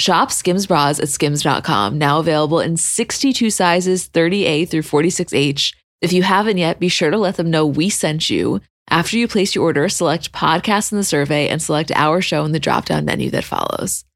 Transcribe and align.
Shop 0.00 0.32
Skims 0.32 0.66
bras 0.66 0.98
at 0.98 1.10
skims.com, 1.10 1.98
now 1.98 2.20
available 2.20 2.58
in 2.58 2.78
62 2.78 3.50
sizes 3.50 4.08
30A 4.08 4.66
through 4.66 4.80
46H. 4.80 5.74
If 6.00 6.14
you 6.14 6.22
haven't 6.22 6.56
yet, 6.56 6.80
be 6.80 6.88
sure 6.88 7.10
to 7.10 7.18
let 7.18 7.36
them 7.36 7.50
know 7.50 7.66
we 7.66 7.90
sent 7.90 8.30
you. 8.30 8.62
After 8.88 9.18
you 9.18 9.28
place 9.28 9.54
your 9.54 9.64
order, 9.64 9.90
select 9.90 10.32
podcast 10.32 10.90
in 10.90 10.96
the 10.96 11.04
survey 11.04 11.48
and 11.48 11.60
select 11.60 11.92
our 11.94 12.22
show 12.22 12.46
in 12.46 12.52
the 12.52 12.58
drop 12.58 12.86
down 12.86 13.04
menu 13.04 13.28
that 13.30 13.44
follows. 13.44 14.06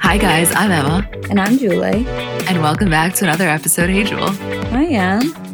Hi, 0.00 0.18
guys, 0.18 0.52
I'm 0.56 0.72
Emma. 0.72 1.08
And 1.30 1.38
I'm 1.40 1.56
Julie. 1.56 2.04
And 2.48 2.62
welcome 2.62 2.90
back 2.90 3.14
to 3.14 3.24
another 3.24 3.48
episode. 3.48 3.90
of 3.90 3.90
Hey, 3.90 4.02
Jewel. 4.02 4.28
I 4.74 4.86
am. 4.86 5.53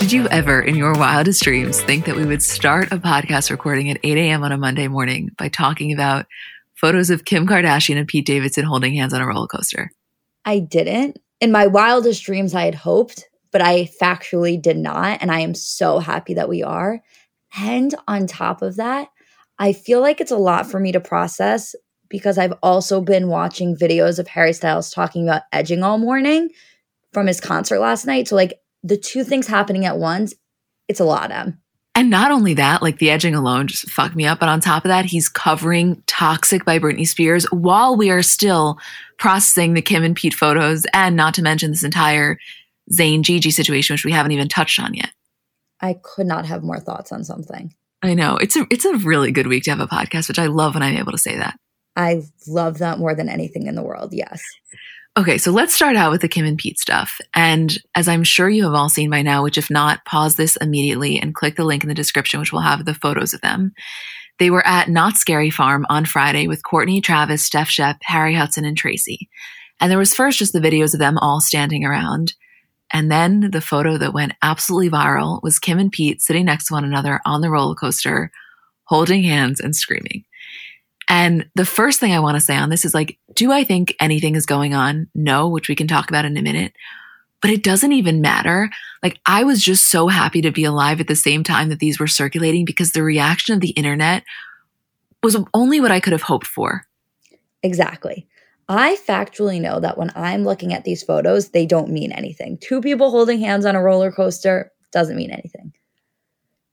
Did 0.00 0.12
you 0.12 0.26
ever, 0.28 0.60
in 0.60 0.74
your 0.74 0.94
wildest 0.94 1.42
dreams, 1.42 1.80
think 1.80 2.06
that 2.06 2.16
we 2.16 2.26
would 2.26 2.42
start 2.42 2.90
a 2.90 2.98
podcast 2.98 3.50
recording 3.50 3.90
at 3.90 4.00
8 4.02 4.16
a.m. 4.16 4.42
on 4.42 4.50
a 4.50 4.58
Monday 4.58 4.88
morning 4.88 5.30
by 5.38 5.48
talking 5.48 5.92
about 5.92 6.26
photos 6.74 7.10
of 7.10 7.24
Kim 7.24 7.46
Kardashian 7.46 7.96
and 7.96 8.08
Pete 8.08 8.26
Davidson 8.26 8.64
holding 8.64 8.94
hands 8.94 9.14
on 9.14 9.20
a 9.20 9.26
roller 9.26 9.46
coaster? 9.46 9.92
I 10.44 10.58
didn't. 10.58 11.18
In 11.40 11.52
my 11.52 11.68
wildest 11.68 12.24
dreams, 12.24 12.54
I 12.54 12.64
had 12.64 12.74
hoped 12.74 13.30
but 13.50 13.60
I 13.60 13.88
factually 14.00 14.60
did 14.60 14.76
not. 14.76 15.18
And 15.20 15.30
I 15.30 15.40
am 15.40 15.54
so 15.54 15.98
happy 15.98 16.34
that 16.34 16.48
we 16.48 16.62
are. 16.62 17.00
And 17.58 17.94
on 18.06 18.26
top 18.26 18.62
of 18.62 18.76
that, 18.76 19.08
I 19.58 19.72
feel 19.72 20.00
like 20.00 20.20
it's 20.20 20.30
a 20.30 20.36
lot 20.36 20.70
for 20.70 20.80
me 20.80 20.92
to 20.92 21.00
process 21.00 21.74
because 22.08 22.38
I've 22.38 22.54
also 22.62 23.00
been 23.00 23.28
watching 23.28 23.76
videos 23.76 24.18
of 24.18 24.28
Harry 24.28 24.52
Styles 24.52 24.90
talking 24.90 25.28
about 25.28 25.42
edging 25.52 25.82
all 25.82 25.98
morning 25.98 26.48
from 27.12 27.26
his 27.26 27.40
concert 27.40 27.80
last 27.80 28.06
night. 28.06 28.28
So, 28.28 28.36
like, 28.36 28.54
the 28.82 28.96
two 28.96 29.24
things 29.24 29.46
happening 29.46 29.84
at 29.84 29.98
once, 29.98 30.34
it's 30.88 31.00
a 31.00 31.04
lot, 31.04 31.30
Em. 31.30 31.60
And 31.94 32.08
not 32.08 32.30
only 32.30 32.54
that, 32.54 32.82
like 32.82 32.98
the 32.98 33.10
edging 33.10 33.34
alone 33.34 33.66
just 33.66 33.90
fucked 33.90 34.16
me 34.16 34.24
up. 34.24 34.40
But 34.40 34.48
on 34.48 34.60
top 34.60 34.84
of 34.84 34.88
that, 34.88 35.04
he's 35.04 35.28
covering 35.28 36.02
Toxic 36.06 36.64
by 36.64 36.78
Britney 36.78 37.06
Spears 37.06 37.44
while 37.50 37.96
we 37.96 38.10
are 38.10 38.22
still 38.22 38.78
processing 39.18 39.74
the 39.74 39.82
Kim 39.82 40.04
and 40.04 40.16
Pete 40.16 40.32
photos. 40.32 40.86
And 40.94 41.16
not 41.16 41.34
to 41.34 41.42
mention 41.42 41.70
this 41.70 41.82
entire 41.82 42.38
Zayn 42.92 43.22
Gigi 43.22 43.50
situation, 43.50 43.94
which 43.94 44.04
we 44.04 44.12
haven't 44.12 44.32
even 44.32 44.48
touched 44.48 44.78
on 44.80 44.94
yet. 44.94 45.10
I 45.80 45.98
could 46.02 46.26
not 46.26 46.46
have 46.46 46.62
more 46.62 46.80
thoughts 46.80 47.12
on 47.12 47.24
something. 47.24 47.74
I 48.02 48.14
know. 48.14 48.36
It's 48.36 48.56
a 48.56 48.66
it's 48.70 48.84
a 48.84 48.96
really 48.96 49.30
good 49.30 49.46
week 49.46 49.64
to 49.64 49.70
have 49.70 49.80
a 49.80 49.86
podcast, 49.86 50.28
which 50.28 50.38
I 50.38 50.46
love 50.46 50.74
when 50.74 50.82
I'm 50.82 50.96
able 50.96 51.12
to 51.12 51.18
say 51.18 51.36
that. 51.36 51.58
I 51.96 52.22
love 52.46 52.78
that 52.78 52.98
more 52.98 53.14
than 53.14 53.28
anything 53.28 53.66
in 53.66 53.74
the 53.74 53.82
world. 53.82 54.12
Yes. 54.12 54.42
Okay, 55.18 55.38
so 55.38 55.50
let's 55.50 55.74
start 55.74 55.96
out 55.96 56.12
with 56.12 56.20
the 56.20 56.28
Kim 56.28 56.46
and 56.46 56.56
Pete 56.56 56.78
stuff. 56.78 57.20
And 57.34 57.76
as 57.96 58.06
I'm 58.06 58.22
sure 58.22 58.48
you 58.48 58.62
have 58.64 58.74
all 58.74 58.88
seen 58.88 59.10
by 59.10 59.22
now, 59.22 59.42
which 59.42 59.58
if 59.58 59.68
not, 59.68 60.04
pause 60.04 60.36
this 60.36 60.56
immediately 60.56 61.18
and 61.18 61.34
click 61.34 61.56
the 61.56 61.64
link 61.64 61.82
in 61.82 61.88
the 61.88 61.94
description, 61.94 62.38
which 62.38 62.52
will 62.52 62.60
have 62.60 62.84
the 62.84 62.94
photos 62.94 63.34
of 63.34 63.40
them. 63.40 63.72
They 64.38 64.50
were 64.50 64.66
at 64.66 64.88
Knott's 64.88 65.20
Scary 65.20 65.50
Farm 65.50 65.84
on 65.90 66.04
Friday 66.04 66.46
with 66.46 66.62
Kourtney, 66.62 67.02
Travis, 67.02 67.44
Steph 67.44 67.68
Shep, 67.68 67.96
Harry 68.02 68.34
Hudson, 68.34 68.64
and 68.64 68.76
Tracy. 68.76 69.28
And 69.80 69.90
there 69.90 69.98
was 69.98 70.14
first 70.14 70.38
just 70.38 70.52
the 70.52 70.60
videos 70.60 70.94
of 70.94 71.00
them 71.00 71.18
all 71.18 71.40
standing 71.40 71.84
around. 71.84 72.34
And 72.92 73.10
then 73.10 73.50
the 73.50 73.60
photo 73.60 73.98
that 73.98 74.14
went 74.14 74.34
absolutely 74.42 74.90
viral 74.90 75.42
was 75.42 75.58
Kim 75.58 75.78
and 75.78 75.90
Pete 75.90 76.22
sitting 76.22 76.44
next 76.44 76.66
to 76.66 76.74
one 76.74 76.84
another 76.84 77.20
on 77.26 77.40
the 77.40 77.50
roller 77.50 77.74
coaster, 77.74 78.30
holding 78.84 79.24
hands 79.24 79.60
and 79.60 79.74
screaming. 79.74 80.24
And 81.10 81.50
the 81.56 81.66
first 81.66 81.98
thing 81.98 82.12
I 82.12 82.20
want 82.20 82.36
to 82.36 82.40
say 82.40 82.56
on 82.56 82.70
this 82.70 82.84
is 82.84 82.94
like, 82.94 83.18
do 83.34 83.50
I 83.50 83.64
think 83.64 83.96
anything 83.98 84.36
is 84.36 84.46
going 84.46 84.74
on? 84.74 85.08
No, 85.12 85.48
which 85.48 85.68
we 85.68 85.74
can 85.74 85.88
talk 85.88 86.08
about 86.08 86.24
in 86.24 86.36
a 86.36 86.42
minute. 86.42 86.72
But 87.42 87.50
it 87.50 87.64
doesn't 87.64 87.92
even 87.92 88.20
matter. 88.20 88.70
Like, 89.02 89.18
I 89.26 89.42
was 89.42 89.60
just 89.60 89.90
so 89.90 90.06
happy 90.06 90.40
to 90.42 90.52
be 90.52 90.62
alive 90.62 91.00
at 91.00 91.08
the 91.08 91.16
same 91.16 91.42
time 91.42 91.68
that 91.70 91.80
these 91.80 91.98
were 91.98 92.06
circulating 92.06 92.64
because 92.64 92.92
the 92.92 93.02
reaction 93.02 93.54
of 93.54 93.60
the 93.60 93.70
internet 93.70 94.22
was 95.20 95.36
only 95.52 95.80
what 95.80 95.90
I 95.90 95.98
could 95.98 96.12
have 96.12 96.22
hoped 96.22 96.46
for. 96.46 96.86
Exactly. 97.64 98.28
I 98.68 98.96
factually 99.04 99.60
know 99.60 99.80
that 99.80 99.98
when 99.98 100.12
I'm 100.14 100.44
looking 100.44 100.72
at 100.72 100.84
these 100.84 101.02
photos, 101.02 101.48
they 101.48 101.66
don't 101.66 101.90
mean 101.90 102.12
anything. 102.12 102.56
Two 102.58 102.80
people 102.80 103.10
holding 103.10 103.40
hands 103.40 103.66
on 103.66 103.74
a 103.74 103.82
roller 103.82 104.12
coaster 104.12 104.70
doesn't 104.92 105.16
mean 105.16 105.32
anything. 105.32 105.72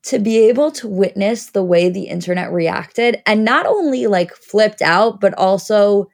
To 0.08 0.20
be 0.20 0.38
able 0.48 0.72
to 0.72 0.88
witness 0.88 1.48
the 1.48 1.64
way 1.64 1.90
the 1.90 2.04
internet 2.04 2.52
reacted 2.52 3.22
and 3.26 3.44
not 3.44 3.66
only 3.66 4.08
like 4.08 4.34
flipped 4.36 4.82
out, 4.82 5.20
but 5.20 5.34
also 5.34 6.08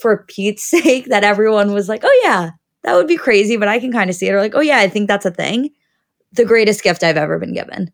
for 0.00 0.24
Pete's 0.28 0.64
sake, 0.70 1.06
that 1.06 1.24
everyone 1.24 1.72
was 1.72 1.88
like, 1.88 2.02
oh, 2.04 2.20
yeah, 2.22 2.50
that 2.82 2.94
would 2.94 3.08
be 3.08 3.16
crazy, 3.16 3.56
but 3.56 3.68
I 3.68 3.80
can 3.80 3.92
kind 3.92 4.10
of 4.10 4.16
see 4.16 4.28
it. 4.28 4.32
Or 4.32 4.40
like, 4.40 4.54
oh, 4.54 4.60
yeah, 4.60 4.78
I 4.78 4.88
think 4.88 5.08
that's 5.08 5.26
a 5.26 5.30
thing. 5.30 5.70
The 6.32 6.44
greatest 6.44 6.82
gift 6.82 7.02
I've 7.02 7.16
ever 7.16 7.38
been 7.38 7.54
given. 7.54 7.92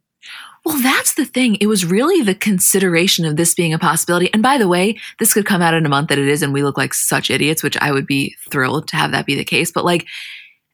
Well, 0.64 0.78
that's 0.82 1.14
the 1.14 1.24
thing. 1.24 1.56
It 1.56 1.66
was 1.66 1.86
really 1.86 2.22
the 2.22 2.34
consideration 2.34 3.24
of 3.24 3.36
this 3.36 3.54
being 3.54 3.72
a 3.72 3.78
possibility. 3.78 4.32
And 4.34 4.42
by 4.42 4.58
the 4.58 4.68
way, 4.68 4.98
this 5.18 5.32
could 5.32 5.46
come 5.46 5.62
out 5.62 5.74
in 5.74 5.86
a 5.86 5.88
month 5.88 6.08
that 6.08 6.18
it 6.18 6.28
is, 6.28 6.42
and 6.42 6.52
we 6.52 6.62
look 6.62 6.76
like 6.76 6.92
such 6.92 7.30
idiots, 7.30 7.62
which 7.62 7.78
I 7.78 7.92
would 7.92 8.06
be 8.06 8.34
thrilled 8.50 8.88
to 8.88 8.96
have 8.96 9.12
that 9.12 9.26
be 9.26 9.36
the 9.36 9.44
case. 9.44 9.72
But 9.72 9.86
like, 9.86 10.06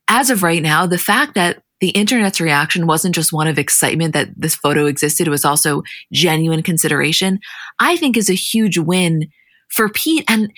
as 0.09 0.31
of 0.31 0.43
right 0.43 0.63
now, 0.63 0.87
the 0.87 0.99
fact 0.99 1.35
that 1.35 1.63
the 1.81 1.91
internet's 1.91 2.41
reaction 2.41 2.87
wasn't 2.87 3.15
just 3.15 3.33
one 3.33 3.49
of 3.49 3.59
excitement 3.59 4.15
that 4.15 4.29
this 4.37 4.55
photo 4.55 4.87
existed, 4.87 5.27
it 5.27 5.31
was 5.31 5.45
also 5.45 5.83
genuine 6.13 6.63
consideration, 6.63 7.39
I 7.79 7.97
think 7.97 8.17
is 8.17 8.31
a 8.31 8.35
huge 8.35 8.79
win 8.79 9.29
for 9.69 9.89
Pete. 9.89 10.25
And 10.29 10.53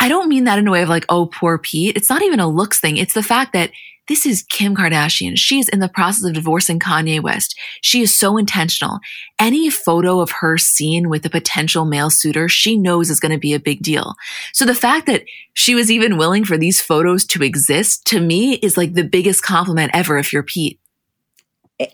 I 0.00 0.08
don't 0.08 0.28
mean 0.28 0.44
that 0.44 0.58
in 0.58 0.68
a 0.68 0.70
way 0.70 0.82
of 0.82 0.88
like, 0.88 1.04
oh, 1.08 1.26
poor 1.26 1.58
Pete. 1.58 1.96
It's 1.96 2.08
not 2.08 2.22
even 2.22 2.40
a 2.40 2.48
looks 2.48 2.80
thing. 2.80 2.96
It's 2.96 3.14
the 3.14 3.22
fact 3.22 3.52
that 3.52 3.70
this 4.08 4.26
is 4.26 4.42
Kim 4.42 4.74
Kardashian. 4.74 5.36
She 5.36 5.58
is 5.58 5.68
in 5.68 5.80
the 5.80 5.88
process 5.88 6.26
of 6.26 6.34
divorcing 6.34 6.78
Kanye 6.78 7.22
West. 7.22 7.58
She 7.82 8.00
is 8.00 8.14
so 8.14 8.36
intentional. 8.36 8.98
Any 9.38 9.70
photo 9.70 10.20
of 10.20 10.30
her 10.30 10.58
seen 10.58 11.08
with 11.08 11.24
a 11.26 11.30
potential 11.30 11.84
male 11.84 12.10
suitor, 12.10 12.48
she 12.48 12.76
knows 12.76 13.10
is 13.10 13.20
going 13.20 13.32
to 13.32 13.38
be 13.38 13.54
a 13.54 13.60
big 13.60 13.82
deal. 13.82 14.14
So 14.52 14.64
the 14.64 14.74
fact 14.74 15.06
that 15.06 15.24
she 15.52 15.74
was 15.74 15.90
even 15.90 16.16
willing 16.16 16.44
for 16.44 16.56
these 16.56 16.80
photos 16.80 17.26
to 17.26 17.42
exist 17.42 18.06
to 18.06 18.20
me 18.20 18.54
is 18.54 18.76
like 18.76 18.94
the 18.94 19.04
biggest 19.04 19.42
compliment 19.42 19.90
ever 19.94 20.16
if 20.18 20.32
you're 20.32 20.42
Pete. 20.42 20.80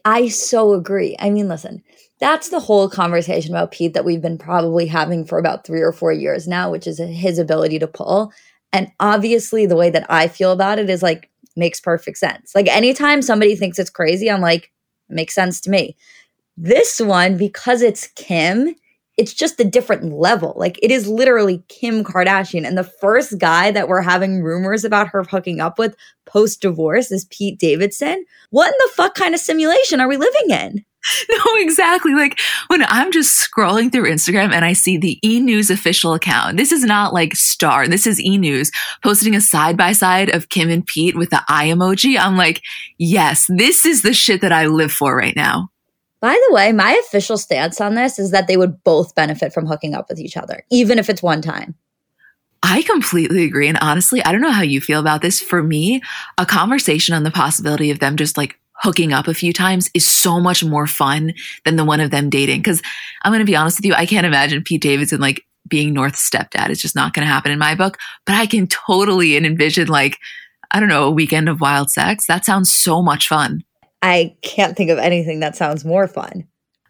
I 0.05 0.29
so 0.29 0.73
agree. 0.73 1.17
I 1.19 1.29
mean, 1.31 1.49
listen, 1.49 1.83
that's 2.21 2.49
the 2.49 2.61
whole 2.61 2.89
conversation 2.89 3.53
about 3.53 3.73
Pete 3.73 3.93
that 3.95 4.05
we've 4.05 4.23
been 4.23 4.39
probably 4.39 4.87
having 4.87 5.27
for 5.27 5.39
about 5.39 5.67
three 5.67 5.83
or 5.83 5.93
four 5.93 6.13
years 6.13 6.49
now, 6.49 6.71
which 6.71 6.87
is 6.87 6.99
his 6.99 7.39
ability 7.39 7.81
to 7.81 7.87
pull. 7.87 8.33
And 8.73 8.91
obviously, 8.99 9.67
the 9.67 9.77
way 9.77 9.91
that 9.91 10.07
I 10.09 10.29
feel 10.29 10.53
about 10.53 10.79
it 10.79 10.89
is 10.89 11.03
like, 11.03 11.31
makes 11.57 11.81
perfect 11.81 12.19
sense. 12.19 12.55
Like 12.55 12.69
anytime 12.69 13.23
somebody 13.23 13.57
thinks 13.57 13.79
it's 13.79 13.91
crazy, 13.91 14.31
I'm 14.31 14.41
like, 14.41 14.73
makes 15.09 15.35
sense 15.35 15.61
to 15.63 15.71
me. 15.71 15.97
This 16.57 17.01
one, 17.01 17.37
because 17.37 17.83
it's 17.83 18.09
Kim, 18.09 18.75
it's 19.17 19.33
just 19.33 19.61
a 19.61 19.65
different 19.65 20.13
level. 20.13 20.55
Like 20.57 20.79
it 20.83 20.91
is 20.91 21.07
literally 21.09 21.63
Kim 21.69 22.03
Kardashian. 22.03 22.67
And 22.67 22.77
the 22.77 22.85
first 22.85 23.39
guy 23.39 23.71
that 23.71 23.89
we're 23.89 24.03
having 24.03 24.43
rumors 24.43 24.85
about 24.85 25.09
her 25.09 25.23
hooking 25.23 25.61
up 25.61 25.79
with 25.79 25.97
post 26.27 26.61
divorce 26.61 27.13
is 27.13 27.27
Pete 27.27 27.59
Davidson. 27.59 28.25
What 28.51 28.69
in 28.69 28.75
the 28.79 28.93
fuck 28.95 29.15
kind 29.15 29.35
of 29.35 29.41
simulation 29.41 30.01
are 30.01 30.09
we 30.09 30.17
living 30.17 30.51
in? 30.51 30.85
No, 31.29 31.39
exactly. 31.57 32.15
Like 32.15 32.41
when 32.69 32.85
I'm 32.85 33.13
just 33.13 33.39
scrolling 33.39 33.91
through 33.91 34.11
Instagram 34.11 34.53
and 34.53 34.65
I 34.65 34.73
see 34.73 34.97
the 34.97 35.19
E 35.27 35.41
News 35.41 35.71
official 35.71 36.15
account, 36.15 36.57
this 36.57 36.73
is 36.73 36.85
not 36.85 37.13
like 37.13 37.35
Star, 37.35 37.89
this 37.89 38.07
is 38.07 38.21
E 38.21 38.39
News 38.39 38.71
posting 39.03 39.35
a 39.35 39.41
side 39.41 39.77
by 39.77 39.93
side 39.93 40.31
of 40.31 40.49
Kim 40.49 40.71
and 40.71 40.87
Pete 40.87 41.17
with 41.17 41.31
the 41.31 41.43
eye 41.49 41.69
emoji. 41.69 42.19
I'm 42.19 42.37
like, 42.37 42.63
yes, 42.99 43.47
this 43.49 43.85
is 43.85 44.03
the 44.03 44.15
shit 44.15 44.41
that 44.41 44.53
I 44.53 44.67
live 44.67 44.93
for 44.93 45.17
right 45.17 45.37
now. 45.37 45.69
By 46.21 46.41
the 46.49 46.55
way, 46.55 46.73
my 46.73 46.93
official 47.07 47.37
stance 47.37 47.81
on 47.81 47.95
this 47.95 48.19
is 48.19 48.31
that 48.31 48.47
they 48.47 48.57
would 48.57 48.83
both 48.83 49.15
benefit 49.15 49.53
from 49.53 49.67
hooking 49.67 49.95
up 49.95 50.09
with 50.09 50.19
each 50.19 50.37
other, 50.37 50.65
even 50.71 50.99
if 50.99 51.11
it's 51.11 51.23
one 51.23 51.43
time. 51.43 51.75
I 52.63 52.81
completely 52.81 53.45
agree. 53.45 53.69
And 53.69 53.77
honestly, 53.83 54.25
I 54.25 54.33
don't 54.33 54.41
know 54.41 54.51
how 54.51 54.63
you 54.63 54.81
feel 54.81 55.01
about 55.01 55.21
this. 55.21 55.39
For 55.39 55.63
me, 55.63 56.01
a 56.39 56.47
conversation 56.47 57.15
on 57.15 57.23
the 57.23 57.31
possibility 57.31 57.91
of 57.91 57.99
them 57.99 58.17
just 58.17 58.39
like 58.39 58.59
hooking 58.75 59.13
up 59.13 59.29
a 59.29 59.35
few 59.35 59.53
times 59.53 59.91
is 59.95 60.07
so 60.07 60.41
much 60.41 60.65
more 60.65 60.87
fun 60.87 61.33
than 61.65 61.77
the 61.77 61.85
one 61.85 62.01
of 62.01 62.11
them 62.11 62.31
dating. 62.31 62.63
Cause 62.63 62.83
I'm 63.23 63.31
going 63.31 63.41
to 63.41 63.45
be 63.45 63.57
honest 63.57 63.79
with 63.79 63.87
you, 63.87 63.95
I 63.95 64.07
can't 64.07 64.27
imagine 64.27 64.63
Pete 64.63 64.83
Davidson 64.83 65.21
like 65.21 65.45
being 65.69 65.95
North's 65.95 66.29
stepdad. 66.29 66.71
It's 66.71 66.83
just 66.83 66.97
not 66.97 67.15
going 67.15 67.27
to 67.27 67.33
happen 67.33 67.53
in 67.53 67.59
my 67.59 67.75
book. 67.75 67.99
But 68.27 68.35
I 68.35 68.47
can 68.47 68.67
totally 68.67 69.37
envision 69.37 69.89
like, 69.89 70.19
I 70.71 70.81
don't 70.81 70.89
know, 70.89 71.05
a 71.05 71.11
weekend 71.11 71.49
of 71.49 71.61
wild 71.61 71.91
sex. 71.91 72.27
That 72.27 72.45
sounds 72.45 72.73
so 72.73 73.03
much 73.03 73.29
fun. 73.29 73.63
I 74.03 74.37
can't 74.43 74.77
think 74.77 74.91
of 74.91 74.99
anything 74.99 75.41
that 75.41 75.57
sounds 75.57 75.85
more 75.85 76.07
fun. 76.07 76.47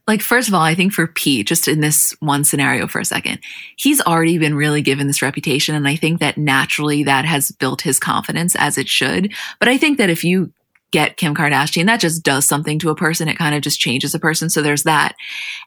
Like, 0.06 0.20
first 0.20 0.48
of 0.48 0.54
all, 0.54 0.60
I 0.60 0.74
think 0.74 0.92
for 0.92 1.06
Pete, 1.06 1.46
just 1.46 1.66
in 1.66 1.80
this 1.80 2.14
one 2.20 2.44
scenario 2.44 2.86
for 2.86 3.00
a 3.00 3.06
second, 3.06 3.38
he's 3.76 4.02
already 4.02 4.36
been 4.36 4.54
really 4.54 4.82
given 4.82 5.06
this 5.06 5.22
reputation. 5.22 5.74
And 5.74 5.88
I 5.88 5.96
think 5.96 6.20
that 6.20 6.36
naturally 6.36 7.04
that 7.04 7.24
has 7.24 7.50
built 7.52 7.80
his 7.80 7.98
confidence 7.98 8.54
as 8.56 8.76
it 8.76 8.88
should. 8.88 9.32
But 9.60 9.68
I 9.68 9.78
think 9.78 9.96
that 9.96 10.10
if 10.10 10.22
you 10.22 10.52
get 10.94 11.16
Kim 11.16 11.34
Kardashian, 11.34 11.86
that 11.86 11.98
just 11.98 12.22
does 12.22 12.46
something 12.46 12.78
to 12.78 12.88
a 12.88 12.94
person. 12.94 13.28
It 13.28 13.36
kind 13.36 13.56
of 13.56 13.62
just 13.62 13.80
changes 13.80 14.14
a 14.14 14.20
person. 14.20 14.48
So 14.48 14.62
there's 14.62 14.84
that. 14.84 15.16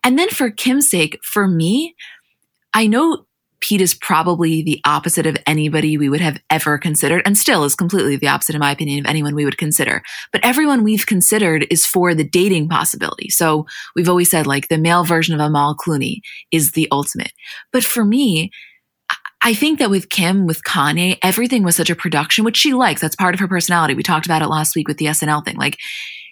And 0.01 0.17
then 0.17 0.29
for 0.29 0.49
Kim's 0.49 0.89
sake, 0.89 1.19
for 1.21 1.49
me, 1.49 1.95
I 2.73 2.87
know 2.87 3.25
Pete 3.59 3.81
is 3.81 3.93
probably 3.93 4.61
the 4.61 4.79
opposite 4.85 5.25
of 5.25 5.35
anybody 5.45 5.97
we 5.97 6.07
would 6.07 6.21
have 6.21 6.39
ever 6.49 6.77
considered, 6.77 7.23
and 7.25 7.37
still 7.37 7.65
is 7.65 7.75
completely 7.75 8.15
the 8.15 8.29
opposite, 8.29 8.55
in 8.55 8.59
my 8.59 8.71
opinion, 8.71 8.99
of 8.99 9.09
anyone 9.09 9.35
we 9.35 9.43
would 9.43 9.57
consider. 9.57 10.01
But 10.31 10.45
everyone 10.45 10.83
we've 10.83 11.05
considered 11.05 11.67
is 11.69 11.85
for 11.85 12.13
the 12.13 12.23
dating 12.23 12.69
possibility. 12.69 13.29
So 13.29 13.65
we've 13.95 14.07
always 14.07 14.29
said, 14.29 14.47
like, 14.47 14.69
the 14.69 14.77
male 14.77 15.03
version 15.03 15.35
of 15.35 15.41
Amal 15.41 15.75
Clooney 15.75 16.21
is 16.51 16.71
the 16.71 16.87
ultimate. 16.89 17.33
But 17.73 17.83
for 17.83 18.05
me, 18.05 18.51
I 19.41 19.53
think 19.53 19.79
that 19.79 19.89
with 19.89 20.09
Kim, 20.09 20.47
with 20.47 20.63
Kanye, 20.63 21.17
everything 21.21 21.63
was 21.63 21.75
such 21.75 21.89
a 21.89 21.95
production, 21.95 22.43
which 22.43 22.57
she 22.57 22.73
likes. 22.73 23.01
That's 23.01 23.15
part 23.15 23.33
of 23.33 23.39
her 23.39 23.47
personality. 23.47 23.93
We 23.93 24.03
talked 24.03 24.25
about 24.25 24.41
it 24.41 24.47
last 24.47 24.75
week 24.75 24.87
with 24.87 24.97
the 24.97 25.05
SNL 25.05 25.45
thing. 25.45 25.57
Like, 25.57 25.77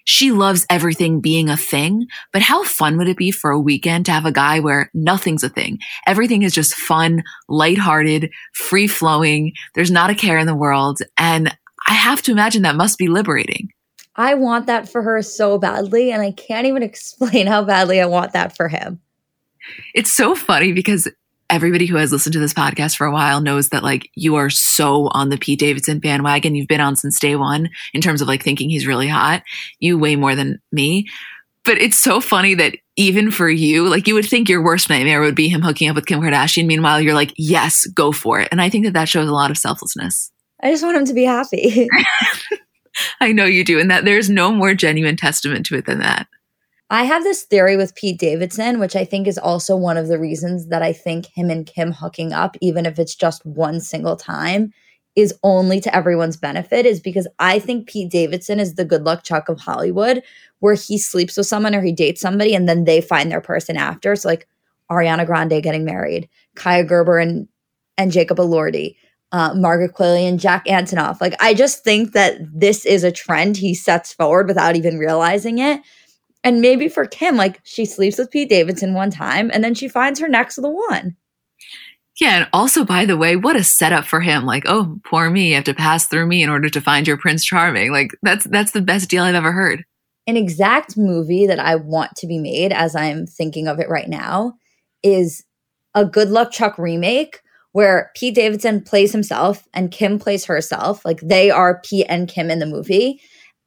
she 0.06 0.32
loves 0.32 0.66
everything 0.70 1.20
being 1.20 1.50
a 1.50 1.58
thing, 1.58 2.08
but 2.32 2.44
how 2.44 2.64
fun 2.64 2.98
would 2.98 3.10
it 3.10 3.18
be 3.18 3.32
for 3.32 3.50
a 3.50 3.60
weekend 3.60 4.06
to 4.06 4.12
have 4.12 4.26
a 4.26 4.32
guy 4.32 4.60
where 4.60 4.92
nothing's 4.94 5.44
a 5.44 5.50
thing? 5.50 5.80
Everything 6.06 6.44
is 6.44 6.54
just 6.54 6.76
fun, 6.76 7.24
lighthearted, 7.50 8.30
free 8.54 8.88
flowing. 8.88 9.54
There's 9.74 9.92
not 9.92 10.12
a 10.12 10.16
care 10.16 10.38
in 10.38 10.46
the 10.46 10.56
world. 10.56 11.00
And 11.18 11.56
I 11.88 11.94
have 11.94 12.22
to 12.24 12.32
imagine 12.32 12.62
that 12.62 12.76
must 12.76 13.00
be 13.00 13.08
liberating. 13.08 13.70
I 14.16 14.36
want 14.36 14.68
that 14.68 14.88
for 14.88 15.02
her 15.02 15.22
so 15.24 15.58
badly. 15.58 16.12
And 16.12 16.22
I 16.22 16.32
can't 16.32 16.68
even 16.68 16.84
explain 16.84 17.48
how 17.48 17.64
badly 17.64 18.00
I 18.00 18.06
want 18.06 18.34
that 18.34 18.56
for 18.56 18.68
him. 18.68 19.00
It's 19.96 20.12
so 20.12 20.36
funny 20.36 20.72
because 20.72 21.08
everybody 21.50 21.86
who 21.86 21.98
has 21.98 22.12
listened 22.12 22.34
to 22.34 22.40
this 22.40 22.54
podcast 22.54 22.96
for 22.96 23.06
a 23.06 23.12
while 23.12 23.42
knows 23.42 23.70
that 23.70 23.84
like 23.84 24.10
you 24.16 24.36
are 24.36 24.50
so 24.50 25.08
on 25.12 25.30
the 25.30 25.38
Pete 25.38 25.60
Davidson 25.60 26.00
bandwagon. 26.00 26.56
You've 26.56 26.68
been 26.68 26.82
on 26.82 26.96
since 26.96 27.20
day 27.20 27.36
one 27.36 27.70
in 27.94 28.02
terms 28.02 28.22
of 28.22 28.28
like 28.28 28.44
thinking 28.44 28.70
he's 28.70 28.88
really 28.88 29.08
hot. 29.08 29.44
You 29.80 29.98
way 29.98 30.16
more 30.16 30.36
than 30.36 30.62
me. 30.72 31.08
But 31.64 31.80
it's 31.80 31.98
so 31.98 32.22
funny 32.22 32.54
that 32.56 32.76
even 32.96 33.32
for 33.32 33.50
you, 33.50 33.90
like 33.90 34.08
you 34.08 34.14
would 34.14 34.26
think 34.26 34.48
your 34.48 34.64
worst 34.64 34.90
nightmare 34.90 35.22
would 35.22 35.36
be 35.36 35.50
him 35.50 35.62
hooking 35.62 35.90
up 35.90 35.96
with 35.96 36.06
Kim 36.06 36.22
Kardashian. 36.22 36.68
Meanwhile, 36.68 37.02
you're 37.02 37.16
like, 37.16 37.34
yes, 37.38 37.88
go 37.88 38.12
for 38.12 38.40
it. 38.40 38.50
And 38.52 38.62
I 38.62 38.70
think 38.70 38.86
that 38.86 38.94
that 38.94 39.10
shows 39.10 39.28
a 39.28 39.34
lot 39.34 39.52
of 39.52 39.58
selflessness. 39.58 40.32
I 40.62 40.72
just 40.72 40.84
want 40.84 40.98
him 40.98 41.06
to 41.06 41.14
be 41.14 41.26
happy. 41.26 41.90
I 43.20 43.32
know 43.32 43.46
you 43.46 43.64
do. 43.64 43.80
And 43.80 43.90
that 43.92 44.06
there's 44.06 44.30
no 44.30 44.52
more 44.52 44.74
genuine 44.74 45.18
testament 45.18 45.66
to 45.68 45.76
it 45.76 45.86
than 45.86 46.00
that. 46.00 46.28
I 46.90 47.04
have 47.04 47.24
this 47.24 47.44
theory 47.44 47.78
with 47.78 47.96
Pete 47.96 48.20
Davidson, 48.20 48.80
which 48.80 48.96
I 48.96 49.06
think 49.06 49.28
is 49.28 49.40
also 49.40 49.76
one 49.76 49.98
of 49.98 50.08
the 50.08 50.20
reasons 50.20 50.68
that 50.68 50.84
I 50.84 50.94
think 50.94 51.26
him 51.26 51.50
and 51.50 51.66
Kim 51.66 51.92
hooking 51.92 52.32
up, 52.32 52.56
even 52.62 52.86
if 52.86 53.00
it's 53.00 53.16
just 53.16 53.44
one 53.44 53.80
single 53.82 54.16
time, 54.16 54.72
is 55.16 55.34
only 55.44 55.80
to 55.80 55.96
everyone's 55.96 56.38
benefit, 56.38 56.86
is 56.86 57.00
because 57.00 57.28
I 57.40 57.58
think 57.58 57.88
Pete 57.88 58.12
Davidson 58.12 58.60
is 58.60 58.76
the 58.76 58.86
good 58.86 59.04
luck 59.04 59.24
Chuck 59.24 59.50
of 59.50 59.60
Hollywood, 59.60 60.22
where 60.60 60.76
he 60.76 61.00
sleeps 61.00 61.38
with 61.38 61.48
someone 61.48 61.74
or 61.74 61.82
he 61.82 61.92
dates 61.92 62.22
somebody 62.22 62.54
and 62.54 62.70
then 62.70 62.84
they 62.84 63.02
find 63.02 63.32
their 63.32 63.42
person 63.42 63.78
after. 63.78 64.16
So, 64.16 64.30
like 64.30 64.48
Ariana 64.92 65.26
Grande 65.26 65.64
getting 65.64 65.86
married, 65.86 66.30
Kaia 66.56 66.88
Gerber 66.88 67.18
and, 67.18 67.48
and 67.98 68.12
Jacob 68.12 68.38
Elordi. 68.38 68.96
Uh, 69.32 69.54
Margaret 69.54 69.94
Qualley 69.94 70.30
and 70.30 70.40
Jack 70.40 70.66
Antonoff. 70.66 71.20
Like, 71.20 71.34
I 71.42 71.54
just 71.54 71.84
think 71.84 72.14
that 72.14 72.38
this 72.54 72.86
is 72.86 73.04
a 73.04 73.12
trend 73.12 73.58
he 73.58 73.74
sets 73.74 74.14
forward 74.14 74.48
without 74.48 74.78
even 74.78 74.98
realizing 74.98 75.58
it. 75.58 75.82
And 76.46 76.62
maybe 76.62 76.88
for 76.88 77.06
Kim, 77.06 77.36
like 77.36 77.60
she 77.64 77.84
sleeps 77.86 78.18
with 78.18 78.32
Pete 78.32 78.50
Davidson 78.50 78.94
one 78.94 79.10
time 79.10 79.52
and 79.54 79.64
then 79.64 79.74
she 79.74 79.90
finds 79.90 80.20
her 80.20 80.30
next 80.30 80.56
the 80.56 80.70
one. 80.70 81.18
Yeah, 82.22 82.38
and 82.38 82.48
also 82.54 82.86
by 82.86 83.06
the 83.06 83.18
way, 83.18 83.36
what 83.36 83.58
a 83.58 83.64
setup 83.64 84.06
for 84.06 84.22
him. 84.22 84.46
Like, 84.46 84.64
oh, 84.68 84.98
poor 85.04 85.30
me, 85.30 85.50
you 85.50 85.56
have 85.56 85.66
to 85.66 85.74
pass 85.74 86.08
through 86.08 86.28
me 86.28 86.44
in 86.44 86.50
order 86.50 86.70
to 86.70 86.80
find 86.80 87.06
your 87.06 87.18
Prince 87.18 87.44
Charming. 87.44 87.92
Like 87.92 88.12
that's 88.22 88.46
that's 88.46 88.72
the 88.72 88.82
best 88.82 89.10
deal 89.10 89.24
I've 89.24 89.36
ever 89.36 89.52
heard. 89.52 89.84
An 90.28 90.38
exact 90.38 90.98
movie 90.98 91.46
that 91.48 91.60
I 91.60 91.76
want 91.76 92.16
to 92.18 92.28
be 92.28 92.40
made 92.40 92.72
as 92.72 92.96
I'm 92.96 93.28
thinking 93.28 93.68
of 93.68 93.80
it 93.80 93.90
right 93.90 94.08
now 94.08 94.54
is 95.04 95.44
a 95.94 96.06
Good 96.06 96.30
Luck 96.30 96.52
Chuck 96.52 96.78
remake 96.78 97.42
where 97.74 98.12
Pete 98.16 98.36
Davidson 98.36 98.82
plays 98.82 99.12
himself 99.12 99.68
and 99.74 99.92
Kim 99.92 100.18
plays 100.18 100.46
herself. 100.46 101.04
Like 101.04 101.20
they 101.22 101.52
are 101.52 101.82
Pete 101.84 102.06
and 102.08 102.30
Kim 102.30 102.50
in 102.50 102.60
the 102.60 102.66
movie. 102.66 103.20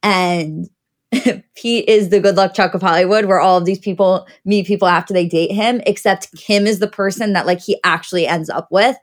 And 0.03 0.69
Pete 1.55 1.89
is 1.89 2.11
the 2.11 2.21
good 2.21 2.37
luck 2.37 2.55
Chuck 2.55 2.75
of 2.75 2.83
Hollywood, 2.83 3.25
where 3.25 3.41
all 3.41 3.57
of 3.57 3.65
these 3.65 3.79
people 3.79 4.27
meet 4.45 4.67
people 4.67 4.89
after 4.89 5.15
they 5.15 5.27
date 5.27 5.53
him, 5.53 5.81
except 5.87 6.35
Kim 6.37 6.67
is 6.67 6.79
the 6.79 6.89
person 6.89 7.33
that 7.33 7.47
like 7.47 7.61
he 7.61 7.81
actually 7.85 8.27
ends 8.27 8.51
up 8.51 8.69
with 8.71 8.97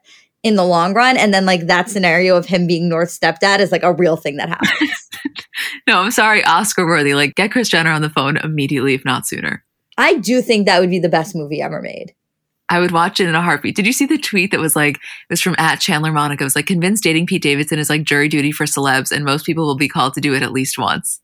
in 0.44 0.56
the 0.56 0.66
long 0.66 0.94
run. 0.94 1.18
And 1.18 1.34
then 1.34 1.46
like 1.46 1.68
that 1.68 1.90
scenario 1.90 2.38
of 2.38 2.46
him 2.46 2.68
being 2.68 2.88
North's 2.88 3.18
stepdad 3.18 3.60
is 3.60 3.72
like 3.72 3.84
a 3.84 3.94
real 3.94 4.16
thing 4.16 4.38
that 4.38 4.50
happens. 4.50 5.10
no, 5.88 6.00
I'm 6.00 6.12
sorry, 6.12 6.44
Oscar 6.44 6.86
worthy. 6.86 7.16
Like 7.16 7.36
get 7.36 7.52
Kris 7.52 7.70
Jenner 7.70 7.92
on 7.92 8.04
the 8.04 8.10
phone 8.10 8.38
immediately, 8.38 8.94
if 8.94 9.04
not 9.04 9.26
sooner. 9.26 9.64
I 9.98 10.16
do 10.16 10.42
think 10.42 10.66
that 10.66 10.80
would 10.80 10.90
be 10.90 11.00
the 11.00 11.10
best 11.10 11.36
movie 11.36 11.62
ever 11.62 11.82
made. 11.82 12.14
I 12.70 12.80
would 12.80 12.92
watch 12.92 13.20
it 13.20 13.28
in 13.28 13.36
a 13.36 13.42
heartbeat. 13.42 13.76
Did 13.76 13.86
you 13.86 13.94
see 13.94 14.08
the 14.08 14.18
tweet 14.18 14.52
that 14.52 14.60
was 14.60 14.76
like, 14.76 14.96
it 14.96 15.02
was 15.30 15.42
from 15.42 15.56
at 15.58 15.80
Chandler 15.80 16.12
Monica? 16.12 16.44
It 16.44 16.46
was 16.46 16.56
like, 16.56 16.66
convinced 16.66 17.04
dating 17.04 17.28
Pete 17.28 17.44
Davidson 17.44 17.78
is 17.78 17.92
like 17.92 18.04
jury 18.04 18.28
duty 18.28 18.52
for 18.52 18.66
celebs, 18.66 19.12
and 19.12 19.24
most 19.24 19.46
people 19.46 19.66
will 19.66 19.78
be 19.78 19.88
called 19.88 20.16
to 20.16 20.22
do 20.22 20.34
it 20.34 20.42
at 20.42 20.52
least 20.52 20.80
once 20.80 21.22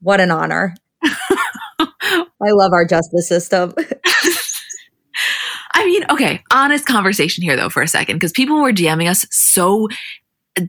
what 0.00 0.20
an 0.20 0.30
honor. 0.30 0.74
I 1.00 2.50
love 2.52 2.72
our 2.72 2.84
justice 2.84 3.28
system. 3.28 3.74
I 5.74 5.84
mean, 5.84 6.04
okay, 6.10 6.42
honest 6.52 6.86
conversation 6.86 7.42
here 7.42 7.56
though 7.56 7.68
for 7.68 7.82
a 7.82 7.88
second, 7.88 8.16
because 8.16 8.32
people 8.32 8.62
were 8.62 8.72
DMing 8.72 9.10
us 9.10 9.26
so 9.30 9.88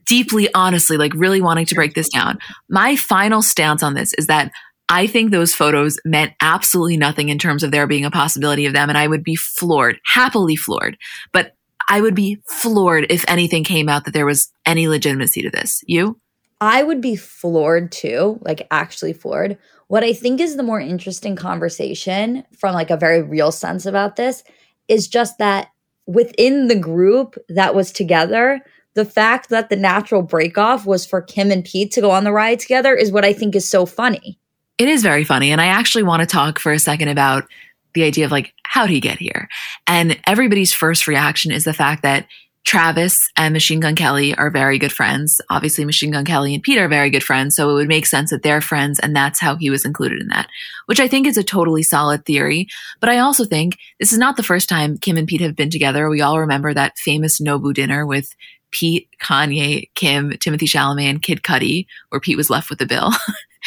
deeply 0.06 0.50
honestly, 0.54 0.98
like 0.98 1.14
really 1.16 1.42
wanting 1.42 1.66
to 1.68 1.76
break 1.76 1.94
this 1.94 2.10
down. 2.10 2.38
My 2.70 2.96
final 2.96 3.42
stance 3.42 3.84
on 3.84 3.94
this 3.94 4.14
is 4.16 4.28
that 4.28 4.52
I 4.90 5.08
think 5.08 5.32
those 5.32 5.54
photos 5.54 6.00
meant 6.06 6.34
absolutely 6.42 6.98
nothing 6.98 7.30
in 7.30 7.38
terms 7.38 7.64
of 7.64 7.72
there 7.72 7.88
being 7.88 8.06
a 8.06 8.12
possibility 8.12 8.66
of 8.66 8.74
them. 8.74 8.90
And 8.90 8.98
I 8.98 9.08
would 9.08 9.24
be 9.24 9.36
floored, 9.36 10.00
happily 10.06 10.56
floored. 10.56 10.98
But 11.34 11.54
I 11.90 12.02
would 12.02 12.16
be 12.16 12.42
floored 12.48 13.08
if 13.10 13.26
anything 13.28 13.64
came 13.64 13.90
out 13.90 14.06
that 14.06 14.14
there 14.14 14.26
was 14.26 14.52
any 14.66 14.88
legitimacy 14.88 15.42
to 15.44 15.50
this. 15.50 15.82
You? 15.88 16.20
I 16.60 16.84
would 16.84 17.02
be 17.02 17.16
floored 17.16 17.92
too, 17.92 18.40
like 18.42 18.68
actually 18.72 19.14
floored. 19.14 19.58
What 19.88 20.04
I 20.04 20.14
think 20.14 20.42
is 20.42 20.56
the 20.56 20.64
more 20.64 20.80
interesting 20.80 21.36
conversation 21.36 22.44
from 22.58 22.74
like 22.74 22.90
a 22.90 22.98
very 22.98 23.22
real 23.22 23.52
sense 23.52 23.86
about 23.86 24.16
this 24.16 24.44
is 24.88 25.08
just 25.08 25.38
that 25.38 25.70
within 26.06 26.68
the 26.68 26.80
group 26.80 27.38
that 27.50 27.76
was 27.76 27.92
together, 27.92 28.62
the 28.96 29.06
fact 29.06 29.50
that 29.50 29.70
the 29.70 29.76
natural 29.76 30.24
breakoff 30.24 30.86
was 30.86 31.06
for 31.06 31.22
Kim 31.22 31.52
and 31.52 31.64
Pete 31.64 31.92
to 31.92 32.02
go 32.02 32.10
on 32.10 32.24
the 32.24 32.32
ride 32.32 32.60
together 32.60 32.96
is 32.96 33.12
what 33.12 33.26
I 33.26 33.34
think 33.34 33.56
is 33.56 33.70
so 33.70 33.86
funny. 33.86 34.40
It 34.80 34.88
is 34.90 35.04
very 35.04 35.24
funny. 35.24 35.52
And 35.52 35.62
I 35.62 35.68
actually 35.68 36.04
want 36.04 36.22
to 36.22 36.26
talk 36.26 36.60
for 36.60 36.72
a 36.72 36.80
second 36.80 37.10
about 37.10 37.46
the 37.94 38.04
idea 38.04 38.26
of 38.26 38.32
like, 38.32 38.54
how'd 38.64 38.90
he 38.90 39.00
get 39.00 39.20
here? 39.20 39.48
And 39.86 40.20
everybody's 40.26 40.74
first 40.74 41.08
reaction 41.08 41.52
is 41.52 41.64
the 41.64 41.74
fact 41.74 42.04
that 42.04 42.28
Travis 42.68 43.32
and 43.38 43.54
Machine 43.54 43.80
Gun 43.80 43.96
Kelly 43.96 44.36
are 44.36 44.50
very 44.50 44.78
good 44.78 44.92
friends. 44.92 45.40
Obviously, 45.50 45.86
Machine 45.86 46.12
Gun 46.12 46.26
Kelly 46.26 46.54
and 46.54 46.62
Pete 46.62 46.78
are 46.78 46.90
very 46.90 47.10
good 47.10 47.24
friends. 47.24 47.56
So 47.56 47.70
it 47.70 47.74
would 47.76 47.88
make 47.88 48.06
sense 48.06 48.30
that 48.30 48.44
they're 48.44 48.60
friends 48.60 49.00
and 49.00 49.16
that's 49.16 49.40
how 49.40 49.56
he 49.56 49.70
was 49.70 49.86
included 49.86 50.20
in 50.20 50.28
that, 50.28 50.50
which 50.86 51.00
I 51.00 51.08
think 51.08 51.28
is 51.28 51.38
a 51.38 51.46
totally 51.46 51.82
solid 51.82 52.26
theory. 52.26 52.68
But 53.00 53.10
I 53.10 53.20
also 53.20 53.46
think 53.46 53.78
this 54.02 54.12
is 54.12 54.20
not 54.20 54.36
the 54.36 54.44
first 54.44 54.68
time 54.68 54.98
Kim 54.98 55.16
and 55.16 55.26
Pete 55.26 55.40
have 55.40 55.56
been 55.56 55.70
together. 55.70 56.10
We 56.10 56.20
all 56.20 56.42
remember 56.42 56.74
that 56.74 56.98
famous 56.98 57.40
Nobu 57.40 57.74
dinner 57.74 58.06
with 58.06 58.36
Pete, 58.72 59.08
Kanye, 59.22 59.90
Kim, 59.96 60.32
Timothée 60.32 60.68
Chalamet, 60.68 61.10
and 61.10 61.22
Kid 61.22 61.44
Cudi, 61.44 61.86
where 62.10 62.20
Pete 62.20 62.36
was 62.36 62.50
left 62.50 62.70
with 62.70 62.80
the 62.80 62.86
bill. 62.86 63.14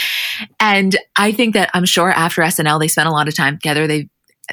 and 0.61 0.97
I 1.17 1.33
think 1.33 1.55
that 1.55 1.71
I'm 1.73 1.87
sure 1.87 2.11
after 2.11 2.43
SNL, 2.43 2.79
they 2.79 2.89
spent 2.89 3.09
a 3.09 3.13
lot 3.13 3.29
of 3.29 3.35
time 3.35 3.55
together. 3.55 3.87
They 3.87 4.11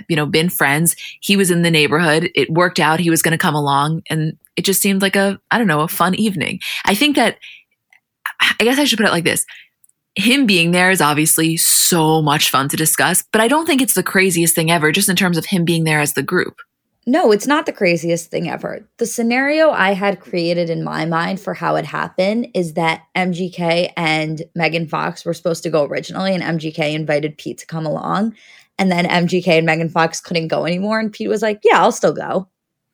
you 0.08 0.16
know, 0.16 0.25
been 0.25 0.50
friends. 0.50 0.96
He 1.22 1.38
was 1.38 1.51
in 1.51 1.62
the 1.62 1.72
neighborhood. 1.72 2.30
It 2.36 2.50
worked 2.50 2.80
out. 2.80 3.00
He 3.00 3.10
was 3.10 3.22
going 3.22 3.32
to 3.32 3.38
come 3.38 3.56
along 3.56 4.04
and 4.10 4.38
it 4.56 4.66
just 4.66 4.82
seemed 4.82 5.01
like 5.01 5.16
a, 5.16 5.39
I 5.51 5.58
don't 5.58 5.68
know, 5.68 5.82
a 5.82 5.88
fun 5.88 6.16
evening. 6.16 6.60
I 6.86 6.96
think 6.96 7.16
that, 7.16 7.38
I 8.39 8.63
guess 8.63 8.80
I 8.80 8.86
should 8.86 8.98
put 8.98 9.08
it 9.08 9.12
like 9.12 9.24
this. 9.24 9.46
Him 10.16 10.48
being 10.48 10.72
there 10.72 10.89
is 10.89 11.00
obviously 11.00 11.58
so 11.58 12.22
much 12.22 12.50
fun 12.50 12.70
to 12.70 12.75
discuss, 12.75 13.24
but 13.32 13.39
I 13.39 13.48
don't 13.48 13.68
think 13.68 13.82
it's 13.82 13.94
the 13.94 14.01
craziest 14.01 14.56
thing 14.56 14.72
ever, 14.72 14.92
just 14.92 15.10
in 15.10 15.16
terms 15.16 15.38
of 15.38 15.46
him 15.46 15.63
being 15.63 15.84
there 15.84 16.00
as 16.00 16.13
the 16.13 16.24
group. 16.24 16.58
No, 17.10 17.32
it's 17.32 17.48
not 17.48 17.66
the 17.66 17.72
craziest 17.72 18.30
thing 18.30 18.50
ever. 18.50 18.86
The 18.98 19.06
scenario 19.06 19.70
I 19.70 19.94
had 19.94 20.20
created 20.20 20.70
in 20.70 20.84
my 20.84 21.06
mind 21.06 21.39
for 21.39 21.54
how 21.54 21.77
it 21.77 21.86
happened 21.86 22.50
is 22.54 22.74
that 22.74 23.04
MGK 23.16 23.94
and 23.96 24.44
Megan 24.56 24.88
Fox 24.88 25.24
were 25.24 25.34
supposed 25.34 25.63
to 25.63 25.70
go 25.70 25.86
originally, 25.86 26.34
and 26.36 26.44
MGK 26.44 26.94
invited 26.94 27.38
Pete 27.38 27.60
to 27.60 27.66
come 27.66 27.86
along. 27.86 28.36
And 28.80 28.92
then 28.92 29.06
MGK 29.06 29.48
and 29.48 29.66
Megan 29.66 29.90
Fox 29.90 30.20
couldn't 30.20 30.50
go 30.50 30.66
anymore. 30.66 31.00
And 31.00 31.12
Pete 31.12 31.30
was 31.30 31.42
like, 31.42 31.62
Yeah, 31.64 31.82
I'll 31.82 31.92
still 31.92 32.14
go. 32.14 32.48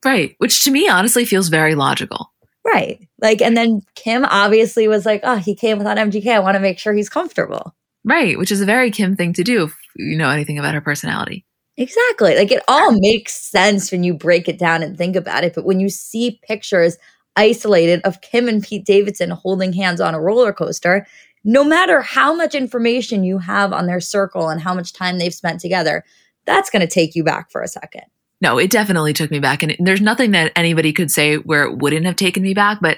Right. 0.04 0.36
Which 0.38 0.64
to 0.64 0.72
me 0.72 0.88
honestly 0.88 1.26
feels 1.26 1.50
very 1.50 1.76
logical. 1.76 2.32
Right. 2.66 3.08
Like, 3.20 3.42
and 3.42 3.58
then 3.58 3.82
Kim 3.96 4.26
obviously 4.26 4.88
was 4.88 5.06
like, 5.06 5.22
Oh, 5.24 5.36
he 5.36 5.56
came 5.56 5.78
without 5.78 5.98
MGK. 5.98 6.28
I 6.28 6.40
want 6.40 6.56
to 6.56 6.62
make 6.62 6.80
sure 6.80 6.94
he's 6.94 7.10
comfortable. 7.10 7.76
Right. 8.04 8.38
Which 8.38 8.52
is 8.52 8.62
a 8.62 8.66
very 8.66 8.92
Kim 8.92 9.16
thing 9.16 9.34
to 9.34 9.44
do 9.44 9.64
if 9.66 9.74
you 9.96 10.18
know 10.18 10.30
anything 10.30 10.60
about 10.60 10.74
her 10.74 10.82
personality. 10.82 11.46
Exactly. 11.78 12.36
Like 12.36 12.52
it 12.52 12.64
all 12.68 12.98
makes 13.00 13.34
sense 13.34 13.92
when 13.92 14.04
you 14.04 14.14
break 14.14 14.48
it 14.48 14.60
down 14.60 14.84
and 14.84 14.98
think 14.98 15.16
about 15.16 15.44
it. 15.44 15.56
But 15.56 15.66
when 15.66 15.80
you 15.80 15.90
see 15.90 16.40
pictures 16.44 16.98
isolated 17.36 18.02
of 18.04 18.22
Kim 18.22 18.48
and 18.48 18.64
Pete 18.64 18.86
Davidson 18.86 19.32
holding 19.32 19.74
hands 19.74 20.00
on 20.00 20.14
a 20.14 20.22
roller 20.22 20.54
coaster, 20.54 21.08
no 21.44 21.64
matter 21.64 22.02
how 22.02 22.34
much 22.34 22.56
information 22.56 23.24
you 23.24 23.38
have 23.38 23.74
on 23.74 23.86
their 23.86 24.00
circle 24.00 24.50
and 24.50 24.62
how 24.62 24.74
much 24.74 24.94
time 24.94 25.18
they've 25.18 25.34
spent 25.34 25.60
together, 25.60 26.04
that's 26.46 26.70
going 26.70 26.82
to 26.82 26.88
take 26.88 27.16
you 27.16 27.24
back 27.24 27.52
for 27.52 27.62
a 27.62 27.68
second. 27.68 28.04
No, 28.42 28.58
it 28.58 28.72
definitely 28.72 29.14
took 29.14 29.32
me 29.32 29.40
back. 29.40 29.64
And 29.64 29.76
there's 29.80 30.02
nothing 30.02 30.32
that 30.32 30.52
anybody 30.56 30.92
could 30.92 31.12
say 31.12 31.38
where 31.38 31.64
it 31.64 31.78
wouldn't 31.78 32.06
have 32.06 32.16
taken 32.16 32.44
me 32.44 32.54
back. 32.54 32.80
But 32.82 32.98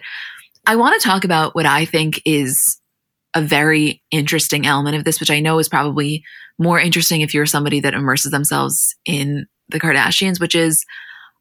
I 0.66 0.76
want 0.76 1.00
to 1.00 1.08
talk 1.08 1.24
about 1.24 1.54
what 1.54 1.66
I 1.66 1.86
think 1.86 2.22
is 2.26 2.80
a 3.36 3.42
very 3.42 4.02
interesting 4.12 4.66
element 4.66 4.96
of 4.96 5.04
this, 5.04 5.20
which 5.20 5.30
I 5.30 5.40
know 5.40 5.60
is 5.60 5.70
probably 5.70 6.24
more 6.58 6.80
interesting 6.80 7.22
if 7.22 7.34
you're 7.34 7.46
somebody 7.46 7.80
that 7.82 7.94
immerses 7.94 8.32
themselves 8.32 8.96
in 9.06 9.46
the 9.70 9.80
Kardashians, 9.80 10.40
which 10.40 10.56
is 10.56 10.86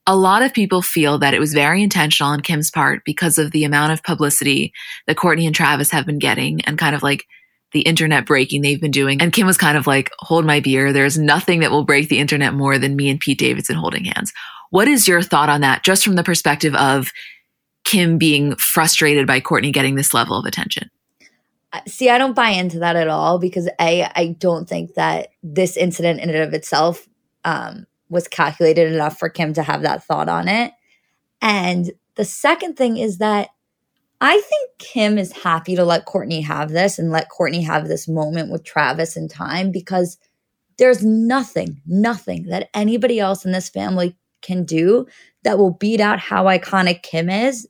a 0.06 0.16
lot 0.16 0.42
of 0.42 0.52
people 0.52 0.82
feel 0.82 1.18
that 1.18 1.34
it 1.34 1.40
was 1.40 1.54
very 1.54 1.82
intentional 1.82 2.30
on 2.30 2.40
Kim's 2.40 2.70
part 2.70 3.02
because 3.04 3.38
of 3.38 3.52
the 3.52 3.64
amount 3.64 3.92
of 3.92 4.02
publicity 4.02 4.72
that 5.06 5.16
Kourtney 5.16 5.46
and 5.46 5.54
Travis 5.54 5.90
have 5.90 6.04
been 6.04 6.18
getting 6.18 6.60
and 6.62 6.78
kind 6.78 6.94
of 6.94 7.02
like 7.02 7.24
the 7.72 7.80
internet 7.82 8.26
breaking 8.26 8.62
they've 8.62 8.80
been 8.80 8.90
doing. 8.90 9.20
And 9.20 9.32
Kim 9.32 9.46
was 9.46 9.58
kind 9.58 9.76
of 9.78 9.86
like, 9.86 10.10
hold 10.18 10.44
my 10.44 10.60
beer. 10.60 10.92
There's 10.92 11.18
nothing 11.18 11.60
that 11.60 11.70
will 11.70 11.84
break 11.84 12.08
the 12.08 12.18
internet 12.18 12.54
more 12.54 12.78
than 12.78 12.96
me 12.96 13.08
and 13.08 13.18
Pete 13.18 13.38
Davidson 13.38 13.76
holding 13.76 14.04
hands. 14.04 14.32
What 14.70 14.88
is 14.88 15.08
your 15.08 15.22
thought 15.22 15.48
on 15.48 15.62
that, 15.62 15.84
just 15.84 16.04
from 16.04 16.14
the 16.14 16.22
perspective 16.22 16.74
of 16.74 17.10
Kim 17.84 18.18
being 18.18 18.56
frustrated 18.56 19.26
by 19.26 19.40
Kourtney 19.40 19.72
getting 19.72 19.94
this 19.94 20.14
level 20.14 20.38
of 20.38 20.44
attention? 20.44 20.90
Uh, 21.72 21.80
see, 21.86 22.10
I 22.10 22.18
don't 22.18 22.34
buy 22.36 22.50
into 22.50 22.78
that 22.80 22.96
at 22.96 23.08
all 23.08 23.38
because 23.38 23.68
I 23.78 24.36
don't 24.38 24.68
think 24.68 24.94
that 24.94 25.28
this 25.42 25.76
incident 25.76 26.20
in 26.20 26.30
and 26.30 26.38
of 26.38 26.54
itself 26.54 27.08
um, 27.44 27.86
was 28.14 28.28
calculated 28.28 28.92
enough 28.92 29.18
for 29.18 29.28
Kim 29.28 29.52
to 29.54 29.62
have 29.62 29.82
that 29.82 30.04
thought 30.04 30.30
on 30.30 30.48
it. 30.48 30.72
And 31.42 31.92
the 32.14 32.24
second 32.24 32.76
thing 32.76 32.96
is 32.96 33.18
that 33.18 33.50
I 34.20 34.40
think 34.40 34.70
Kim 34.78 35.18
is 35.18 35.32
happy 35.32 35.76
to 35.76 35.84
let 35.84 36.06
Kourtney 36.06 36.42
have 36.44 36.70
this 36.70 36.98
and 36.98 37.10
let 37.10 37.28
Kourtney 37.28 37.62
have 37.64 37.88
this 37.88 38.08
moment 38.08 38.50
with 38.50 38.64
Travis 38.64 39.16
in 39.16 39.28
time 39.28 39.70
because 39.70 40.16
there's 40.78 41.04
nothing, 41.04 41.82
nothing 41.86 42.44
that 42.44 42.70
anybody 42.72 43.20
else 43.20 43.44
in 43.44 43.52
this 43.52 43.68
family 43.68 44.16
can 44.40 44.64
do 44.64 45.06
that 45.42 45.58
will 45.58 45.72
beat 45.72 46.00
out 46.00 46.18
how 46.18 46.44
iconic 46.44 47.02
Kim 47.02 47.28
is. 47.28 47.68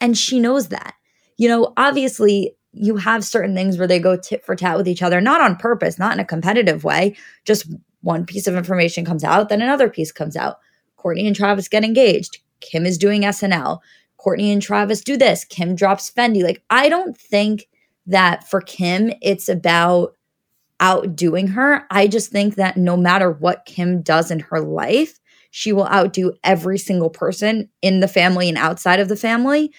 And 0.00 0.16
she 0.16 0.38
knows 0.38 0.68
that. 0.68 0.94
You 1.36 1.48
know, 1.48 1.72
obviously, 1.76 2.56
you 2.72 2.96
have 2.96 3.24
certain 3.24 3.54
things 3.54 3.78
where 3.78 3.86
they 3.88 3.98
go 3.98 4.16
tit 4.16 4.44
for 4.44 4.54
tat 4.54 4.76
with 4.76 4.86
each 4.86 5.02
other, 5.02 5.20
not 5.20 5.40
on 5.40 5.56
purpose, 5.56 5.98
not 5.98 6.12
in 6.12 6.20
a 6.20 6.24
competitive 6.24 6.84
way, 6.84 7.16
just 7.44 7.66
one 8.02 8.24
piece 8.24 8.46
of 8.46 8.54
information 8.54 9.04
comes 9.04 9.24
out, 9.24 9.48
then 9.48 9.62
another 9.62 9.88
piece 9.88 10.12
comes 10.12 10.36
out. 10.36 10.58
Kourtney 10.98 11.26
and 11.26 11.36
Travis 11.36 11.68
get 11.68 11.84
engaged. 11.84 12.38
Kim 12.60 12.86
is 12.86 12.98
doing 12.98 13.22
SNL. 13.22 13.80
Kourtney 14.18 14.52
and 14.52 14.60
Travis 14.60 15.00
do 15.00 15.16
this. 15.16 15.44
Kim 15.44 15.74
drops 15.74 16.10
Fendi. 16.10 16.42
Like, 16.42 16.62
I 16.70 16.88
don't 16.88 17.16
think 17.16 17.68
that 18.06 18.48
for 18.48 18.60
Kim, 18.60 19.12
it's 19.22 19.48
about 19.48 20.14
outdoing 20.80 21.48
her. 21.48 21.84
I 21.90 22.06
just 22.06 22.30
think 22.30 22.56
that 22.56 22.76
no 22.76 22.96
matter 22.96 23.30
what 23.30 23.64
Kim 23.66 24.02
does 24.02 24.30
in 24.30 24.40
her 24.40 24.60
life, 24.60 25.18
she 25.50 25.72
will 25.72 25.88
outdo 25.88 26.34
every 26.44 26.78
single 26.78 27.10
person 27.10 27.68
in 27.82 28.00
the 28.00 28.08
family 28.08 28.48
and 28.48 28.58
outside 28.58 29.00
of 29.00 29.08
the 29.08 29.16
family. 29.16 29.72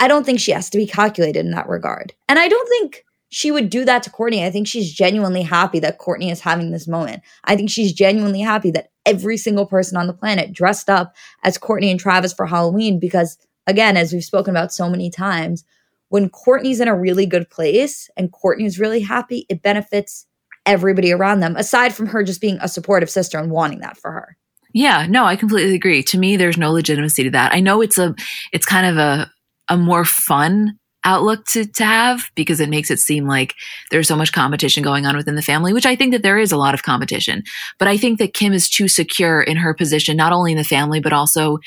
I 0.00 0.08
don't 0.08 0.24
think 0.24 0.40
she 0.40 0.52
has 0.52 0.70
to 0.70 0.78
be 0.78 0.86
calculated 0.86 1.44
in 1.44 1.52
that 1.52 1.68
regard. 1.68 2.12
And 2.28 2.38
I 2.38 2.48
don't 2.48 2.68
think 2.68 3.04
she 3.30 3.50
would 3.50 3.70
do 3.70 3.84
that 3.84 4.02
to 4.04 4.10
Kourtney. 4.10 4.44
I 4.44 4.50
think 4.50 4.66
she's 4.66 4.92
genuinely 4.92 5.42
happy 5.42 5.80
that 5.80 5.98
Kourtney 5.98 6.32
is 6.32 6.40
having 6.40 6.70
this 6.70 6.88
moment. 6.88 7.22
I 7.44 7.56
think 7.56 7.70
she's 7.70 7.92
genuinely 7.92 8.40
happy 8.40 8.70
that 8.72 8.90
every 9.04 9.36
single 9.36 9.66
person 9.66 9.96
on 9.96 10.06
the 10.06 10.14
planet 10.14 10.52
dressed 10.52 10.88
up 10.88 11.14
as 11.42 11.58
Kourtney 11.58 11.90
and 11.90 12.00
Travis 12.00 12.32
for 12.32 12.46
Halloween 12.46 12.98
because, 12.98 13.36
again, 13.66 13.96
as 13.96 14.12
we've 14.12 14.24
spoken 14.24 14.50
about 14.50 14.72
so 14.72 14.88
many 14.88 15.10
times, 15.10 15.64
when 16.08 16.30
Kourtney's 16.30 16.80
in 16.80 16.88
a 16.88 16.98
really 16.98 17.26
good 17.26 17.50
place 17.50 18.08
and 18.16 18.32
Kourtney's 18.32 18.78
really 18.78 19.00
happy, 19.00 19.44
it 19.50 19.62
benefits 19.62 20.26
everybody 20.64 21.12
around 21.12 21.40
them, 21.40 21.56
aside 21.56 21.94
from 21.94 22.06
her 22.06 22.22
just 22.22 22.40
being 22.40 22.58
a 22.60 22.68
supportive 22.68 23.10
sister 23.10 23.38
and 23.38 23.50
wanting 23.50 23.80
that 23.80 23.96
for 23.98 24.10
her. 24.10 24.36
Yeah, 24.74 25.06
no, 25.06 25.24
I 25.24 25.36
completely 25.36 25.74
agree. 25.74 26.02
To 26.04 26.18
me, 26.18 26.36
there's 26.36 26.58
no 26.58 26.72
legitimacy 26.72 27.24
to 27.24 27.30
that. 27.30 27.54
I 27.54 27.60
know 27.60 27.80
it's 27.80 27.98
a, 27.98 28.14
it's 28.52 28.66
kind 28.66 28.86
of 28.86 28.96
a, 28.96 29.30
a 29.68 29.76
more 29.76 30.04
fun 30.04 30.78
outlook 31.08 31.46
to, 31.46 31.64
to 31.64 31.84
have 31.84 32.30
because 32.34 32.60
it 32.60 32.68
makes 32.68 32.90
it 32.90 32.98
seem 32.98 33.26
like 33.26 33.54
there's 33.90 34.06
so 34.06 34.16
much 34.16 34.32
competition 34.32 34.82
going 34.82 35.06
on 35.06 35.16
within 35.16 35.36
the 35.36 35.42
family, 35.42 35.72
which 35.72 35.86
I 35.86 35.96
think 35.96 36.12
that 36.12 36.22
there 36.22 36.38
is 36.38 36.52
a 36.52 36.56
lot 36.56 36.74
of 36.74 36.82
competition. 36.82 37.42
But 37.78 37.88
I 37.88 37.96
think 37.96 38.18
that 38.18 38.34
Kim 38.34 38.52
is 38.52 38.68
too 38.68 38.88
secure 38.88 39.40
in 39.40 39.56
her 39.56 39.72
position, 39.72 40.16
not 40.16 40.32
only 40.32 40.52
in 40.52 40.58
the 40.58 40.64
family, 40.64 41.00
but 41.00 41.14
also 41.14 41.58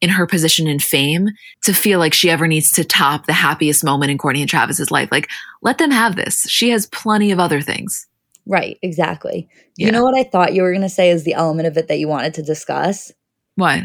in 0.00 0.10
her 0.10 0.26
position 0.26 0.66
in 0.66 0.80
fame 0.80 1.28
to 1.62 1.72
feel 1.72 2.00
like 2.00 2.12
she 2.12 2.28
ever 2.28 2.48
needs 2.48 2.70
to 2.72 2.84
top 2.84 3.26
the 3.26 3.32
happiest 3.32 3.84
moment 3.84 4.10
in 4.10 4.18
Kourtney 4.18 4.40
and 4.40 4.48
Travis's 4.48 4.90
life. 4.90 5.08
Like, 5.12 5.28
let 5.62 5.78
them 5.78 5.90
have 5.90 6.16
this. 6.16 6.42
She 6.48 6.70
has 6.70 6.86
plenty 6.86 7.30
of 7.30 7.38
other 7.38 7.60
things. 7.60 8.06
Right, 8.46 8.78
exactly. 8.82 9.48
Yeah. 9.76 9.86
You 9.86 9.92
know 9.92 10.02
what 10.02 10.18
I 10.18 10.24
thought 10.24 10.54
you 10.54 10.62
were 10.62 10.72
going 10.72 10.82
to 10.82 10.88
say 10.88 11.10
is 11.10 11.22
the 11.22 11.34
element 11.34 11.68
of 11.68 11.76
it 11.76 11.86
that 11.88 11.98
you 11.98 12.08
wanted 12.08 12.34
to 12.34 12.42
discuss? 12.42 13.12
What? 13.56 13.84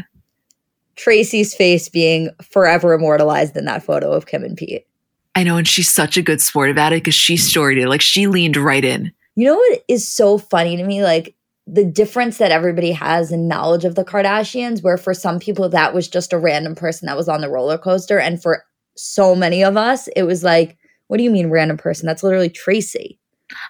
Tracy's 0.96 1.54
face 1.54 1.88
being 1.88 2.30
forever 2.42 2.94
immortalized 2.94 3.56
in 3.56 3.64
that 3.66 3.82
photo 3.82 4.12
of 4.12 4.26
Kim 4.26 4.44
and 4.44 4.56
Pete. 4.56 4.86
I 5.34 5.42
know, 5.42 5.56
and 5.56 5.66
she's 5.66 5.92
such 5.92 6.16
a 6.16 6.22
good 6.22 6.40
sport 6.40 6.70
about 6.70 6.92
it 6.92 7.02
because 7.02 7.14
she 7.14 7.34
mm-hmm. 7.34 7.48
storied 7.48 7.78
it. 7.78 7.88
Like 7.88 8.00
she 8.00 8.26
leaned 8.26 8.56
right 8.56 8.84
in. 8.84 9.12
You 9.36 9.46
know 9.46 9.56
what 9.56 9.84
is 9.88 10.06
so 10.06 10.38
funny 10.38 10.76
to 10.76 10.84
me? 10.84 11.02
Like 11.02 11.34
the 11.66 11.84
difference 11.84 12.38
that 12.38 12.52
everybody 12.52 12.92
has 12.92 13.32
in 13.32 13.48
knowledge 13.48 13.84
of 13.84 13.94
the 13.94 14.04
Kardashians, 14.04 14.82
where 14.82 14.98
for 14.98 15.14
some 15.14 15.38
people 15.38 15.68
that 15.70 15.94
was 15.94 16.08
just 16.08 16.32
a 16.32 16.38
random 16.38 16.74
person 16.74 17.06
that 17.06 17.16
was 17.16 17.28
on 17.28 17.40
the 17.40 17.50
roller 17.50 17.78
coaster. 17.78 18.18
And 18.18 18.40
for 18.40 18.64
so 18.96 19.34
many 19.34 19.64
of 19.64 19.76
us, 19.76 20.08
it 20.08 20.24
was 20.24 20.44
like, 20.44 20.76
what 21.08 21.16
do 21.16 21.24
you 21.24 21.30
mean 21.30 21.50
random 21.50 21.76
person? 21.76 22.06
That's 22.06 22.22
literally 22.22 22.50
Tracy. 22.50 23.18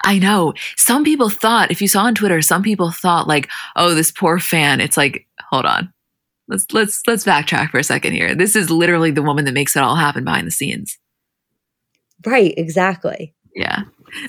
I 0.04 0.18
know. 0.18 0.54
Some 0.76 1.04
people 1.04 1.28
thought, 1.28 1.71
if 1.71 1.83
you 1.83 1.88
saw 1.88 2.04
on 2.04 2.14
Twitter, 2.14 2.40
some 2.42 2.62
people 2.62 2.90
thought 2.90 3.26
like, 3.26 3.49
oh, 3.76 3.94
this 3.94 4.12
poor 4.12 4.38
fan. 4.38 4.80
It's 4.80 4.97
like, 4.97 5.26
hold 5.40 5.66
on. 5.66 5.92
Let's 6.47 6.66
let's 6.73 7.00
let's 7.06 7.25
backtrack 7.25 7.71
for 7.71 7.78
a 7.78 7.85
second 7.85 8.12
here. 8.12 8.35
This 8.35 8.54
is 8.54 8.71
literally 8.71 9.11
the 9.11 9.23
woman 9.23 9.47
that 9.47 9.54
makes 9.54 9.76
it 9.76 9.83
all 9.83 9.97
happen 9.97 10.25
behind 10.25 10.47
the 10.47 10.52
scenes. 10.52 10.99
Right, 12.25 12.54
exactly. 12.57 13.35
Yeah. 13.54 13.83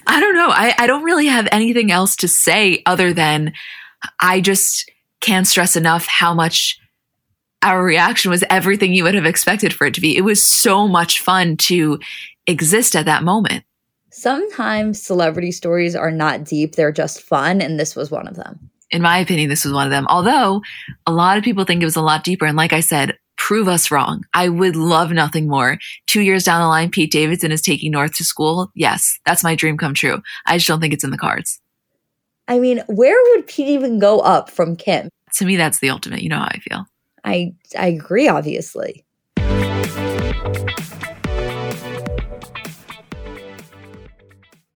I 0.07 0.19
don't 0.19 0.35
know. 0.35 0.49
I, 0.49 0.73
I 0.77 0.87
don't 0.87 1.03
really 1.03 1.27
have 1.27 1.47
anything 1.51 1.91
else 1.91 2.15
to 2.17 2.27
say 2.27 2.81
other 2.85 3.13
than 3.13 3.53
I 4.19 4.41
just 4.41 4.89
can't 5.21 5.47
stress 5.47 5.75
enough 5.75 6.05
how 6.07 6.33
much 6.33 6.79
our 7.61 7.83
reaction 7.83 8.29
was 8.29 8.43
everything 8.49 8.93
you 8.93 9.03
would 9.03 9.15
have 9.15 9.25
expected 9.25 9.73
for 9.73 9.87
it 9.87 9.93
to 9.95 10.01
be. 10.01 10.15
It 10.15 10.21
was 10.21 10.43
so 10.43 10.87
much 10.87 11.19
fun 11.19 11.57
to 11.57 11.99
exist 12.45 12.95
at 12.95 13.05
that 13.05 13.23
moment. 13.23 13.63
Sometimes 14.11 15.01
celebrity 15.01 15.51
stories 15.51 15.95
are 15.95 16.11
not 16.11 16.45
deep, 16.45 16.75
they're 16.75 16.91
just 16.91 17.21
fun. 17.21 17.61
And 17.61 17.79
this 17.79 17.95
was 17.95 18.11
one 18.11 18.27
of 18.27 18.35
them. 18.35 18.69
In 18.91 19.01
my 19.01 19.17
opinion, 19.17 19.49
this 19.49 19.65
was 19.65 19.73
one 19.73 19.87
of 19.87 19.91
them. 19.91 20.05
Although 20.09 20.61
a 21.07 21.11
lot 21.11 21.37
of 21.37 21.43
people 21.43 21.65
think 21.65 21.81
it 21.81 21.85
was 21.85 21.95
a 21.95 22.01
lot 22.01 22.23
deeper. 22.23 22.45
And 22.45 22.55
like 22.55 22.71
I 22.71 22.79
said, 22.81 23.17
prove 23.37 23.67
us 23.67 23.91
wrong. 23.91 24.23
I 24.33 24.49
would 24.49 24.75
love 24.75 25.11
nothing 25.11 25.47
more. 25.47 25.77
Two 26.07 26.21
years 26.21 26.43
down 26.43 26.61
the 26.61 26.67
line, 26.67 26.89
Pete 26.89 27.11
Davidson 27.11 27.51
is 27.51 27.61
taking 27.61 27.91
North 27.91 28.15
to 28.15 28.23
school. 28.23 28.71
Yes, 28.75 29.19
that's 29.25 29.43
my 29.43 29.55
dream 29.55 29.77
come 29.77 29.93
true. 29.93 30.21
I 30.45 30.57
just 30.57 30.67
don't 30.67 30.79
think 30.79 30.93
it's 30.93 31.03
in 31.03 31.11
the 31.11 31.17
cards. 31.17 31.59
I 32.47 32.59
mean, 32.59 32.83
where 32.87 33.17
would 33.31 33.47
Pete 33.47 33.67
even 33.67 33.99
go 33.99 34.19
up 34.19 34.49
from 34.49 34.75
Kim? 34.75 35.09
To 35.35 35.45
me, 35.45 35.55
that's 35.55 35.79
the 35.79 35.89
ultimate. 35.89 36.21
You 36.21 36.29
know 36.29 36.39
how 36.39 36.45
I 36.45 36.59
feel. 36.59 36.85
I 37.23 37.53
I 37.77 37.87
agree, 37.87 38.27
obviously. 38.27 39.04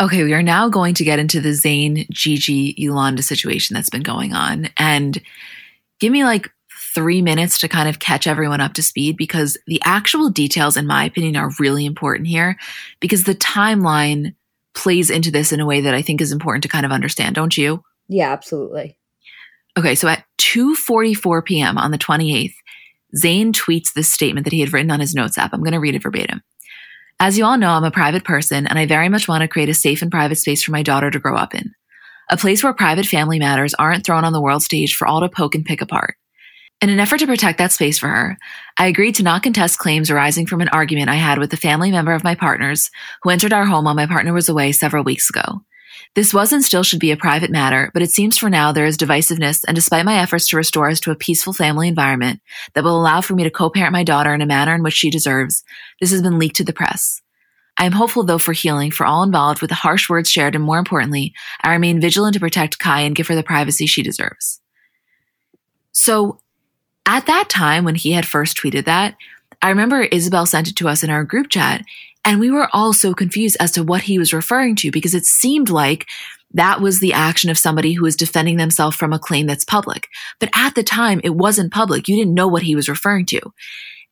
Okay, 0.00 0.24
we 0.24 0.32
are 0.32 0.42
now 0.42 0.70
going 0.70 0.94
to 0.94 1.04
get 1.04 1.18
into 1.18 1.42
the 1.42 1.50
Zayn, 1.50 2.08
Gigi, 2.08 2.74
Yolanda 2.78 3.22
situation 3.22 3.74
that's 3.74 3.90
been 3.90 4.02
going 4.02 4.32
on. 4.32 4.70
And 4.78 5.20
give 5.98 6.10
me 6.10 6.24
like 6.24 6.50
three 6.94 7.20
minutes 7.20 7.58
to 7.58 7.68
kind 7.68 7.86
of 7.86 7.98
catch 7.98 8.26
everyone 8.26 8.62
up 8.62 8.72
to 8.74 8.82
speed 8.82 9.18
because 9.18 9.58
the 9.66 9.80
actual 9.84 10.30
details, 10.30 10.78
in 10.78 10.86
my 10.86 11.04
opinion, 11.04 11.36
are 11.36 11.52
really 11.58 11.84
important 11.84 12.28
here 12.28 12.56
because 12.98 13.24
the 13.24 13.34
timeline 13.34 14.34
plays 14.74 15.10
into 15.10 15.30
this 15.30 15.52
in 15.52 15.60
a 15.60 15.66
way 15.66 15.82
that 15.82 15.94
I 15.94 16.00
think 16.00 16.22
is 16.22 16.32
important 16.32 16.62
to 16.62 16.68
kind 16.68 16.86
of 16.86 16.92
understand, 16.92 17.34
don't 17.34 17.56
you? 17.56 17.84
Yeah, 18.08 18.32
absolutely. 18.32 18.96
Okay, 19.78 19.94
so 19.94 20.08
at 20.08 20.24
2:44 20.38 21.44
p.m. 21.44 21.76
on 21.76 21.90
the 21.90 21.98
28th, 21.98 22.54
Zayn 23.14 23.52
tweets 23.52 23.92
this 23.92 24.10
statement 24.10 24.44
that 24.44 24.52
he 24.52 24.60
had 24.60 24.72
written 24.72 24.90
on 24.90 25.00
his 25.00 25.14
notes 25.14 25.36
app. 25.36 25.52
I'm 25.52 25.62
going 25.62 25.72
to 25.72 25.80
read 25.80 25.94
it 25.94 26.02
verbatim. 26.02 26.42
As 27.22 27.36
you 27.36 27.44
all 27.44 27.58
know, 27.58 27.72
I'm 27.72 27.84
a 27.84 27.90
private 27.90 28.24
person 28.24 28.66
and 28.66 28.78
I 28.78 28.86
very 28.86 29.10
much 29.10 29.28
want 29.28 29.42
to 29.42 29.48
create 29.48 29.68
a 29.68 29.74
safe 29.74 30.00
and 30.00 30.10
private 30.10 30.36
space 30.36 30.62
for 30.62 30.70
my 30.70 30.82
daughter 30.82 31.10
to 31.10 31.18
grow 31.18 31.36
up 31.36 31.54
in. 31.54 31.74
A 32.30 32.38
place 32.38 32.64
where 32.64 32.72
private 32.72 33.04
family 33.04 33.38
matters 33.38 33.74
aren't 33.74 34.06
thrown 34.06 34.24
on 34.24 34.32
the 34.32 34.40
world 34.40 34.62
stage 34.62 34.94
for 34.94 35.06
all 35.06 35.20
to 35.20 35.28
poke 35.28 35.54
and 35.54 35.62
pick 35.62 35.82
apart. 35.82 36.16
In 36.80 36.88
an 36.88 36.98
effort 36.98 37.18
to 37.18 37.26
protect 37.26 37.58
that 37.58 37.72
space 37.72 37.98
for 37.98 38.08
her, 38.08 38.38
I 38.78 38.86
agreed 38.86 39.16
to 39.16 39.22
not 39.22 39.42
contest 39.42 39.78
claims 39.78 40.10
arising 40.10 40.46
from 40.46 40.62
an 40.62 40.70
argument 40.70 41.10
I 41.10 41.16
had 41.16 41.38
with 41.38 41.52
a 41.52 41.58
family 41.58 41.90
member 41.90 42.14
of 42.14 42.24
my 42.24 42.34
partner's 42.34 42.90
who 43.22 43.28
entered 43.28 43.52
our 43.52 43.66
home 43.66 43.84
while 43.84 43.92
my 43.92 44.06
partner 44.06 44.32
was 44.32 44.48
away 44.48 44.72
several 44.72 45.04
weeks 45.04 45.28
ago. 45.28 45.60
This 46.14 46.34
was 46.34 46.52
and 46.52 46.64
still 46.64 46.82
should 46.82 47.00
be 47.00 47.10
a 47.10 47.16
private 47.16 47.50
matter, 47.50 47.90
but 47.92 48.02
it 48.02 48.10
seems 48.10 48.36
for 48.36 48.50
now 48.50 48.72
there 48.72 48.86
is 48.86 48.96
divisiveness, 48.96 49.64
and 49.66 49.74
despite 49.74 50.04
my 50.04 50.18
efforts 50.18 50.48
to 50.48 50.56
restore 50.56 50.88
us 50.88 51.00
to 51.00 51.10
a 51.10 51.16
peaceful 51.16 51.52
family 51.52 51.88
environment 51.88 52.40
that 52.74 52.84
will 52.84 52.98
allow 53.00 53.20
for 53.20 53.34
me 53.34 53.44
to 53.44 53.50
co-parent 53.50 53.92
my 53.92 54.04
daughter 54.04 54.34
in 54.34 54.40
a 54.40 54.46
manner 54.46 54.74
in 54.74 54.82
which 54.82 54.94
she 54.94 55.10
deserves, 55.10 55.62
this 56.00 56.10
has 56.10 56.22
been 56.22 56.38
leaked 56.38 56.56
to 56.56 56.64
the 56.64 56.72
press. 56.72 57.22
I 57.78 57.86
am 57.86 57.92
hopeful 57.92 58.24
though 58.24 58.38
for 58.38 58.52
healing 58.52 58.90
for 58.90 59.06
all 59.06 59.22
involved 59.22 59.60
with 59.60 59.70
the 59.70 59.74
harsh 59.74 60.08
words 60.08 60.30
shared, 60.30 60.54
and 60.54 60.64
more 60.64 60.78
importantly, 60.78 61.32
I 61.62 61.72
remain 61.72 62.00
vigilant 62.00 62.34
to 62.34 62.40
protect 62.40 62.78
Kai 62.78 63.00
and 63.00 63.14
give 63.14 63.28
her 63.28 63.34
the 63.34 63.42
privacy 63.42 63.86
she 63.86 64.02
deserves. 64.02 64.60
So, 65.92 66.40
at 67.06 67.26
that 67.26 67.48
time 67.48 67.84
when 67.84 67.94
he 67.94 68.12
had 68.12 68.26
first 68.26 68.56
tweeted 68.56 68.84
that, 68.84 69.16
I 69.62 69.68
remember 69.68 70.02
Isabel 70.02 70.46
sent 70.46 70.68
it 70.68 70.76
to 70.76 70.88
us 70.88 71.02
in 71.02 71.10
our 71.10 71.24
group 71.24 71.50
chat, 71.50 71.84
and 72.24 72.40
we 72.40 72.50
were 72.50 72.68
all 72.72 72.92
so 72.92 73.14
confused 73.14 73.56
as 73.60 73.72
to 73.72 73.82
what 73.82 74.02
he 74.02 74.18
was 74.18 74.32
referring 74.32 74.76
to 74.76 74.90
because 74.90 75.14
it 75.14 75.26
seemed 75.26 75.70
like 75.70 76.06
that 76.52 76.80
was 76.80 77.00
the 77.00 77.12
action 77.12 77.50
of 77.50 77.58
somebody 77.58 77.92
who 77.92 78.02
was 78.02 78.16
defending 78.16 78.56
themselves 78.56 78.96
from 78.96 79.12
a 79.12 79.18
claim 79.18 79.46
that's 79.46 79.64
public. 79.64 80.08
But 80.38 80.50
at 80.54 80.74
the 80.74 80.82
time, 80.82 81.20
it 81.22 81.34
wasn't 81.36 81.72
public. 81.72 82.08
You 82.08 82.16
didn't 82.16 82.34
know 82.34 82.48
what 82.48 82.62
he 82.62 82.74
was 82.74 82.88
referring 82.88 83.26
to. 83.26 83.40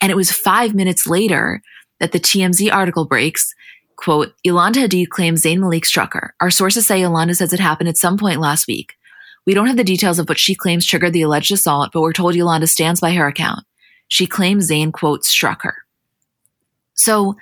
And 0.00 0.12
it 0.12 0.16
was 0.16 0.30
five 0.30 0.74
minutes 0.74 1.06
later 1.06 1.62
that 1.98 2.12
the 2.12 2.20
TMZ 2.20 2.72
article 2.72 3.04
breaks. 3.04 3.54
Quote, 3.96 4.32
Yolanda 4.44 4.86
Hadid 4.86 5.08
claims 5.08 5.42
Zayn 5.42 5.58
Malik 5.58 5.84
struck 5.84 6.14
her. 6.14 6.34
Our 6.40 6.52
sources 6.52 6.86
say 6.86 7.00
Yolanda 7.00 7.34
says 7.34 7.52
it 7.52 7.58
happened 7.58 7.88
at 7.88 7.96
some 7.96 8.16
point 8.16 8.38
last 8.38 8.68
week. 8.68 8.94
We 9.44 9.54
don't 9.54 9.66
have 9.66 9.76
the 9.76 9.82
details 9.82 10.20
of 10.20 10.28
what 10.28 10.38
she 10.38 10.54
claims 10.54 10.86
triggered 10.86 11.12
the 11.12 11.22
alleged 11.22 11.50
assault, 11.50 11.90
but 11.92 12.02
we're 12.02 12.12
told 12.12 12.36
Yolanda 12.36 12.68
stands 12.68 13.00
by 13.00 13.12
her 13.14 13.26
account. 13.26 13.64
She 14.08 14.26
claims 14.26 14.70
Zayn, 14.70 14.92
quote, 14.92 15.24
struck 15.24 15.62
her. 15.62 15.76
So 16.94 17.36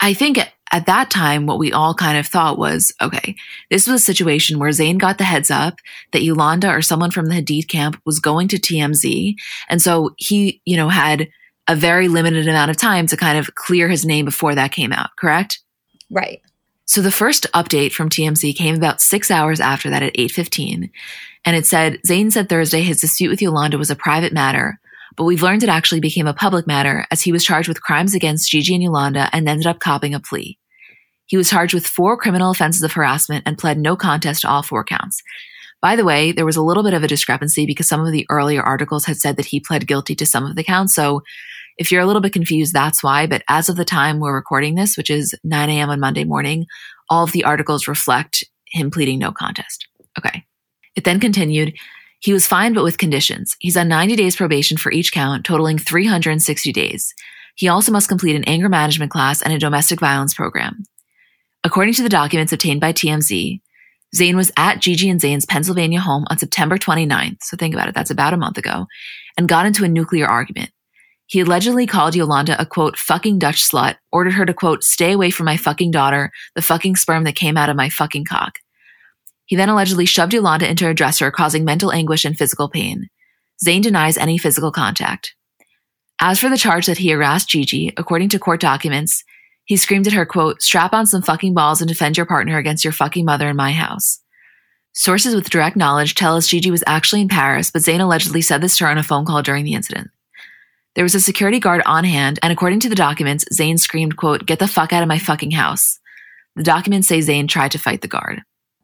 I 0.00 0.14
think 0.14 0.38
at 0.72 0.86
that 0.86 1.10
time, 1.10 1.46
what 1.46 1.58
we 1.58 1.72
all 1.72 1.94
kind 1.94 2.18
of 2.18 2.26
thought 2.26 2.58
was, 2.58 2.92
okay, 3.00 3.36
this 3.70 3.86
was 3.86 4.00
a 4.00 4.04
situation 4.04 4.58
where 4.58 4.70
Zayn 4.70 4.98
got 4.98 5.18
the 5.18 5.24
heads 5.24 5.50
up 5.50 5.78
that 6.12 6.22
Yolanda 6.22 6.70
or 6.70 6.82
someone 6.82 7.10
from 7.10 7.26
the 7.26 7.36
Hadid 7.36 7.68
camp 7.68 8.00
was 8.04 8.18
going 8.18 8.48
to 8.48 8.58
TMZ. 8.58 9.34
And 9.68 9.82
so 9.82 10.14
he, 10.16 10.60
you 10.64 10.76
know, 10.76 10.88
had 10.88 11.28
a 11.68 11.76
very 11.76 12.08
limited 12.08 12.48
amount 12.48 12.70
of 12.70 12.76
time 12.76 13.06
to 13.06 13.16
kind 13.16 13.38
of 13.38 13.54
clear 13.54 13.88
his 13.88 14.04
name 14.04 14.24
before 14.24 14.54
that 14.54 14.72
came 14.72 14.92
out, 14.92 15.10
correct? 15.16 15.60
Right. 16.10 16.40
So 16.86 17.00
the 17.00 17.12
first 17.12 17.46
update 17.54 17.92
from 17.92 18.08
TMZ 18.08 18.56
came 18.56 18.74
about 18.74 19.00
six 19.00 19.30
hours 19.30 19.60
after 19.60 19.88
that 19.90 20.02
at 20.02 20.14
8.15. 20.14 20.90
And 21.44 21.56
it 21.56 21.66
said, 21.66 22.00
Zayn 22.06 22.32
said 22.32 22.48
Thursday 22.48 22.82
his 22.82 23.00
dispute 23.00 23.30
with 23.30 23.42
Yolanda 23.42 23.78
was 23.78 23.90
a 23.90 23.96
private 23.96 24.32
matter 24.32 24.80
but 25.16 25.24
we've 25.24 25.42
learned 25.42 25.62
it 25.62 25.68
actually 25.68 26.00
became 26.00 26.26
a 26.26 26.34
public 26.34 26.66
matter 26.66 27.06
as 27.10 27.22
he 27.22 27.32
was 27.32 27.44
charged 27.44 27.68
with 27.68 27.82
crimes 27.82 28.14
against 28.14 28.50
Gigi 28.50 28.74
and 28.74 28.82
Yolanda 28.82 29.28
and 29.32 29.48
ended 29.48 29.66
up 29.66 29.80
copping 29.80 30.14
a 30.14 30.20
plea. 30.20 30.58
He 31.26 31.36
was 31.36 31.50
charged 31.50 31.74
with 31.74 31.86
four 31.86 32.16
criminal 32.16 32.50
offenses 32.50 32.82
of 32.82 32.92
harassment 32.92 33.44
and 33.46 33.58
pled 33.58 33.78
no 33.78 33.96
contest 33.96 34.42
to 34.42 34.48
all 34.48 34.62
four 34.62 34.84
counts. 34.84 35.22
By 35.80 35.96
the 35.96 36.04
way, 36.04 36.30
there 36.30 36.46
was 36.46 36.56
a 36.56 36.62
little 36.62 36.82
bit 36.82 36.94
of 36.94 37.02
a 37.02 37.08
discrepancy 37.08 37.66
because 37.66 37.88
some 37.88 38.04
of 38.04 38.12
the 38.12 38.26
earlier 38.30 38.62
articles 38.62 39.04
had 39.04 39.16
said 39.16 39.36
that 39.36 39.46
he 39.46 39.58
pled 39.58 39.86
guilty 39.86 40.14
to 40.14 40.26
some 40.26 40.44
of 40.44 40.56
the 40.56 40.62
counts. 40.62 40.94
So 40.94 41.22
if 41.78 41.90
you're 41.90 42.02
a 42.02 42.06
little 42.06 42.22
bit 42.22 42.32
confused, 42.32 42.72
that's 42.72 43.02
why. 43.02 43.26
But 43.26 43.42
as 43.48 43.68
of 43.68 43.76
the 43.76 43.84
time 43.84 44.20
we're 44.20 44.34
recording 44.34 44.74
this, 44.74 44.96
which 44.96 45.10
is 45.10 45.34
9 45.42 45.70
a.m. 45.70 45.90
on 45.90 46.00
Monday 46.00 46.24
morning, 46.24 46.66
all 47.10 47.24
of 47.24 47.32
the 47.32 47.44
articles 47.44 47.88
reflect 47.88 48.44
him 48.66 48.90
pleading 48.90 49.18
no 49.18 49.32
contest. 49.32 49.88
Okay. 50.18 50.44
It 50.94 51.04
then 51.04 51.18
continued. 51.18 51.74
He 52.22 52.32
was 52.32 52.46
fine, 52.46 52.72
but 52.72 52.84
with 52.84 52.98
conditions. 52.98 53.56
He's 53.58 53.76
on 53.76 53.88
90 53.88 54.14
days 54.14 54.36
probation 54.36 54.76
for 54.76 54.92
each 54.92 55.12
count, 55.12 55.44
totaling 55.44 55.76
360 55.76 56.72
days. 56.72 57.14
He 57.56 57.66
also 57.66 57.90
must 57.90 58.08
complete 58.08 58.36
an 58.36 58.44
anger 58.44 58.68
management 58.68 59.10
class 59.10 59.42
and 59.42 59.52
a 59.52 59.58
domestic 59.58 59.98
violence 59.98 60.32
program. 60.32 60.84
According 61.64 61.94
to 61.94 62.02
the 62.02 62.08
documents 62.08 62.52
obtained 62.52 62.80
by 62.80 62.92
TMZ, 62.92 63.60
Zayn 64.14 64.34
was 64.34 64.52
at 64.56 64.78
Gigi 64.78 65.08
and 65.08 65.20
Zayn's 65.20 65.46
Pennsylvania 65.46 66.00
home 66.00 66.24
on 66.30 66.38
September 66.38 66.76
29th, 66.76 67.38
so 67.42 67.56
think 67.56 67.74
about 67.74 67.88
it, 67.88 67.94
that's 67.94 68.10
about 68.10 68.34
a 68.34 68.36
month 68.36 68.56
ago, 68.56 68.86
and 69.36 69.48
got 69.48 69.66
into 69.66 69.84
a 69.84 69.88
nuclear 69.88 70.26
argument. 70.26 70.70
He 71.26 71.40
allegedly 71.40 71.86
called 71.86 72.14
Yolanda 72.14 72.60
a 72.60 72.66
quote, 72.66 72.98
fucking 72.98 73.38
Dutch 73.38 73.68
slut, 73.68 73.96
ordered 74.12 74.34
her 74.34 74.44
to 74.44 74.54
quote, 74.54 74.84
stay 74.84 75.12
away 75.12 75.30
from 75.30 75.46
my 75.46 75.56
fucking 75.56 75.90
daughter, 75.90 76.30
the 76.54 76.62
fucking 76.62 76.96
sperm 76.96 77.24
that 77.24 77.34
came 77.34 77.56
out 77.56 77.70
of 77.70 77.76
my 77.76 77.88
fucking 77.88 78.26
cock. 78.26 78.58
He 79.46 79.56
then 79.56 79.68
allegedly 79.68 80.06
shoved 80.06 80.32
Yolanda 80.32 80.68
into 80.68 80.88
a 80.88 80.94
dresser, 80.94 81.30
causing 81.30 81.64
mental 81.64 81.92
anguish 81.92 82.24
and 82.24 82.36
physical 82.36 82.68
pain. 82.68 83.08
Zayn 83.64 83.82
denies 83.82 84.16
any 84.16 84.38
physical 84.38 84.72
contact. 84.72 85.34
As 86.20 86.38
for 86.38 86.48
the 86.48 86.56
charge 86.56 86.86
that 86.86 86.98
he 86.98 87.10
harassed 87.10 87.48
Gigi, 87.48 87.92
according 87.96 88.28
to 88.30 88.38
court 88.38 88.60
documents, 88.60 89.24
He 89.64 89.76
screamed 89.76 90.06
at 90.06 90.12
her, 90.12 90.26
quote, 90.26 90.60
strap 90.60 90.92
on 90.92 91.06
some 91.06 91.22
fucking 91.22 91.54
balls 91.54 91.80
and 91.80 91.88
defend 91.88 92.16
your 92.16 92.26
partner 92.26 92.58
against 92.58 92.84
your 92.84 92.92
fucking 92.92 93.24
mother 93.24 93.48
in 93.48 93.56
my 93.56 93.72
house. 93.72 94.20
Sources 94.92 95.34
with 95.34 95.50
direct 95.50 95.76
knowledge 95.76 96.14
tell 96.14 96.36
us 96.36 96.48
Gigi 96.48 96.70
was 96.70 96.84
actually 96.86 97.22
in 97.22 97.28
Paris, 97.28 97.70
but 97.70 97.82
Zayn 97.82 98.00
allegedly 98.00 98.42
said 98.42 98.60
this 98.60 98.76
to 98.76 98.84
her 98.84 98.90
on 98.90 98.98
a 98.98 99.02
phone 99.02 99.24
call 99.24 99.42
during 99.42 99.64
the 99.64 99.74
incident. 99.74 100.10
There 100.94 101.04
was 101.04 101.14
a 101.14 101.20
security 101.20 101.60
guard 101.60 101.82
on 101.86 102.04
hand, 102.04 102.38
and 102.42 102.52
according 102.52 102.80
to 102.80 102.88
the 102.90 102.94
documents, 102.94 103.46
Zayn 103.54 103.78
screamed, 103.78 104.16
quote, 104.16 104.44
get 104.44 104.58
the 104.58 104.68
fuck 104.68 104.92
out 104.92 105.02
of 105.02 105.08
my 105.08 105.18
fucking 105.18 105.52
house. 105.52 105.98
The 106.56 106.62
documents 106.62 107.08
say 107.08 107.20
Zayn 107.20 107.48
tried 107.48 107.70
to 107.72 107.78
fight 107.78 108.02
the 108.02 108.08
guard. 108.08 108.42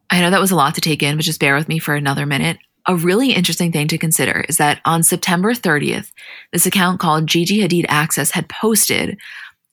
I 0.09 0.21
know 0.21 0.29
that 0.29 0.41
was 0.41 0.51
a 0.51 0.55
lot 0.55 0.75
to 0.75 0.81
take 0.81 1.03
in, 1.03 1.15
but 1.15 1.25
just 1.25 1.39
bear 1.39 1.55
with 1.55 1.67
me 1.67 1.79
for 1.79 1.95
another 1.95 2.25
minute. 2.25 2.57
A 2.87 2.95
really 2.95 3.33
interesting 3.33 3.71
thing 3.71 3.87
to 3.89 3.97
consider 3.97 4.45
is 4.49 4.57
that 4.57 4.81
on 4.85 5.03
September 5.03 5.53
30th, 5.53 6.11
this 6.51 6.65
account 6.65 6.99
called 6.99 7.27
Gigi 7.27 7.61
Hadid 7.61 7.85
Access 7.87 8.31
had 8.31 8.49
posted 8.49 9.17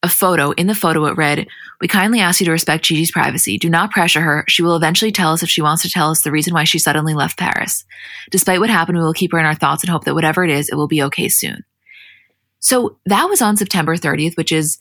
a 0.03 0.09
photo. 0.09 0.51
In 0.53 0.67
the 0.67 0.75
photo, 0.75 1.07
it 1.07 1.17
read, 1.17 1.47
We 1.81 1.89
kindly 1.89 2.21
ask 2.21 2.41
you 2.41 2.47
to 2.47 2.53
respect 2.53 2.85
Gigi's 2.85 3.11
privacy. 3.11 3.57
Do 3.57 3.71
not 3.71 3.91
pressure 3.91 4.21
her. 4.21 4.45
She 4.49 4.63
will 4.63 4.77
eventually 4.77 5.13
tell 5.13 5.33
us 5.33 5.43
if 5.43 5.49
she 5.49 5.63
wants 5.63 5.83
to 5.83 5.91
tell 5.91 6.11
us 6.11 6.23
the 6.23 6.31
reason 6.31 6.53
why 6.53 6.65
she 6.65 6.79
suddenly 6.79 7.15
left 7.15 7.39
Paris. 7.39 7.85
Despite 8.31 8.61
what 8.61 8.71
happened, 8.71 8.99
we 8.99 9.05
will 9.05 9.15
keep 9.15 9.33
her 9.33 9.39
in 9.39 9.47
our 9.47 9.55
thoughts 9.55 9.83
and 9.83 9.91
hope 9.91 10.05
that 10.05 10.15
whatever 10.15 10.45
it 10.45 10.51
is, 10.51 10.69
it 10.69 10.75
will 10.75 10.89
be 10.89 11.03
okay 11.05 11.29
soon. 11.29 11.65
So 12.61 12.99
that 13.07 13.27
was 13.27 13.41
on 13.41 13.57
September 13.57 13.97
30th, 13.97 14.37
which 14.37 14.53
is 14.53 14.79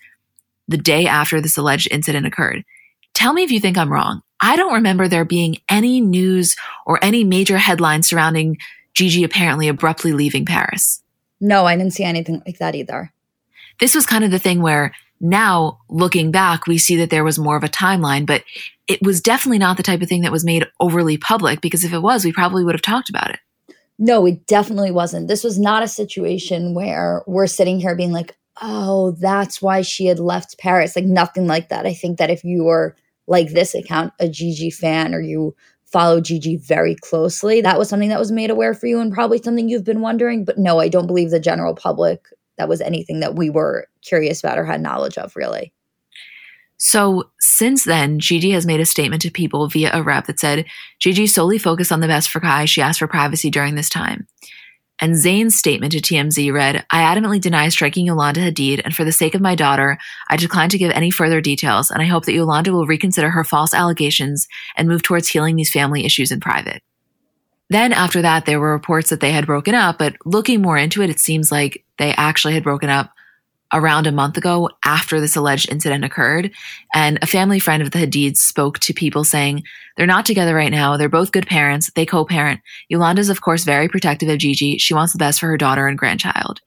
the 0.67 0.77
day 0.77 1.05
after 1.05 1.39
this 1.39 1.57
alleged 1.57 1.87
incident 1.91 2.25
occurred. 2.25 2.63
Tell 3.13 3.33
me 3.33 3.43
if 3.43 3.51
you 3.51 3.59
think 3.59 3.77
I'm 3.77 3.91
wrong. 3.91 4.21
I 4.45 4.57
don't 4.57 4.75
remember 4.75 5.07
there 5.07 5.25
being 5.25 5.57
any 5.69 5.99
news 5.99 6.55
or 6.85 7.03
any 7.03 7.23
major 7.23 7.57
headlines 7.57 8.07
surrounding 8.07 8.59
Gigi 8.93 9.23
apparently 9.23 9.67
abruptly 9.67 10.13
leaving 10.13 10.45
Paris. 10.45 11.01
No, 11.41 11.65
I 11.65 11.75
didn't 11.75 11.93
see 11.93 12.03
anything 12.03 12.43
like 12.45 12.59
that 12.59 12.75
either. 12.75 13.11
This 13.79 13.95
was 13.95 14.05
kind 14.05 14.23
of 14.23 14.29
the 14.29 14.37
thing 14.37 14.61
where 14.61 14.93
now 15.19 15.79
looking 15.89 16.29
back, 16.29 16.67
we 16.67 16.77
see 16.77 16.95
that 16.97 17.09
there 17.09 17.23
was 17.23 17.39
more 17.39 17.57
of 17.57 17.63
a 17.63 17.67
timeline, 17.67 18.27
but 18.27 18.43
it 18.87 19.01
was 19.01 19.19
definitely 19.19 19.57
not 19.57 19.77
the 19.77 19.83
type 19.83 20.03
of 20.03 20.07
thing 20.07 20.21
that 20.21 20.31
was 20.31 20.45
made 20.45 20.67
overly 20.79 21.17
public 21.17 21.59
because 21.59 21.83
if 21.83 21.91
it 21.91 22.03
was, 22.03 22.23
we 22.23 22.31
probably 22.31 22.63
would 22.63 22.75
have 22.75 22.83
talked 22.83 23.09
about 23.09 23.31
it. 23.31 23.39
No, 23.97 24.27
it 24.27 24.45
definitely 24.45 24.91
wasn't. 24.91 25.27
This 25.27 25.43
was 25.43 25.57
not 25.57 25.81
a 25.81 25.87
situation 25.87 26.75
where 26.75 27.23
we're 27.25 27.47
sitting 27.47 27.79
here 27.79 27.95
being 27.95 28.11
like, 28.11 28.37
oh, 28.61 29.11
that's 29.19 29.59
why 29.59 29.81
she 29.81 30.05
had 30.05 30.19
left 30.19 30.59
Paris. 30.59 30.95
Like 30.95 31.05
nothing 31.05 31.47
like 31.47 31.69
that. 31.69 31.87
I 31.87 31.95
think 31.95 32.19
that 32.19 32.29
if 32.29 32.43
you 32.43 32.63
were 32.65 32.95
like 33.27 33.49
this 33.49 33.73
account, 33.73 34.13
a 34.19 34.29
Gigi 34.29 34.69
fan, 34.69 35.13
or 35.13 35.21
you 35.21 35.55
follow 35.85 36.19
Gigi 36.19 36.57
very 36.57 36.95
closely, 36.95 37.61
that 37.61 37.79
was 37.79 37.89
something 37.89 38.09
that 38.09 38.19
was 38.19 38.31
made 38.31 38.49
aware 38.49 38.73
for 38.73 38.87
you 38.87 38.99
and 38.99 39.13
probably 39.13 39.41
something 39.41 39.69
you've 39.69 39.83
been 39.83 40.01
wondering. 40.01 40.43
But 40.43 40.57
no, 40.57 40.79
I 40.79 40.89
don't 40.89 41.07
believe 41.07 41.31
the 41.31 41.39
general 41.39 41.75
public 41.75 42.27
that 42.57 42.69
was 42.69 42.81
anything 42.81 43.19
that 43.19 43.35
we 43.35 43.49
were 43.49 43.87
curious 44.01 44.41
about 44.41 44.57
or 44.57 44.65
had 44.65 44.81
knowledge 44.81 45.17
of, 45.17 45.35
really. 45.35 45.73
So 46.77 47.31
since 47.39 47.85
then, 47.85 48.19
Gigi 48.19 48.51
has 48.51 48.65
made 48.65 48.79
a 48.79 48.85
statement 48.85 49.21
to 49.21 49.31
people 49.31 49.67
via 49.69 49.91
a 49.93 50.03
rep 50.03 50.27
that 50.27 50.39
said 50.39 50.65
Gigi 50.99 51.27
solely 51.27 51.57
focused 51.57 51.91
on 51.91 52.01
the 52.01 52.07
best 52.07 52.29
for 52.29 52.39
Kai. 52.39 52.65
She 52.65 52.81
asked 52.81 52.99
for 52.99 53.07
privacy 53.07 53.49
during 53.49 53.75
this 53.75 53.89
time. 53.89 54.27
And 55.01 55.15
Zayn's 55.15 55.55
statement 55.55 55.91
to 55.91 55.99
TMZ 55.99 56.53
read, 56.53 56.85
I 56.89 57.01
adamantly 57.01 57.41
deny 57.41 57.67
striking 57.69 58.05
Yolanda 58.05 58.39
Hadid, 58.39 58.81
and 58.85 58.95
for 58.95 59.03
the 59.03 59.11
sake 59.11 59.35
of 59.35 59.41
my 59.41 59.53
daughter, 59.53 59.97
I 60.29 60.37
decline 60.37 60.69
to 60.69 60.77
give 60.77 60.91
any 60.91 61.11
further 61.11 61.41
details, 61.41 61.91
and 61.91 62.01
I 62.01 62.05
hope 62.05 62.25
that 62.25 62.33
Yolanda 62.33 62.71
will 62.71 62.87
reconsider 62.87 63.29
her 63.29 63.43
false 63.43 63.73
allegations 63.73 64.47
and 64.77 64.87
move 64.87 65.03
towards 65.03 65.27
healing 65.27 65.57
these 65.57 65.71
family 65.71 66.05
issues 66.05 66.31
in 66.31 66.39
private. 66.39 66.81
Then 67.69 67.91
after 67.91 68.21
that, 68.21 68.45
there 68.45 68.59
were 68.59 68.71
reports 68.71 69.09
that 69.09 69.19
they 69.19 69.31
had 69.31 69.45
broken 69.45 69.75
up, 69.75 69.97
but 69.97 70.15
looking 70.23 70.61
more 70.61 70.77
into 70.77 71.01
it, 71.01 71.09
it 71.09 71.19
seems 71.19 71.51
like 71.51 71.83
they 71.97 72.13
actually 72.13 72.53
had 72.53 72.63
broken 72.63 72.89
up 72.89 73.11
around 73.73 74.07
a 74.07 74.11
month 74.11 74.37
ago 74.37 74.69
after 74.85 75.19
this 75.19 75.35
alleged 75.35 75.69
incident 75.71 76.05
occurred. 76.05 76.51
And 76.93 77.19
a 77.21 77.27
family 77.27 77.59
friend 77.59 77.81
of 77.81 77.91
the 77.91 77.99
Hadids 77.99 78.37
spoke 78.37 78.79
to 78.79 78.93
people 78.93 79.23
saying, 79.23 79.63
they're 79.95 80.05
not 80.05 80.25
together 80.25 80.53
right 80.53 80.71
now. 80.71 80.97
They're 80.97 81.09
both 81.09 81.31
good 81.31 81.47
parents. 81.47 81.91
They 81.95 82.05
co-parent. 82.05 82.61
Yolanda's, 82.89 83.29
of 83.29 83.41
course, 83.41 83.63
very 83.63 83.87
protective 83.87 84.29
of 84.29 84.39
Gigi. 84.39 84.77
She 84.77 84.93
wants 84.93 85.13
the 85.13 85.19
best 85.19 85.39
for 85.39 85.47
her 85.47 85.57
daughter 85.57 85.87
and 85.87 85.97
grandchild. 85.97 86.61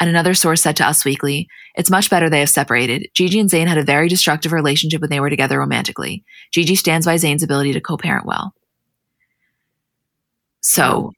And 0.00 0.08
another 0.08 0.34
source 0.34 0.62
said 0.62 0.76
to 0.76 0.86
Us 0.86 1.04
Weekly, 1.04 1.48
it's 1.74 1.90
much 1.90 2.10
better 2.10 2.28
they 2.28 2.40
have 2.40 2.48
separated. 2.48 3.08
Gigi 3.14 3.38
and 3.38 3.50
Zayn 3.50 3.66
had 3.66 3.78
a 3.78 3.84
very 3.84 4.08
destructive 4.08 4.52
relationship 4.52 5.00
when 5.00 5.10
they 5.10 5.20
were 5.20 5.30
together 5.30 5.58
romantically. 5.58 6.24
Gigi 6.52 6.74
stands 6.74 7.06
by 7.06 7.16
Zayn's 7.16 7.42
ability 7.42 7.72
to 7.74 7.80
co-parent 7.80 8.26
well. 8.26 8.54
So, 10.60 11.12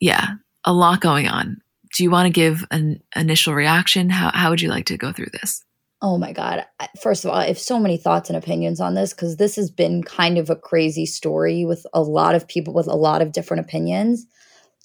yeah, 0.00 0.34
a 0.64 0.72
lot 0.72 1.00
going 1.00 1.28
on 1.28 1.60
do 1.94 2.02
you 2.04 2.10
want 2.10 2.26
to 2.26 2.30
give 2.30 2.64
an 2.70 3.02
initial 3.16 3.54
reaction? 3.54 4.10
How, 4.10 4.30
how 4.32 4.50
would 4.50 4.60
you 4.60 4.70
like 4.70 4.86
to 4.86 4.96
go 4.96 5.12
through 5.12 5.30
this? 5.32 5.64
Oh 6.02 6.16
my 6.16 6.32
God. 6.32 6.64
First 7.00 7.24
of 7.24 7.30
all, 7.30 7.36
I 7.36 7.48
have 7.48 7.58
so 7.58 7.78
many 7.78 7.98
thoughts 7.98 8.30
and 8.30 8.36
opinions 8.36 8.80
on 8.80 8.94
this 8.94 9.12
because 9.12 9.36
this 9.36 9.56
has 9.56 9.70
been 9.70 10.02
kind 10.02 10.38
of 10.38 10.48
a 10.48 10.56
crazy 10.56 11.04
story 11.04 11.64
with 11.64 11.86
a 11.92 12.00
lot 12.00 12.34
of 12.34 12.48
people 12.48 12.72
with 12.72 12.86
a 12.86 12.96
lot 12.96 13.20
of 13.20 13.32
different 13.32 13.60
opinions. 13.66 14.26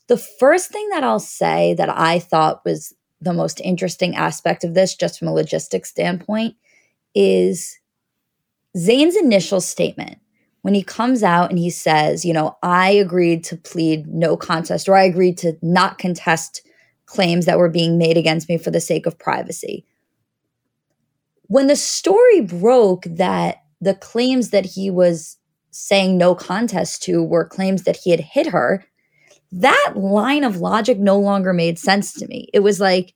The 0.07 0.17
first 0.17 0.69
thing 0.71 0.87
that 0.89 1.03
I'll 1.03 1.19
say 1.19 1.73
that 1.75 1.89
I 1.89 2.19
thought 2.19 2.65
was 2.65 2.93
the 3.21 3.33
most 3.33 3.61
interesting 3.61 4.15
aspect 4.15 4.65
of 4.65 4.73
this, 4.73 4.93
just 4.93 5.17
from 5.17 5.29
a 5.29 5.33
logistics 5.33 5.89
standpoint, 5.89 6.55
is 7.15 7.79
Zayn's 8.75 9.15
initial 9.15 9.61
statement 9.61 10.17
when 10.63 10.73
he 10.73 10.83
comes 10.83 11.23
out 11.23 11.49
and 11.49 11.57
he 11.57 11.69
says, 11.69 12.25
you 12.25 12.33
know, 12.33 12.57
I 12.61 12.89
agreed 12.89 13.45
to 13.45 13.55
plead 13.55 14.07
no 14.07 14.35
contest 14.35 14.89
or 14.89 14.95
I 14.95 15.03
agreed 15.03 15.37
to 15.39 15.57
not 15.61 15.97
contest 15.97 16.61
claims 17.05 17.45
that 17.45 17.57
were 17.57 17.69
being 17.69 17.97
made 17.97 18.17
against 18.17 18.49
me 18.49 18.57
for 18.57 18.71
the 18.71 18.81
sake 18.81 19.05
of 19.05 19.17
privacy. 19.17 19.85
When 21.47 21.67
the 21.67 21.75
story 21.75 22.41
broke 22.41 23.03
that 23.05 23.57
the 23.81 23.93
claims 23.93 24.49
that 24.49 24.65
he 24.65 24.89
was 24.89 25.37
saying 25.71 26.17
no 26.17 26.33
contest 26.33 27.03
to 27.03 27.21
were 27.21 27.45
claims 27.45 27.83
that 27.83 27.97
he 27.97 28.11
had 28.11 28.19
hit 28.19 28.47
her, 28.47 28.85
that 29.51 29.93
line 29.95 30.43
of 30.43 30.57
logic 30.57 30.97
no 30.97 31.19
longer 31.19 31.53
made 31.53 31.77
sense 31.77 32.13
to 32.13 32.27
me. 32.27 32.49
It 32.53 32.61
was 32.61 32.79
like, 32.79 33.13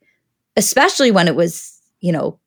especially 0.56 1.12
when 1.12 1.28
it 1.28 1.36
was, 1.36 1.80
you 2.02 2.12
know, 2.12 2.40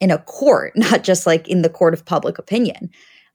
in 0.00 0.10
a 0.10 0.18
court, 0.18 0.72
not 0.76 1.04
just 1.04 1.26
like 1.26 1.48
in 1.48 1.62
the 1.62 1.70
court 1.70 1.94
of 1.94 2.04
public 2.04 2.38
opinion. 2.38 2.90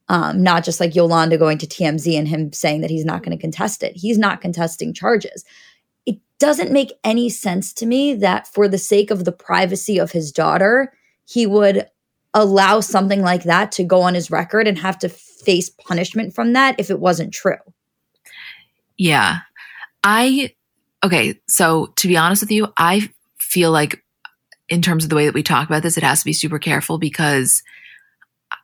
Um, 0.09 0.41
not 0.41 0.63
just 0.63 0.79
like 0.79 0.95
Yolanda 0.95 1.37
going 1.37 1.57
to 1.57 1.67
TMZ 1.67 2.17
and 2.17 2.29
him 2.29 2.53
saying 2.53 2.79
that 2.79 2.89
he's 2.89 3.03
not 3.03 3.23
going 3.23 3.37
to 3.37 3.41
contest 3.41 3.83
it. 3.83 3.91
He's 3.97 4.17
not 4.17 4.39
contesting 4.39 4.93
charges 4.93 5.43
It 6.05 6.19
doesn't 6.39 6.71
make 6.71 6.93
any 7.03 7.29
sense 7.29 7.73
to 7.73 7.85
me 7.85 8.13
that 8.13 8.47
for 8.47 8.69
the 8.69 8.77
sake 8.77 9.11
of 9.11 9.25
the 9.25 9.33
privacy 9.33 9.97
of 9.97 10.13
his 10.13 10.31
daughter, 10.31 10.93
he 11.27 11.45
would 11.45 11.85
allow 12.33 12.79
something 12.79 13.21
like 13.21 13.43
that 13.43 13.71
to 13.73 13.83
go 13.83 14.01
on 14.01 14.13
his 14.13 14.31
record 14.31 14.67
and 14.67 14.77
have 14.77 14.97
to 14.99 15.09
face 15.09 15.69
punishment 15.69 16.33
from 16.33 16.53
that 16.53 16.75
if 16.79 16.89
it 16.89 16.99
wasn't 16.99 17.33
true. 17.33 17.57
Yeah. 18.97 19.39
I, 20.03 20.53
okay. 21.03 21.39
So 21.47 21.87
to 21.97 22.07
be 22.07 22.17
honest 22.17 22.41
with 22.41 22.51
you, 22.51 22.71
I 22.77 23.09
feel 23.39 23.71
like 23.71 24.03
in 24.69 24.81
terms 24.81 25.03
of 25.03 25.09
the 25.09 25.15
way 25.15 25.25
that 25.25 25.33
we 25.33 25.43
talk 25.43 25.67
about 25.67 25.83
this, 25.83 25.97
it 25.97 26.03
has 26.03 26.19
to 26.19 26.25
be 26.25 26.33
super 26.33 26.59
careful 26.59 26.97
because 26.97 27.63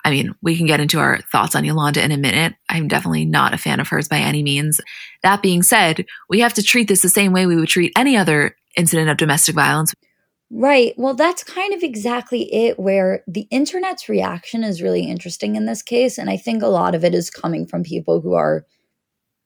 I 0.05 0.11
mean, 0.11 0.35
we 0.41 0.57
can 0.57 0.65
get 0.65 0.79
into 0.79 0.99
our 0.99 1.19
thoughts 1.31 1.55
on 1.55 1.65
Yolanda 1.65 2.03
in 2.03 2.11
a 2.11 2.17
minute. 2.17 2.55
I'm 2.69 2.87
definitely 2.87 3.25
not 3.25 3.53
a 3.53 3.57
fan 3.57 3.79
of 3.79 3.87
hers 3.87 4.07
by 4.07 4.19
any 4.19 4.43
means. 4.43 4.79
That 5.23 5.41
being 5.41 5.63
said, 5.63 6.05
we 6.29 6.41
have 6.41 6.53
to 6.55 6.63
treat 6.63 6.87
this 6.87 7.01
the 7.01 7.09
same 7.09 7.33
way 7.33 7.45
we 7.45 7.55
would 7.55 7.69
treat 7.69 7.93
any 7.97 8.15
other 8.17 8.55
incident 8.77 9.09
of 9.09 9.17
domestic 9.17 9.55
violence. 9.55 9.93
Right. 10.51 10.93
Well, 10.97 11.15
that's 11.15 11.43
kind 11.43 11.73
of 11.73 11.81
exactly 11.81 12.53
it, 12.53 12.77
where 12.79 13.23
the 13.27 13.47
internet's 13.49 14.07
reaction 14.07 14.63
is 14.63 14.81
really 14.83 15.03
interesting 15.03 15.55
in 15.55 15.65
this 15.65 15.81
case. 15.81 16.17
And 16.17 16.29
I 16.29 16.37
think 16.37 16.61
a 16.61 16.67
lot 16.67 16.93
of 16.93 17.03
it 17.03 17.15
is 17.15 17.29
coming 17.31 17.65
from 17.65 17.83
people 17.83 18.21
who 18.21 18.33
are, 18.33 18.65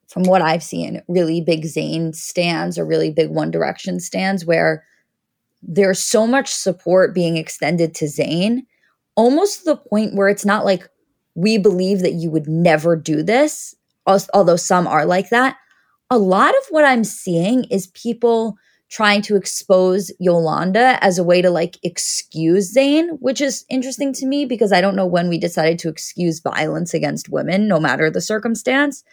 from 0.10 0.24
what 0.24 0.42
I've 0.42 0.64
seen, 0.64 1.02
really 1.08 1.42
big 1.42 1.64
Zayn 1.64 2.14
stands 2.16 2.78
or 2.78 2.86
really 2.86 3.12
big 3.12 3.30
One 3.30 3.52
Direction 3.52 4.00
stands, 4.00 4.46
where 4.46 4.84
there's 5.64 6.04
so 6.04 6.28
much 6.28 6.50
support 6.54 7.16
being 7.16 7.38
extended 7.38 7.96
to 7.96 8.06
Zayn 8.06 8.62
almost 9.16 9.60
to 9.60 9.66
the 9.66 9.78
point 9.78 10.16
where 10.16 10.30
it's 10.30 10.46
not 10.46 10.66
like 10.66 10.90
we 11.36 11.58
believe 11.58 12.00
that 12.02 12.14
you 12.14 12.30
would 12.32 12.48
never 12.48 12.96
do 12.96 13.24
this, 13.24 13.76
although 14.34 14.56
some 14.58 14.88
are 14.88 15.06
like 15.06 15.30
that. 15.30 15.58
A 16.10 16.18
lot 16.18 16.52
of 16.56 16.64
what 16.70 16.86
I'm 16.86 17.04
seeing 17.04 17.66
is 17.66 17.88
people 17.88 18.58
trying 18.89 19.21
to 19.21 19.36
expose 19.36 20.12
Yolanda 20.19 20.97
as 21.04 21.17
a 21.17 21.23
way 21.23 21.41
to 21.41 21.50
like 21.50 21.78
excuse 21.84 22.73
Zayn, 22.73 23.17
which 23.19 23.41
is 23.41 23.65
interesting 23.69 24.13
to 24.13 24.26
me 24.26 24.45
because 24.45 24.71
I 24.71 24.82
don't 24.82 24.95
know 24.95 25.06
when 25.06 25.28
we 25.28 25.38
decided 25.38 25.78
to 25.80 25.89
excuse 25.89 26.39
violence 26.39 26.93
against 26.93 27.30
women, 27.30 27.67
no 27.67 27.80
matter 27.80 28.10
the 28.10 28.21
circumstance. 28.21 29.04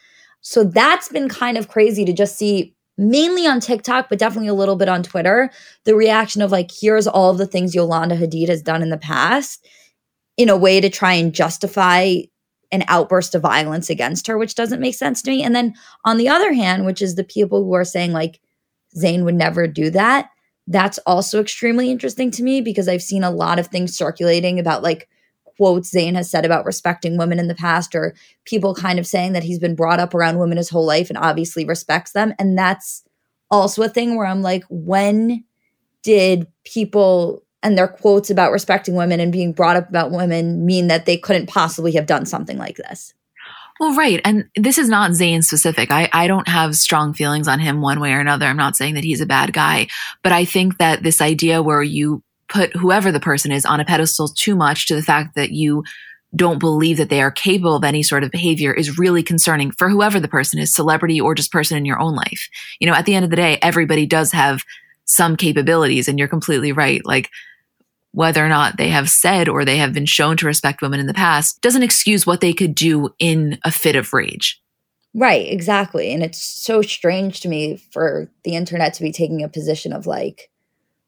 So 0.42 0.62
that's 0.62 1.08
been 1.08 1.28
kind 1.28 1.56
of 1.56 1.68
crazy 1.68 2.04
to 2.04 2.12
just 2.12 2.36
see 2.36 2.74
mainly 2.96 3.46
on 3.46 3.58
TikTok, 3.58 4.08
but 4.08 4.18
definitely 4.18 4.48
a 4.48 4.54
little 4.54 4.76
bit 4.76 4.88
on 4.88 5.02
Twitter, 5.02 5.50
the 5.84 5.96
reaction 5.96 6.42
of 6.42 6.52
like, 6.52 6.70
here's 6.70 7.08
all 7.08 7.30
of 7.30 7.38
the 7.38 7.46
things 7.46 7.74
Yolanda 7.74 8.16
Hadid 8.16 8.48
has 8.48 8.62
done 8.62 8.82
in 8.82 8.90
the 8.90 8.96
past 8.96 9.66
in 10.36 10.48
a 10.48 10.56
way 10.56 10.80
to 10.80 10.88
try 10.88 11.14
and 11.14 11.34
justify 11.34 12.16
an 12.70 12.84
outburst 12.88 13.34
of 13.34 13.42
violence 13.42 13.90
against 13.90 14.26
her, 14.26 14.38
which 14.38 14.54
doesn't 14.54 14.80
make 14.80 14.94
sense 14.94 15.22
to 15.22 15.30
me. 15.30 15.42
And 15.42 15.54
then 15.54 15.74
on 16.04 16.18
the 16.18 16.28
other 16.28 16.52
hand, 16.52 16.84
which 16.84 17.02
is 17.02 17.14
the 17.14 17.24
people 17.24 17.64
who 17.64 17.72
are 17.74 17.84
saying 17.84 18.12
like 18.12 18.40
Zayn 18.96 19.24
would 19.24 19.34
never 19.34 19.66
do 19.66 19.90
that, 19.90 20.30
that's 20.66 20.98
also 21.00 21.40
extremely 21.40 21.90
interesting 21.90 22.30
to 22.32 22.42
me 22.42 22.60
because 22.60 22.88
I've 22.88 23.02
seen 23.02 23.24
a 23.24 23.30
lot 23.30 23.58
of 23.58 23.66
things 23.66 23.96
circulating 23.96 24.58
about 24.58 24.82
like 24.82 25.08
quotes 25.56 25.92
Zayn 25.92 26.14
has 26.14 26.30
said 26.30 26.44
about 26.44 26.64
respecting 26.64 27.16
women 27.16 27.38
in 27.38 27.48
the 27.48 27.54
past, 27.54 27.94
or 27.94 28.14
people 28.44 28.74
kind 28.74 28.98
of 28.98 29.06
saying 29.06 29.32
that 29.32 29.44
he's 29.44 29.58
been 29.58 29.74
brought 29.74 30.00
up 30.00 30.14
around 30.14 30.38
women 30.38 30.56
his 30.56 30.70
whole 30.70 30.86
life 30.86 31.10
and 31.10 31.18
obviously 31.18 31.64
respects 31.64 32.12
them. 32.12 32.34
And 32.38 32.58
that's 32.58 33.04
also 33.50 33.82
a 33.82 33.88
thing 33.88 34.16
where 34.16 34.26
I'm 34.26 34.42
like, 34.42 34.64
when 34.68 35.44
did 36.02 36.46
people 36.64 37.42
and 37.62 37.78
their 37.78 37.88
quotes 37.88 38.30
about 38.30 38.52
respecting 38.52 38.94
women 38.94 39.20
and 39.20 39.32
being 39.32 39.52
brought 39.52 39.76
up 39.76 39.88
about 39.88 40.10
women 40.10 40.66
mean 40.66 40.88
that 40.88 41.06
they 41.06 41.16
couldn't 41.16 41.46
possibly 41.46 41.92
have 41.92 42.06
done 42.06 42.26
something 42.26 42.58
like 42.58 42.76
this? 42.76 43.14
Well, 43.80 43.94
right. 43.94 44.20
And 44.24 44.48
this 44.56 44.78
is 44.78 44.88
not 44.88 45.10
Zayn 45.12 45.42
specific. 45.42 45.90
I, 45.90 46.08
I 46.12 46.28
don't 46.28 46.46
have 46.46 46.76
strong 46.76 47.12
feelings 47.12 47.48
on 47.48 47.58
him 47.58 47.80
one 47.80 48.00
way 48.00 48.12
or 48.12 48.20
another. 48.20 48.46
I'm 48.46 48.56
not 48.56 48.76
saying 48.76 48.94
that 48.94 49.04
he's 49.04 49.20
a 49.20 49.26
bad 49.26 49.52
guy, 49.52 49.88
but 50.22 50.32
I 50.32 50.44
think 50.44 50.78
that 50.78 51.02
this 51.02 51.20
idea 51.20 51.62
where 51.62 51.82
you 51.82 52.22
put 52.48 52.74
whoever 52.76 53.10
the 53.10 53.20
person 53.20 53.50
is 53.50 53.66
on 53.66 53.80
a 53.80 53.84
pedestal 53.84 54.28
too 54.28 54.54
much 54.54 54.86
to 54.86 54.94
the 54.94 55.02
fact 55.02 55.34
that 55.34 55.50
you 55.50 55.82
don't 56.36 56.58
believe 56.58 56.96
that 56.98 57.10
they 57.10 57.20
are 57.20 57.30
capable 57.30 57.76
of 57.76 57.84
any 57.84 58.02
sort 58.02 58.24
of 58.24 58.30
behavior 58.30 58.72
is 58.72 58.98
really 58.98 59.22
concerning 59.22 59.70
for 59.70 59.88
whoever 59.88 60.18
the 60.18 60.28
person 60.28 60.58
is, 60.58 60.74
celebrity 60.74 61.20
or 61.20 61.34
just 61.34 61.52
person 61.52 61.76
in 61.76 61.84
your 61.84 62.00
own 62.00 62.14
life. 62.14 62.48
You 62.80 62.88
know, 62.88 62.94
at 62.94 63.06
the 63.06 63.14
end 63.14 63.24
of 63.24 63.30
the 63.30 63.36
day, 63.36 63.58
everybody 63.62 64.06
does 64.06 64.32
have 64.32 64.62
some 65.04 65.36
capabilities 65.36 66.08
and 66.08 66.18
you're 66.18 66.28
completely 66.28 66.72
right. 66.72 67.04
Like 67.04 67.30
whether 68.14 68.44
or 68.44 68.48
not 68.48 68.76
they 68.76 68.88
have 68.88 69.10
said 69.10 69.48
or 69.48 69.64
they 69.64 69.76
have 69.76 69.92
been 69.92 70.06
shown 70.06 70.36
to 70.36 70.46
respect 70.46 70.80
women 70.80 71.00
in 71.00 71.06
the 71.06 71.14
past 71.14 71.60
doesn't 71.60 71.82
excuse 71.82 72.24
what 72.24 72.40
they 72.40 72.52
could 72.52 72.74
do 72.74 73.10
in 73.18 73.58
a 73.64 73.72
fit 73.72 73.96
of 73.96 74.12
rage. 74.12 74.62
Right, 75.14 75.50
exactly. 75.50 76.12
And 76.12 76.22
it's 76.22 76.40
so 76.40 76.80
strange 76.80 77.40
to 77.40 77.48
me 77.48 77.76
for 77.92 78.30
the 78.44 78.54
internet 78.54 78.94
to 78.94 79.02
be 79.02 79.10
taking 79.10 79.42
a 79.42 79.48
position 79.48 79.92
of 79.92 80.06
like, 80.06 80.48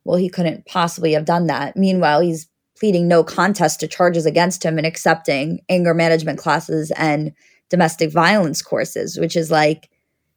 well, 0.05 0.17
he 0.17 0.29
couldn't 0.29 0.67
possibly 0.67 1.13
have 1.13 1.25
done 1.25 1.47
that. 1.47 1.77
Meanwhile, 1.77 2.21
he's 2.21 2.49
pleading 2.77 3.07
no 3.07 3.23
contest 3.23 3.81
to 3.81 3.89
charges 3.89 4.27
against 4.27 4.65
him 4.65 4.77
and 4.77 4.87
accepting 4.87 5.61
anger 5.69 5.95
management 5.95 6.39
classes 6.41 6.91
and 6.97 7.33
domestic 7.71 8.13
violence 8.13 8.63
courses, 8.63 9.17
which 9.17 9.37
is 9.37 9.51
like, 9.51 9.89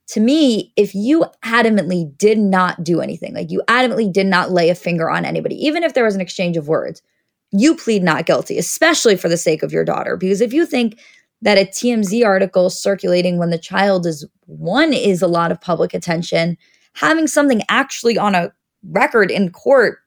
to 0.09 0.19
me, 0.19 0.73
if 0.75 0.95
you 0.95 1.23
adamantly 1.43 2.17
did 2.17 2.39
not 2.39 2.83
do 2.83 2.99
anything, 2.99 3.35
like 3.35 3.51
you 3.51 3.61
adamantly 3.67 4.11
did 4.11 4.25
not 4.25 4.51
lay 4.51 4.69
a 4.69 4.75
finger 4.75 5.09
on 5.09 5.23
anybody, 5.23 5.55
even 5.55 5.83
if 5.83 5.93
there 5.93 6.03
was 6.03 6.15
an 6.15 6.21
exchange 6.21 6.57
of 6.57 6.67
words, 6.67 7.03
you 7.51 7.75
plead 7.75 8.01
not 8.01 8.25
guilty, 8.25 8.57
especially 8.57 9.15
for 9.15 9.29
the 9.29 9.37
sake 9.37 9.61
of 9.61 9.71
your 9.71 9.85
daughter. 9.85 10.17
Because 10.17 10.41
if 10.41 10.51
you 10.51 10.65
think 10.65 10.99
that 11.43 11.59
a 11.59 11.65
TMZ 11.65 12.25
article 12.25 12.71
circulating 12.71 13.37
when 13.37 13.51
the 13.51 13.57
child 13.59 14.07
is 14.07 14.25
one 14.47 14.93
is 14.93 15.21
a 15.21 15.27
lot 15.27 15.51
of 15.51 15.61
public 15.61 15.93
attention, 15.93 16.57
having 16.93 17.27
something 17.27 17.61
actually 17.69 18.17
on 18.17 18.33
a 18.33 18.51
record 18.89 19.29
in 19.29 19.51
court 19.51 19.99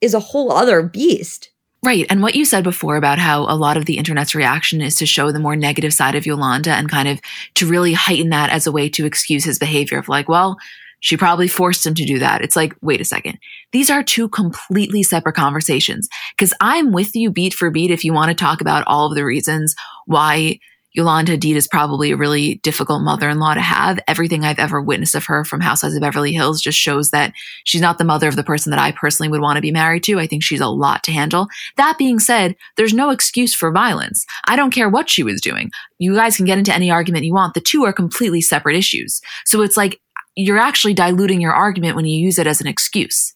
is 0.00 0.12
a 0.12 0.20
whole 0.20 0.50
other 0.50 0.82
beast. 0.82 1.50
Right. 1.82 2.06
And 2.10 2.22
what 2.22 2.34
you 2.34 2.44
said 2.44 2.64
before 2.64 2.96
about 2.96 3.18
how 3.18 3.42
a 3.42 3.54
lot 3.54 3.76
of 3.76 3.84
the 3.84 3.98
internet's 3.98 4.34
reaction 4.34 4.80
is 4.80 4.96
to 4.96 5.06
show 5.06 5.30
the 5.30 5.38
more 5.38 5.56
negative 5.56 5.94
side 5.94 6.14
of 6.14 6.26
Yolanda 6.26 6.72
and 6.72 6.90
kind 6.90 7.06
of 7.06 7.20
to 7.54 7.66
really 7.66 7.92
heighten 7.92 8.30
that 8.30 8.50
as 8.50 8.66
a 8.66 8.72
way 8.72 8.88
to 8.88 9.06
excuse 9.06 9.44
his 9.44 9.58
behavior 9.58 9.98
of 9.98 10.08
like, 10.08 10.28
well, 10.28 10.56
she 11.00 11.16
probably 11.16 11.46
forced 11.46 11.86
him 11.86 11.94
to 11.94 12.04
do 12.04 12.18
that. 12.18 12.42
It's 12.42 12.56
like, 12.56 12.74
wait 12.80 13.00
a 13.00 13.04
second. 13.04 13.38
These 13.72 13.90
are 13.90 14.02
two 14.02 14.28
completely 14.28 15.02
separate 15.02 15.36
conversations. 15.36 16.08
Cause 16.38 16.52
I'm 16.60 16.90
with 16.92 17.14
you 17.14 17.30
beat 17.30 17.54
for 17.54 17.70
beat 17.70 17.90
if 17.90 18.04
you 18.04 18.12
want 18.12 18.30
to 18.30 18.34
talk 18.34 18.60
about 18.60 18.84
all 18.86 19.06
of 19.06 19.14
the 19.14 19.24
reasons 19.24 19.74
why 20.06 20.58
Yolanda 20.96 21.36
Hadid 21.36 21.56
is 21.56 21.68
probably 21.68 22.10
a 22.10 22.16
really 22.16 22.54
difficult 22.62 23.02
mother 23.02 23.28
in 23.28 23.38
law 23.38 23.52
to 23.52 23.60
have. 23.60 24.00
Everything 24.08 24.44
I've 24.44 24.58
ever 24.58 24.80
witnessed 24.80 25.14
of 25.14 25.26
her 25.26 25.44
from 25.44 25.60
Housewives 25.60 25.94
of 25.94 26.00
Beverly 26.00 26.32
Hills 26.32 26.62
just 26.62 26.78
shows 26.78 27.10
that 27.10 27.34
she's 27.64 27.82
not 27.82 27.98
the 27.98 28.04
mother 28.04 28.28
of 28.28 28.36
the 28.36 28.42
person 28.42 28.70
that 28.70 28.80
I 28.80 28.92
personally 28.92 29.28
would 29.28 29.42
want 29.42 29.56
to 29.56 29.62
be 29.62 29.70
married 29.70 30.04
to. 30.04 30.18
I 30.18 30.26
think 30.26 30.42
she's 30.42 30.60
a 30.60 30.68
lot 30.68 31.04
to 31.04 31.12
handle. 31.12 31.48
That 31.76 31.98
being 31.98 32.18
said, 32.18 32.56
there's 32.78 32.94
no 32.94 33.10
excuse 33.10 33.54
for 33.54 33.70
violence. 33.70 34.24
I 34.46 34.56
don't 34.56 34.72
care 34.72 34.88
what 34.88 35.10
she 35.10 35.22
was 35.22 35.42
doing. 35.42 35.70
You 35.98 36.14
guys 36.14 36.38
can 36.38 36.46
get 36.46 36.58
into 36.58 36.74
any 36.74 36.90
argument 36.90 37.26
you 37.26 37.34
want. 37.34 37.52
The 37.52 37.60
two 37.60 37.84
are 37.84 37.92
completely 37.92 38.40
separate 38.40 38.76
issues. 38.76 39.20
So 39.44 39.60
it's 39.60 39.76
like 39.76 40.00
you're 40.34 40.58
actually 40.58 40.94
diluting 40.94 41.42
your 41.42 41.52
argument 41.52 41.96
when 41.96 42.06
you 42.06 42.18
use 42.18 42.38
it 42.38 42.46
as 42.46 42.62
an 42.62 42.66
excuse. 42.66 43.35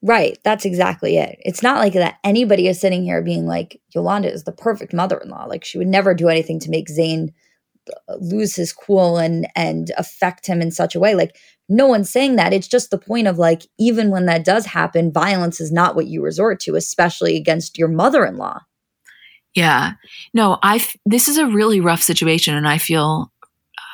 Right. 0.00 0.38
That's 0.44 0.64
exactly 0.64 1.16
it. 1.16 1.38
It's 1.40 1.62
not 1.62 1.78
like 1.78 1.94
that 1.94 2.18
anybody 2.22 2.68
is 2.68 2.80
sitting 2.80 3.02
here 3.02 3.20
being 3.20 3.46
like, 3.46 3.80
Yolanda 3.94 4.32
is 4.32 4.44
the 4.44 4.52
perfect 4.52 4.92
mother 4.94 5.18
in 5.18 5.28
law. 5.28 5.44
Like, 5.46 5.64
she 5.64 5.76
would 5.76 5.88
never 5.88 6.14
do 6.14 6.28
anything 6.28 6.60
to 6.60 6.70
make 6.70 6.88
Zayn 6.88 7.30
uh, 8.08 8.16
lose 8.20 8.56
his 8.56 8.72
cool 8.72 9.18
and 9.18 9.46
and 9.54 9.92
affect 9.96 10.46
him 10.46 10.60
in 10.60 10.70
such 10.70 10.94
a 10.94 11.00
way 11.00 11.14
like 11.14 11.36
no 11.68 11.86
one's 11.86 12.10
saying 12.10 12.36
that 12.36 12.52
it's 12.52 12.68
just 12.68 12.90
the 12.90 12.98
point 12.98 13.26
of 13.26 13.38
like 13.38 13.62
even 13.78 14.10
when 14.10 14.26
that 14.26 14.44
does 14.44 14.66
happen 14.66 15.12
violence 15.12 15.60
is 15.60 15.72
not 15.72 15.94
what 15.94 16.06
you 16.06 16.22
resort 16.22 16.60
to 16.60 16.74
especially 16.74 17.36
against 17.36 17.78
your 17.78 17.88
mother-in-law 17.88 18.60
yeah 19.54 19.92
no 20.34 20.58
i 20.62 20.84
this 21.06 21.28
is 21.28 21.38
a 21.38 21.46
really 21.46 21.80
rough 21.80 22.02
situation 22.02 22.54
and 22.54 22.68
i 22.68 22.78
feel 22.78 23.32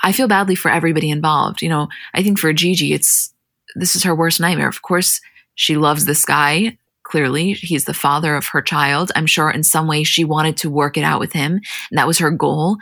i 0.02 0.12
feel 0.12 0.28
badly 0.28 0.54
for 0.54 0.70
everybody 0.70 1.10
involved 1.10 1.62
you 1.62 1.68
know 1.68 1.88
i 2.14 2.22
think 2.22 2.38
for 2.38 2.52
gigi 2.52 2.92
it's 2.92 3.32
this 3.76 3.94
is 3.94 4.02
her 4.02 4.14
worst 4.14 4.40
nightmare 4.40 4.68
of 4.68 4.82
course 4.82 5.20
she 5.54 5.76
loves 5.76 6.04
this 6.04 6.24
guy. 6.24 6.78
Clearly, 7.02 7.52
he's 7.52 7.84
the 7.84 7.94
father 7.94 8.34
of 8.34 8.46
her 8.46 8.62
child. 8.62 9.12
I'm 9.14 9.26
sure 9.26 9.50
in 9.50 9.62
some 9.62 9.86
way 9.86 10.04
she 10.04 10.24
wanted 10.24 10.56
to 10.58 10.70
work 10.70 10.96
it 10.96 11.04
out 11.04 11.20
with 11.20 11.32
him. 11.32 11.60
And 11.90 11.98
that 11.98 12.06
was 12.06 12.18
her 12.18 12.30
goal. 12.30 12.78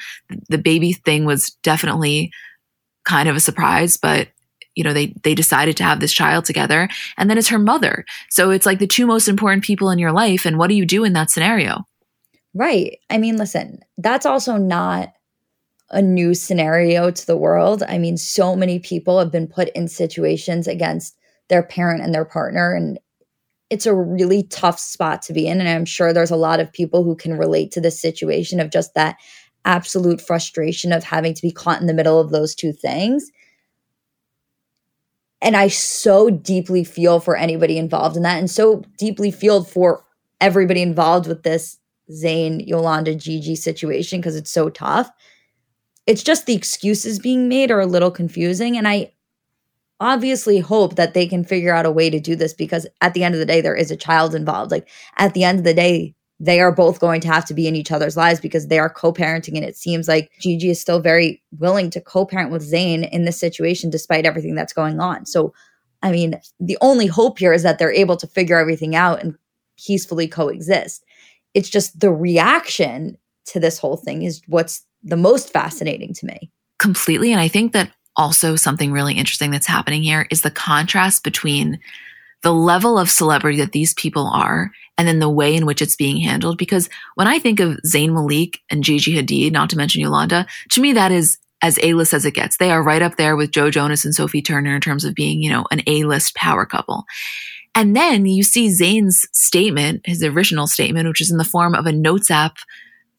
The 0.49 0.59
baby 0.59 0.93
thing 0.93 1.25
was 1.25 1.51
definitely 1.63 2.31
kind 3.05 3.29
of 3.29 3.35
a 3.35 3.41
surprise, 3.41 3.97
but 3.97 4.29
you 4.75 4.85
know, 4.85 4.93
they 4.93 5.15
they 5.23 5.35
decided 5.35 5.77
to 5.77 5.85
have 5.85 6.01
this 6.01 6.13
child 6.13 6.45
together. 6.45 6.89
And 7.19 7.29
then 7.29 7.37
it's 7.37 7.49
her 7.49 7.59
mother. 7.59 8.05
So 8.31 8.51
it's 8.51 8.65
like 8.65 8.79
the 8.79 8.87
two 8.87 9.07
most 9.07 9.29
important 9.29 9.65
people 9.65 9.91
in 9.91 9.99
your 9.99 10.13
life. 10.13 10.47
And 10.47 10.57
what 10.57 10.69
do 10.69 10.75
you 10.75 10.87
do 10.87 11.05
in 11.05 11.13
that 11.13 11.31
scenario? 11.31 11.87
Right. 12.55 12.99
I 13.11 13.19
mean, 13.19 13.37
listen, 13.37 13.81
that's 13.99 14.27
also 14.27 14.57
not 14.57 15.13
a 15.91 16.01
new 16.01 16.35
scenario 16.35 17.11
to 17.11 17.27
the 17.27 17.37
world. 17.37 17.83
I 17.87 17.99
mean, 17.99 18.17
so 18.17 18.57
many 18.57 18.79
people 18.79 19.19
have 19.19 19.31
been 19.31 19.47
put 19.47 19.69
in 19.71 19.89
situations 19.89 20.67
against 20.67 21.17
their 21.53 21.63
parent 21.63 22.03
and 22.03 22.15
their 22.15 22.25
partner 22.25 22.73
and 22.73 22.99
it's 23.69 23.85
a 23.87 23.95
really 23.95 24.43
tough 24.45 24.79
spot 24.79 25.21
to 25.21 25.35
be 25.35 25.47
in 25.47 25.61
and 25.61 25.69
i'm 25.69 25.85
sure 25.85 26.13
there's 26.13 26.31
a 26.31 26.37
lot 26.37 26.61
of 26.61 26.73
people 26.73 27.05
who 27.05 27.15
can 27.15 27.37
relate 27.37 27.71
to 27.71 27.81
this 27.81 28.01
situation 28.01 28.59
of 28.59 28.71
just 28.71 28.95
that 28.95 29.17
absolute 29.67 30.19
frustration 30.19 30.93
of 30.93 31.05
having 31.05 31.35
to 31.35 31.43
be 31.43 31.53
caught 31.53 31.81
in 31.81 31.87
the 31.87 31.95
middle 31.95 32.19
of 32.19 32.31
those 32.31 32.55
two 32.55 32.73
things 32.73 33.31
and 35.43 35.55
i 35.55 35.69
so 35.69 36.31
deeply 36.31 36.83
feel 36.85 37.21
for 37.21 37.37
anybody 37.37 37.77
involved 37.77 38.17
in 38.17 38.23
that 38.23 38.39
and 38.39 38.51
so 38.51 38.83
deeply 38.97 39.31
feel 39.31 39.63
for 39.63 40.03
everybody 40.41 40.81
involved 40.81 41.27
with 41.27 41.43
this 41.43 41.79
Zayn, 42.11 42.67
Yolanda, 42.67 43.15
Gigi 43.15 43.57
situation 43.57 44.21
because 44.21 44.37
it's 44.37 44.51
so 44.51 44.69
tough. 44.69 45.11
It's 46.07 46.23
just 46.23 46.47
the 46.47 46.55
excuses 46.55 47.19
being 47.19 47.49
made 47.49 47.71
are 47.71 47.81
a 47.81 47.87
little 47.87 48.11
confusing. 48.11 48.77
And 48.77 48.89
I 48.89 49.13
obviously 50.03 50.59
hope 50.59 50.97
that 50.97 51.15
they 51.15 51.27
can 51.27 51.45
figure 51.45 51.73
out 51.73 51.87
a 51.87 51.91
way 51.91 52.11
to 52.11 52.19
do 52.19 52.35
this 52.35 52.53
because 52.53 52.87
at 53.01 53.15
the 53.15 53.23
end 53.23 53.35
of 53.35 53.39
the 53.39 53.47
day 53.47 53.61
there 53.61 53.77
is 53.77 53.91
a 53.91 53.97
child 53.97 54.35
involved 54.35 54.73
like 54.73 54.89
at 55.17 55.33
the 55.33 55.45
end 55.45 55.59
of 55.59 55.65
the 55.65 55.73
day 55.73 56.15
they 56.41 56.61
are 56.61 56.73
both 56.73 56.99
going 56.99 57.21
to 57.21 57.29
have 57.29 57.45
to 57.45 57.55
be 57.55 57.69
in 57.69 57.77
each 57.77 57.93
other's 57.93 58.17
lives 58.17 58.41
because 58.41 58.67
they 58.67 58.81
are 58.81 58.91
co-parenting 58.91 59.55
and 59.55 59.65
it 59.65 59.77
seems 59.77 60.09
like 60.09 60.29
Gigi 60.41 60.71
is 60.71 60.81
still 60.81 60.99
very 60.99 61.41
willing 61.59 61.89
to 61.91 62.01
co-parent 62.01 62.51
with 62.51 62.69
Zayn 62.69 63.09
in 63.11 63.25
this 63.25 63.39
situation 63.39 63.91
despite 63.91 64.27
everything 64.27 64.57
that's 64.57 64.73
going 64.73 64.99
on. 64.99 65.25
So 65.25 65.55
I 66.03 66.11
mean, 66.11 66.41
the 66.59 66.79
only 66.81 67.07
hope 67.07 67.39
here 67.39 67.53
is 67.53 67.63
that 67.63 67.79
they're 67.79 67.93
able 67.93 68.17
to 68.17 68.27
figure 68.27 68.59
everything 68.59 68.97
out 68.97 69.23
and 69.23 69.37
peacefully 69.79 70.27
coexist. 70.27 71.05
It's 71.55 71.71
just 71.71 72.01
the 72.01 72.11
reaction 72.11 73.17
to 73.47 73.61
this 73.61 73.79
whole 73.79 73.97
thing 73.97 74.23
is 74.23 74.43
what's 74.49 74.85
the 75.05 75.17
most 75.17 75.53
fascinating 75.53 76.13
to 76.15 76.27
me. 76.27 76.51
Completely. 76.79 77.31
And 77.31 77.41
I 77.41 77.47
think 77.47 77.73
that 77.73 77.93
also 78.17 78.57
something 78.57 78.93
really 78.93 79.15
interesting 79.15 79.51
that's 79.51 79.67
happening 79.67 80.03
here 80.03 80.27
is 80.31 80.43
the 80.43 80.51
contrast 80.51 81.25
between 81.25 81.81
the 82.43 82.53
level 82.53 82.99
of 82.99 83.11
celebrity 83.11 83.59
that 83.59 83.73
these 83.73 83.95
people 83.95 84.27
are 84.27 84.71
and 84.99 85.07
then 85.07 85.21
the 85.21 85.31
way 85.31 85.55
in 85.55 85.65
which 85.65 85.81
it's 85.81 85.97
being 85.97 86.19
handled. 86.19 86.59
Because 86.59 86.89
when 87.15 87.29
I 87.29 87.39
think 87.39 87.61
of 87.61 87.79
Zayn 87.87 88.13
Malik 88.13 88.61
and 88.71 88.85
Gigi 88.85 89.15
Hadid, 89.15 89.53
not 89.53 89.71
to 89.71 89.77
mention 89.77 90.03
Yolanda, 90.03 90.47
to 90.71 90.81
me, 90.81 90.93
that 90.93 91.13
is 91.13 91.39
as 91.63 91.79
A-list 91.83 92.13
as 92.13 92.25
it 92.25 92.35
gets. 92.35 92.57
They 92.57 92.73
are 92.73 92.83
right 92.83 93.03
up 93.03 93.17
there 93.17 93.37
with 93.37 93.53
Joe 93.53 93.71
Jonas 93.71 94.05
and 94.05 94.15
Sophie 94.15 94.43
Turner 94.43 94.75
in 94.75 94.81
terms 94.81 95.05
of 95.05 95.15
being, 95.15 95.41
you 95.41 95.51
know, 95.51 95.65
an 95.71 95.83
A-list 95.87 96.35
power 96.35 96.67
couple. 96.67 97.05
And 97.75 97.97
then 97.97 98.27
you 98.27 98.43
see 98.43 98.69
Zayn's 98.69 99.27
statement, 99.33 100.03
his 100.05 100.23
original 100.23 100.67
statement, 100.67 101.09
which 101.09 101.21
is 101.21 101.31
in 101.31 101.39
the 101.39 101.45
form 101.45 101.75
of 101.75 101.87
a 101.87 101.93
notes 101.93 102.31
app 102.31 102.57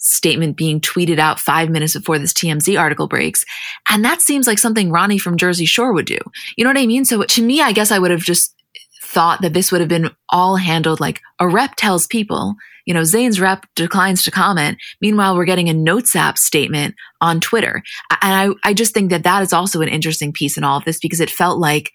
statement 0.03 0.57
being 0.57 0.81
tweeted 0.81 1.17
out 1.17 1.39
five 1.39 1.69
minutes 1.69 1.93
before 1.93 2.19
this 2.19 2.33
TMZ 2.33 2.79
article 2.79 3.07
breaks. 3.07 3.45
And 3.89 4.03
that 4.03 4.21
seems 4.21 4.47
like 4.47 4.59
something 4.59 4.91
Ronnie 4.91 5.17
from 5.17 5.37
Jersey 5.37 5.65
Shore 5.65 5.93
would 5.93 6.05
do. 6.05 6.19
You 6.57 6.63
know 6.63 6.69
what 6.69 6.77
I 6.77 6.85
mean? 6.85 7.05
So 7.05 7.23
to 7.23 7.41
me, 7.41 7.61
I 7.61 7.71
guess 7.71 7.91
I 7.91 7.99
would 7.99 8.11
have 8.11 8.21
just 8.21 8.53
thought 9.01 9.41
that 9.41 9.53
this 9.53 9.71
would 9.71 9.81
have 9.81 9.89
been 9.89 10.09
all 10.29 10.57
handled 10.57 10.99
like 10.99 11.21
a 11.39 11.47
rep 11.47 11.75
tells 11.75 12.07
people, 12.07 12.55
you 12.85 12.93
know, 12.93 13.01
Zayn's 13.01 13.39
rep 13.39 13.65
declines 13.75 14.23
to 14.23 14.31
comment. 14.31 14.77
Meanwhile, 15.01 15.35
we're 15.35 15.45
getting 15.45 15.69
a 15.69 15.73
notes 15.73 16.15
app 16.15 16.37
statement 16.37 16.95
on 17.21 17.39
Twitter. 17.39 17.81
And 18.21 18.55
I, 18.63 18.69
I 18.69 18.73
just 18.73 18.93
think 18.93 19.09
that 19.11 19.23
that 19.23 19.41
is 19.41 19.53
also 19.53 19.81
an 19.81 19.87
interesting 19.87 20.33
piece 20.33 20.57
in 20.57 20.63
all 20.63 20.77
of 20.77 20.85
this 20.85 20.99
because 20.99 21.21
it 21.21 21.29
felt 21.29 21.59
like 21.59 21.91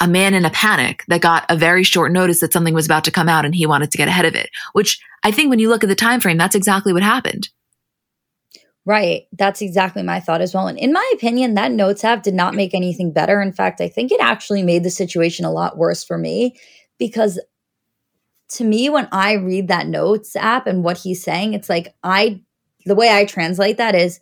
a 0.00 0.08
man 0.08 0.34
in 0.34 0.44
a 0.44 0.50
panic 0.50 1.04
that 1.08 1.20
got 1.20 1.46
a 1.48 1.56
very 1.56 1.82
short 1.82 2.12
notice 2.12 2.40
that 2.40 2.52
something 2.52 2.74
was 2.74 2.86
about 2.86 3.04
to 3.04 3.10
come 3.10 3.28
out 3.28 3.44
and 3.44 3.54
he 3.54 3.66
wanted 3.66 3.90
to 3.90 3.98
get 3.98 4.08
ahead 4.08 4.26
of 4.26 4.34
it, 4.34 4.50
which 4.72 5.00
I 5.24 5.30
think 5.30 5.50
when 5.50 5.58
you 5.58 5.68
look 5.68 5.82
at 5.82 5.88
the 5.88 5.94
time 5.94 6.20
frame, 6.20 6.36
that's 6.36 6.54
exactly 6.54 6.92
what 6.92 7.02
happened. 7.02 7.48
Right. 8.84 9.26
That's 9.32 9.62
exactly 9.62 10.04
my 10.04 10.20
thought 10.20 10.40
as 10.40 10.54
well. 10.54 10.68
And 10.68 10.78
in 10.78 10.92
my 10.92 11.12
opinion, 11.14 11.54
that 11.54 11.72
notes 11.72 12.04
app 12.04 12.22
did 12.22 12.34
not 12.34 12.54
make 12.54 12.72
anything 12.72 13.12
better. 13.12 13.40
In 13.40 13.52
fact, 13.52 13.80
I 13.80 13.88
think 13.88 14.12
it 14.12 14.20
actually 14.20 14.62
made 14.62 14.84
the 14.84 14.90
situation 14.90 15.44
a 15.44 15.50
lot 15.50 15.76
worse 15.76 16.04
for 16.04 16.16
me 16.16 16.56
because 16.98 17.40
to 18.50 18.64
me, 18.64 18.88
when 18.88 19.08
I 19.10 19.32
read 19.32 19.68
that 19.68 19.88
notes 19.88 20.36
app 20.36 20.68
and 20.68 20.84
what 20.84 20.98
he's 20.98 21.22
saying, 21.22 21.54
it's 21.54 21.68
like 21.68 21.94
I, 22.04 22.42
the 22.84 22.94
way 22.94 23.10
I 23.10 23.24
translate 23.24 23.78
that 23.78 23.96
is 23.96 24.20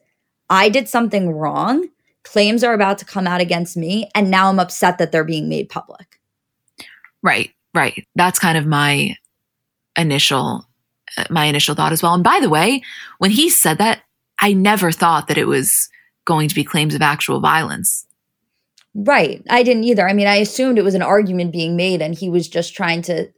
I 0.49 0.71
did 0.71 0.89
something 0.89 1.31
wrong. 1.31 1.89
Claims 2.25 2.65
are 2.65 2.75
about 2.75 2.99
to 2.99 3.05
come 3.05 3.27
out 3.27 3.41
against 3.41 3.77
me. 3.77 4.09
And 4.15 4.31
now 4.31 4.49
I'm 4.49 4.59
upset 4.59 4.99
that 4.99 5.13
they're 5.13 5.25
being 5.25 5.49
made 5.49 5.69
public. 5.69 6.21
Right. 7.23 7.51
Right. 7.75 8.07
That's 8.15 8.39
kind 8.39 8.59
of 8.59 8.67
my 8.67 9.17
initial 9.97 10.67
uh, 11.17 11.25
my 11.31 11.45
initial 11.45 11.75
thought 11.75 11.93
as 11.93 12.03
well. 12.03 12.15
And 12.15 12.25
by 12.25 12.41
the 12.41 12.49
way, 12.49 12.83
when 13.19 13.31
he 13.31 13.49
said 13.49 13.79
that, 13.79 14.03
I 14.41 14.53
never 14.53 14.91
thought 14.91 15.29
that 15.29 15.39
it 15.39 15.47
was 15.47 15.89
going 16.25 16.49
to 16.49 16.55
be 16.55 16.65
claims 16.65 16.95
of 16.95 17.03
actual 17.03 17.41
violence. 17.41 18.07
Right. 18.95 19.43
I 19.51 19.63
didn't 19.63 19.85
either. 19.85 20.09
I 20.09 20.13
mean, 20.13 20.27
I 20.27 20.37
assumed 20.37 20.79
it 20.79 20.85
was 20.85 20.95
an 20.95 21.03
argument 21.03 21.53
being 21.53 21.77
made 21.77 22.01
and 22.01 22.15
he 22.15 22.29
was 22.29 22.49
just 22.49 22.75
trying 22.75 23.03
to 23.03 23.29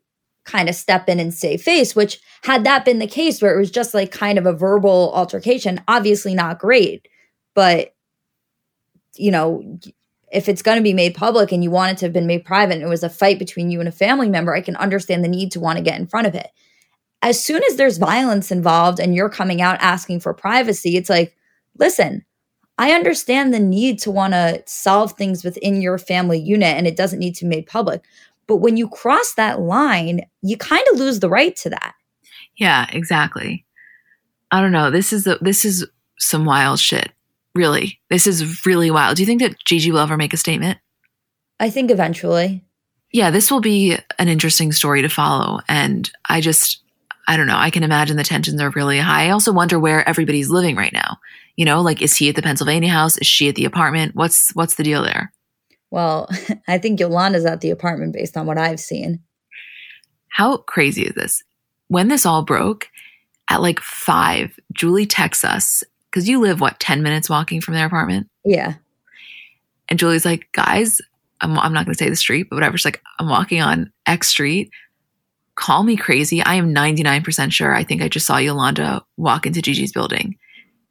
kind 0.45 0.69
of 0.69 0.75
step 0.75 1.09
in 1.09 1.19
and 1.19 1.35
save 1.35 1.61
face, 1.61 1.97
which 1.97 2.21
had 2.43 2.65
that 2.65 2.85
been 2.85 3.01
the 3.01 3.07
case 3.07 3.43
where 3.43 3.55
it 3.55 3.59
was 3.59 3.71
just 3.71 3.95
like 3.95 4.13
kind 4.13 4.39
of 4.39 4.47
a 4.47 4.53
verbal 4.53 5.13
altercation, 5.15 5.83
obviously 5.89 6.35
not 6.35 6.59
great. 6.59 7.09
But, 7.55 7.95
you 9.19 9.31
know, 9.31 9.79
if 10.33 10.49
it's 10.49 10.63
going 10.63 10.77
to 10.77 10.83
be 10.83 10.93
made 10.93 11.15
public 11.15 11.53
and 11.53 11.63
you 11.63 11.71
want 11.71 11.93
it 11.93 11.99
to 11.99 12.07
have 12.07 12.13
been 12.13 12.27
made 12.27 12.45
private 12.45 12.75
and 12.75 12.83
it 12.83 12.89
was 12.89 13.03
a 13.03 13.09
fight 13.09 13.39
between 13.39 13.71
you 13.71 13.81
and 13.81 13.89
a 13.89 13.93
family 13.93 14.29
member, 14.29 14.55
I 14.55 14.61
can 14.61 14.77
understand 14.77 15.25
the 15.25 15.29
need 15.29 15.53
to 15.53 15.61
want 15.61 15.79
to 15.79 15.85
get 15.85 15.99
in 15.99 16.07
front 16.07 16.27
of 16.27 16.35
it. 16.35 16.51
As 17.23 17.43
soon 17.43 17.63
as 17.65 17.77
there's 17.77 17.99
violence 17.99 18.51
involved 18.51 19.01
and 19.01 19.15
you're 19.15 19.31
coming 19.31 19.63
out 19.63 19.81
asking 19.81 20.21
for 20.21 20.35
privacy, 20.35 20.97
it's 20.97 21.11
like, 21.11 21.35
listen, 21.79 22.25
I 22.79 22.93
understand 22.93 23.55
the 23.55 23.61
need 23.61 23.99
to 24.01 24.11
want 24.11 24.35
to 24.35 24.63
solve 24.67 25.13
things 25.13 25.43
within 25.45 25.81
your 25.81 25.97
family 25.97 26.39
unit 26.39 26.77
and 26.77 26.87
it 26.87 26.97
doesn't 26.97 27.19
need 27.19 27.35
to 27.37 27.45
be 27.45 27.57
made 27.57 27.67
public. 27.67 28.05
But 28.47 28.57
when 28.57 28.77
you 28.77 28.89
cross 28.89 29.35
that 29.35 29.61
line, 29.61 30.27
you 30.43 30.57
kind 30.57 30.85
of 30.93 30.99
lose 30.99 31.21
the 31.21 31.31
right 31.31 31.57
to 31.57 31.71
that. 31.71 31.95
Yeah, 32.57 32.87
exactly. 32.93 33.65
I 34.51 34.61
don't 34.61 34.73
know. 34.73 34.91
This 34.91 35.13
is 35.13 35.29
this 35.41 35.65
is 35.65 35.87
some 36.19 36.45
wild 36.45 36.79
shit. 36.79 37.11
Really, 37.57 38.01
this 38.11 38.27
is 38.27 38.67
really 38.67 38.91
wild. 38.91 39.17
Do 39.17 39.23
you 39.23 39.27
think 39.27 39.41
that 39.41 39.57
Gigi 39.65 39.91
will 39.91 40.01
ever 40.01 40.19
make 40.19 40.35
a 40.35 40.37
statement? 40.37 40.79
I 41.59 41.71
think 41.71 41.91
eventually. 41.91 42.63
Yeah, 43.13 43.31
this 43.31 43.51
will 43.51 43.63
be 43.63 43.97
an 44.19 44.29
interesting 44.29 44.73
story 44.73 45.01
to 45.01 45.09
follow, 45.09 45.61
and 45.67 46.11
I 46.29 46.43
just 46.43 46.83
I 47.27 47.39
don't 47.39 47.47
know. 47.47 47.57
I 47.57 47.71
can 47.71 47.83
imagine 47.83 48.19
the 48.19 48.25
tensions 48.25 48.61
are 48.61 48.71
really 48.71 48.99
high. 48.99 49.27
I 49.27 49.31
also 49.31 49.53
wonder 49.53 49.81
where 49.81 50.07
everybody's 50.07 50.51
living 50.51 50.77
right 50.77 50.93
now. 50.93 51.17
You 51.57 51.65
know, 51.65 51.81
like 51.81 52.03
is 52.03 52.15
he 52.15 52.29
at 52.29 52.37
the 52.37 52.43
Pennsylvania 52.43 52.91
house? 52.91 53.17
Is 53.17 53.27
she 53.27 53.49
at 53.49 53.55
the 53.55 53.65
apartment? 53.65 54.15
What's 54.15 54.55
what's 54.55 54.75
the 54.75 54.85
deal 54.85 55.03
there? 55.03 55.33
Well, 55.91 56.29
I 56.69 56.77
think 56.77 57.01
Yolanda's 57.01 57.47
at 57.47 57.63
the 57.63 57.71
apartment 57.71 58.13
based 58.13 58.37
on 58.37 58.47
what 58.47 58.59
I've 58.59 58.81
seen. 58.81 59.23
How 60.29 60.59
crazy 60.59 61.05
is 61.05 61.15
this? 61.15 61.43
When 61.89 62.09
this 62.09 62.27
all 62.27 62.43
broke 62.43 62.89
at 63.49 63.63
like 63.63 63.81
five, 63.81 64.59
Julie 64.75 65.07
texts 65.07 65.45
us 65.45 65.83
because 66.17 66.31
you 66.31 66.41
live, 66.41 66.63
what, 66.63 66.81
10 66.81 67.03
minutes 67.03 67.29
walking 67.29 67.61
from 67.61 67.75
their 67.75 67.85
apartment? 67.85 68.27
Yeah. 68.43 68.77
And 69.91 69.99
Julie's 69.99 70.25
like, 70.25 70.49
guys, 70.53 70.99
I'm, 71.43 71.59
I'm 71.59 71.75
not 71.75 71.85
going 71.85 71.95
to 71.95 72.03
say 72.03 72.09
the 72.09 72.17
street, 72.17 72.47
but 72.49 72.57
whatever. 72.57 72.79
She's 72.79 72.87
like, 72.87 73.03
I'm 73.19 73.29
walking 73.29 73.61
on 73.61 73.93
X 74.07 74.29
Street. 74.29 74.71
Call 75.57 75.83
me 75.83 75.95
crazy. 75.95 76.43
I 76.43 76.55
am 76.55 76.75
99% 76.75 77.53
sure. 77.53 77.75
I 77.75 77.85
think 77.85 78.01
I 78.01 78.09
just 78.09 78.25
saw 78.25 78.39
Yolanda 78.39 79.05
walk 79.19 79.45
into 79.45 79.61
Gigi's 79.61 79.93
building. 79.93 80.39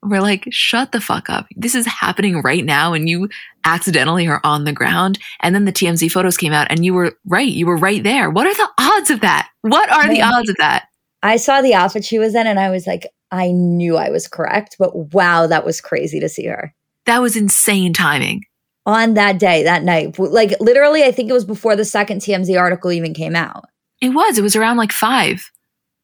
We're 0.04 0.22
like, 0.22 0.46
shut 0.52 0.92
the 0.92 1.02
fuck 1.02 1.28
up. 1.28 1.48
This 1.56 1.74
is 1.74 1.88
happening 1.88 2.44
right 2.44 2.64
now. 2.64 2.94
And 2.94 3.10
you 3.10 3.28
accidentally 3.64 4.28
are 4.28 4.42
on 4.44 4.66
the 4.66 4.74
ground. 4.74 5.18
And 5.40 5.56
then 5.56 5.66
the 5.66 5.74
TMZ 5.74 6.12
photos 6.12 6.38
came 6.38 6.54
out 6.54 6.68
and 6.70 6.86
you 6.86 6.94
were 6.94 7.18
right. 7.26 7.52
You 7.52 7.66
were 7.66 7.78
right 7.78 8.04
there. 8.04 8.30
What 8.30 8.46
are 8.46 8.54
the 8.54 8.70
odds 8.80 9.10
of 9.10 9.22
that? 9.22 9.50
What 9.62 9.90
are 9.90 10.08
the 10.08 10.22
odds 10.22 10.52
of 10.52 10.58
that? 10.58 10.86
I 11.26 11.38
saw 11.38 11.64
the 11.64 11.74
outfit 11.74 12.06
she 12.06 12.20
was 12.20 12.36
in 12.36 12.46
and 12.46 12.60
I 12.60 12.70
was 12.70 12.86
like, 12.86 13.08
I 13.32 13.52
knew 13.52 13.98
I 13.98 14.12
was 14.12 14.28
correct, 14.28 14.76
but 14.78 15.12
wow, 15.12 15.48
that 15.48 15.66
was 15.66 15.82
crazy 15.82 16.20
to 16.20 16.30
see 16.30 16.46
her. 16.46 16.72
That 17.08 17.20
was 17.20 17.36
insane 17.36 17.94
timing. 17.94 18.44
On 18.86 19.16
that 19.16 19.40
day, 19.40 19.64
that 19.64 19.82
night. 19.82 20.20
Like 20.20 20.54
literally, 20.60 21.04
I 21.04 21.12
think 21.12 21.32
it 21.32 21.34
was 21.34 21.44
before 21.44 21.76
the 21.76 21.84
second 21.84 22.22
TMZ 22.22 22.60
article 22.60 22.92
even 22.92 23.16
came 23.16 23.36
out. 23.36 23.66
It 24.02 24.10
was. 24.10 24.38
It 24.38 24.44
was 24.44 24.56
around 24.56 24.78
like 24.78 24.92
five. 24.92 25.50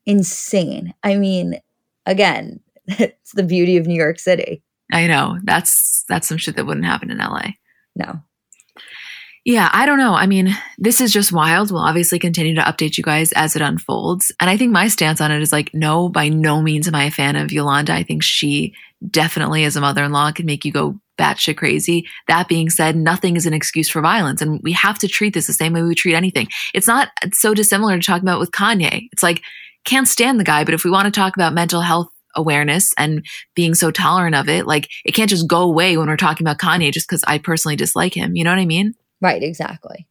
Insane. 0.07 0.95
I 1.03 1.13
mean, 1.13 1.62
again, 2.07 2.60
it's 2.88 3.34
the 3.34 3.43
beauty 3.43 3.77
of 3.77 3.86
New 3.86 3.93
York 3.93 4.17
City. 4.17 4.63
I 4.91 5.05
know. 5.05 5.38
That's 5.43 6.03
that's 6.10 6.27
some 6.27 6.38
shit 6.39 6.55
that 6.55 6.65
wouldn't 6.65 6.88
happen 6.88 7.12
in 7.12 7.19
LA. 7.19 7.49
No. 7.95 8.23
Yeah, 9.43 9.69
I 9.73 9.88
don't 9.88 9.97
know. 9.97 10.13
I 10.13 10.27
mean, 10.27 10.56
this 10.77 11.01
is 11.01 11.12
just 11.12 11.32
wild. 11.32 11.71
We'll 11.71 11.82
obviously 11.82 12.19
continue 12.19 12.54
to 12.56 12.62
update 12.62 12.97
you 12.97 13.04
guys 13.04 13.32
as 13.32 13.56
it 13.56 13.62
unfolds. 13.63 14.32
And 14.39 14.51
I 14.51 14.58
think 14.58 14.71
my 14.71 14.88
stance 14.88 15.19
on 15.19 15.32
it 15.32 15.41
is 15.41 15.51
like, 15.51 15.71
no, 15.73 16.10
by 16.10 16.30
no 16.30 16.62
means 16.62 16.88
am 16.88 16.93
I 16.93 17.06
a 17.06 17.12
fan 17.12 17.36
of 17.36 17.51
Yolanda. 17.51 17.91
I 17.93 18.04
think 18.04 18.21
she 18.21 18.75
definitely, 19.10 19.63
as 19.63 19.75
a 19.75 19.82
mother 19.82 20.04
in 20.04 20.12
law, 20.12 20.32
can 20.32 20.45
make 20.45 20.63
you 20.63 20.71
go 20.71 20.99
batshit 21.17 21.58
crazy. 21.58 22.08
That 22.27 22.47
being 22.47 22.69
said, 22.69 22.95
nothing 22.95 23.36
is 23.36 23.47
an 23.47 23.54
excuse 23.54 23.89
for 23.89 23.99
violence. 23.99 24.43
And 24.43 24.60
we 24.62 24.73
have 24.73 24.99
to 24.99 25.08
treat 25.08 25.34
this 25.34 25.47
the 25.47 25.54
same 25.54 25.73
way 25.73 25.82
we 25.82 25.95
treat 25.95 26.13
anything. 26.15 26.47
It's 26.75 26.88
not 26.88 27.10
so 27.34 27.56
dissimilar 27.56 27.97
to 27.97 28.06
talking 28.06 28.27
about 28.27 28.39
with 28.39 28.51
Kanye. 28.51 29.08
It's 29.12 29.23
like, 29.23 29.41
can't 29.86 30.08
stand 30.08 30.39
the 30.39 30.43
guy, 30.43 30.63
but 30.63 30.75
if 30.75 30.84
we 30.84 30.91
want 30.91 31.06
to 31.06 31.19
talk 31.19 31.36
about 31.36 31.54
mental 31.54 31.82
health 31.82 32.10
awareness 32.36 32.93
and 32.97 33.25
being 33.56 33.73
so 33.73 33.89
tolerant 33.89 34.36
of 34.36 34.47
it, 34.47 34.67
like 34.67 34.88
it 35.04 35.13
can't 35.13 35.32
just 35.32 35.47
go 35.47 35.63
away 35.63 35.97
when 35.97 36.08
we're 36.08 36.15
talking 36.15 36.45
about 36.45 36.60
Kanye 36.60 36.91
just 36.93 37.08
because 37.10 37.23
I 37.25 37.39
personally 37.39 37.75
dislike 37.75 38.13
him. 38.13 38.36
You 38.36 38.43
know 38.43 38.51
what 38.51 38.60
I 38.60 38.65
mean? 38.65 38.93
Right, 39.21 39.43
exactly. 39.43 40.07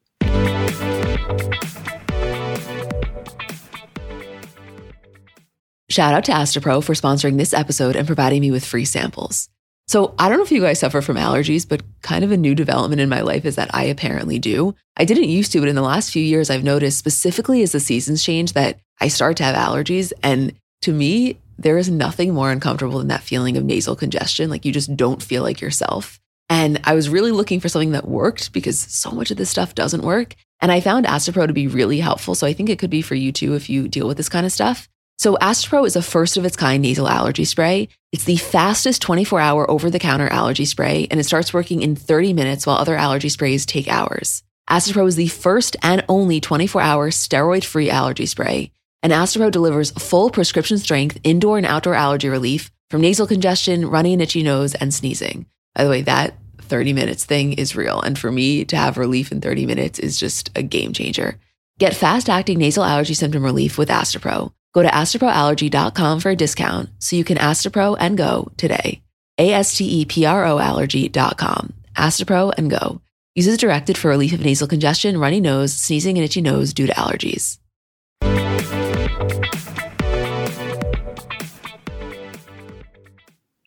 Shout 5.91 6.15
out 6.15 6.25
to 6.25 6.33
Astepro 6.33 6.85
for 6.85 6.95
sponsoring 6.95 7.37
this 7.37 7.53
episode 7.53 7.97
and 7.97 8.07
providing 8.07 8.41
me 8.41 8.53
with 8.53 8.65
free 8.65 8.85
samples. 8.85 9.49
So, 9.89 10.15
I 10.21 10.29
don't 10.29 10.39
know 10.39 10.45
if 10.45 10.53
you 10.53 10.61
guys 10.61 10.79
suffer 10.79 11.01
from 11.01 11.17
allergies, 11.17 11.69
but 11.69 11.83
kind 12.03 12.23
of 12.23 12.31
a 12.31 12.37
new 12.37 12.55
development 12.55 13.01
in 13.01 13.09
my 13.09 13.23
life 13.23 13.45
is 13.45 13.57
that 13.57 13.75
I 13.75 13.83
apparently 13.85 14.39
do. 14.39 14.77
I 14.97 15.05
didn't 15.05 15.25
used 15.25 15.51
to, 15.51 15.59
but 15.59 15.69
in 15.69 15.75
the 15.75 15.83
last 15.83 16.13
few 16.13 16.23
years, 16.23 16.49
I've 16.49 16.63
noticed 16.63 16.97
specifically 16.97 17.65
as 17.65 17.73
the 17.73 17.81
seasons 17.81 18.23
change 18.23 18.53
that 18.53 18.79
I 19.01 19.09
start 19.09 19.37
to 19.39 19.43
have 19.43 19.57
allergies. 19.57 20.13
And 20.23 20.55
to 20.83 20.93
me, 20.93 21.41
there 21.59 21.77
is 21.77 21.91
nothing 21.91 22.33
more 22.33 22.53
uncomfortable 22.53 22.99
than 22.99 23.09
that 23.09 23.25
feeling 23.25 23.57
of 23.57 23.65
nasal 23.65 23.97
congestion. 23.97 24.49
Like 24.49 24.65
you 24.65 24.71
just 24.71 24.97
don't 24.97 25.21
feel 25.21 25.43
like 25.43 25.61
yourself. 25.61 26.21
And 26.51 26.81
I 26.83 26.95
was 26.95 27.09
really 27.09 27.31
looking 27.31 27.61
for 27.61 27.69
something 27.69 27.93
that 27.93 28.09
worked 28.09 28.53
because 28.53 28.79
so 28.79 29.13
much 29.13 29.31
of 29.31 29.37
this 29.37 29.49
stuff 29.49 29.75
doesn't 29.75 30.03
work. 30.03 30.35
And 30.61 30.71
I 30.71 30.81
found 30.81 31.07
Astepro 31.07 31.47
to 31.47 31.53
be 31.53 31.69
really 31.69 32.01
helpful. 32.01 32.35
So 32.35 32.47
I 32.47 32.53
think 32.53 32.69
it 32.69 32.79
could 32.79 32.91
be 32.91 33.03
for 33.03 33.15
you 33.15 33.31
too 33.31 33.55
if 33.55 33.71
you 33.71 33.89
deal 33.89 34.09
with 34.09 34.17
this 34.17 34.29
kind 34.29 34.45
of 34.45 34.53
stuff. 34.53 34.89
So 35.17 35.37
Astepro 35.37 35.87
is 35.87 35.97
a 35.97 36.03
first 36.03 36.37
of 36.37 36.45
its 36.45 36.57
kind 36.57 36.83
nasal 36.83 37.07
allergy 37.07 37.45
spray. 37.45 37.89
It's 38.11 38.25
the 38.25 38.37
fastest 38.37 39.01
24 39.03 39.39
hour 39.39 39.71
over 39.71 39.91
the 39.91 39.99
counter 39.99 40.27
allergy 40.29 40.65
spray, 40.65 41.07
and 41.11 41.21
it 41.21 41.25
starts 41.25 41.55
working 41.55 41.83
in 41.83 41.95
30 41.95 42.33
minutes 42.33 42.67
while 42.67 42.79
other 42.79 42.97
allergy 42.97 43.29
sprays 43.29 43.65
take 43.65 43.87
hours. 43.87 44.43
Astepro 44.69 45.07
is 45.07 45.17
the 45.17 45.29
first 45.29 45.77
and 45.83 46.05
only 46.09 46.41
24 46.41 46.81
hour 46.81 47.11
steroid 47.11 47.65
free 47.65 47.91
allergy 47.91 48.27
spray. 48.27 48.73
And 49.03 49.13
Astepro 49.13 49.51
delivers 49.51 49.93
full 49.93 50.31
prescription 50.31 50.79
strength 50.79 51.21
indoor 51.23 51.59
and 51.59 51.67
outdoor 51.67 51.95
allergy 51.95 52.29
relief 52.29 52.71
from 52.91 53.03
nasal 53.03 53.27
congestion, 53.27 53.87
runny 53.87 54.15
and 54.15 54.23
itchy 54.23 54.43
nose, 54.43 54.75
and 54.75 54.93
sneezing. 54.93 55.47
By 55.75 55.85
the 55.85 55.91
way, 55.91 56.03
that 56.03 56.35
30 56.71 56.95
minutes 56.95 57.27
thing 57.27 57.53
is 57.53 57.77
real. 57.77 58.01
And 58.01 58.19
for 58.19 58.33
me 58.33 58.65
to 58.65 58.77
have 58.77 58.97
relief 58.97 59.31
in 59.33 59.43
30 59.43 59.67
minutes 59.67 59.99
is 59.99 60.19
just 60.19 60.51
a 60.57 60.63
game 60.63 60.95
changer. 60.95 61.39
Get 61.79 61.95
fast 61.95 62.31
acting 62.31 62.59
nasal 62.59 62.85
allergy 62.85 63.15
symptom 63.15 63.45
relief 63.45 63.77
with 63.77 63.91
Astepro. 63.91 64.53
Go 64.73 64.83
to 64.83 64.89
asteproallergy.com 64.89 66.21
for 66.21 66.31
a 66.31 66.37
discount 66.37 66.91
so 66.99 67.17
you 67.17 67.25
can 67.25 67.37
Astepro 67.37 67.97
and 68.01 68.17
go 68.17 68.51
today. 68.57 69.03
A 69.39 69.53
S 69.53 69.77
T 69.77 69.85
E 69.85 70.05
P 70.05 70.25
R 70.25 70.45
O 70.47 70.59
allergy.com. 70.59 71.73
Astepro 71.97 72.53
and 72.57 72.71
go. 72.71 73.01
Uses 73.35 73.59
directed 73.59 73.99
for 73.99 74.09
relief 74.09 74.33
of 74.33 74.41
nasal 74.41 74.69
congestion, 74.69 75.19
runny 75.19 75.41
nose, 75.41 75.73
sneezing, 75.73 76.17
and 76.19 76.25
itchy 76.25 76.41
nose 76.41 76.73
due 76.73 76.87
to 76.87 76.93
allergies. 76.95 77.59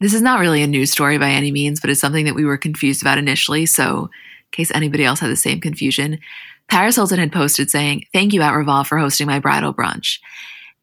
This 0.04 0.14
is 0.14 0.22
not 0.22 0.42
really 0.42 0.62
a 0.62 0.68
news 0.68 0.92
story 0.92 1.18
by 1.18 1.30
any 1.30 1.50
means, 1.50 1.80
but 1.80 1.90
it's 1.90 2.02
something 2.02 2.26
that 2.26 2.36
we 2.36 2.44
were 2.44 2.58
confused 2.58 3.02
about 3.02 3.18
initially. 3.18 3.66
So, 3.66 4.04
in 4.04 4.10
case 4.52 4.70
anybody 4.76 5.06
else 5.06 5.22
had 5.22 5.32
the 5.32 5.38
same 5.38 5.62
confusion, 5.62 6.20
Paris 6.68 6.98
Hilton 6.98 7.20
had 7.20 7.32
posted 7.32 7.72
saying, 7.72 8.04
Thank 8.12 8.34
you 8.34 8.42
at 8.42 8.52
Revolve 8.52 8.86
for 8.86 8.98
hosting 8.98 9.28
my 9.28 9.40
bridal 9.40 9.74
brunch. 9.74 10.20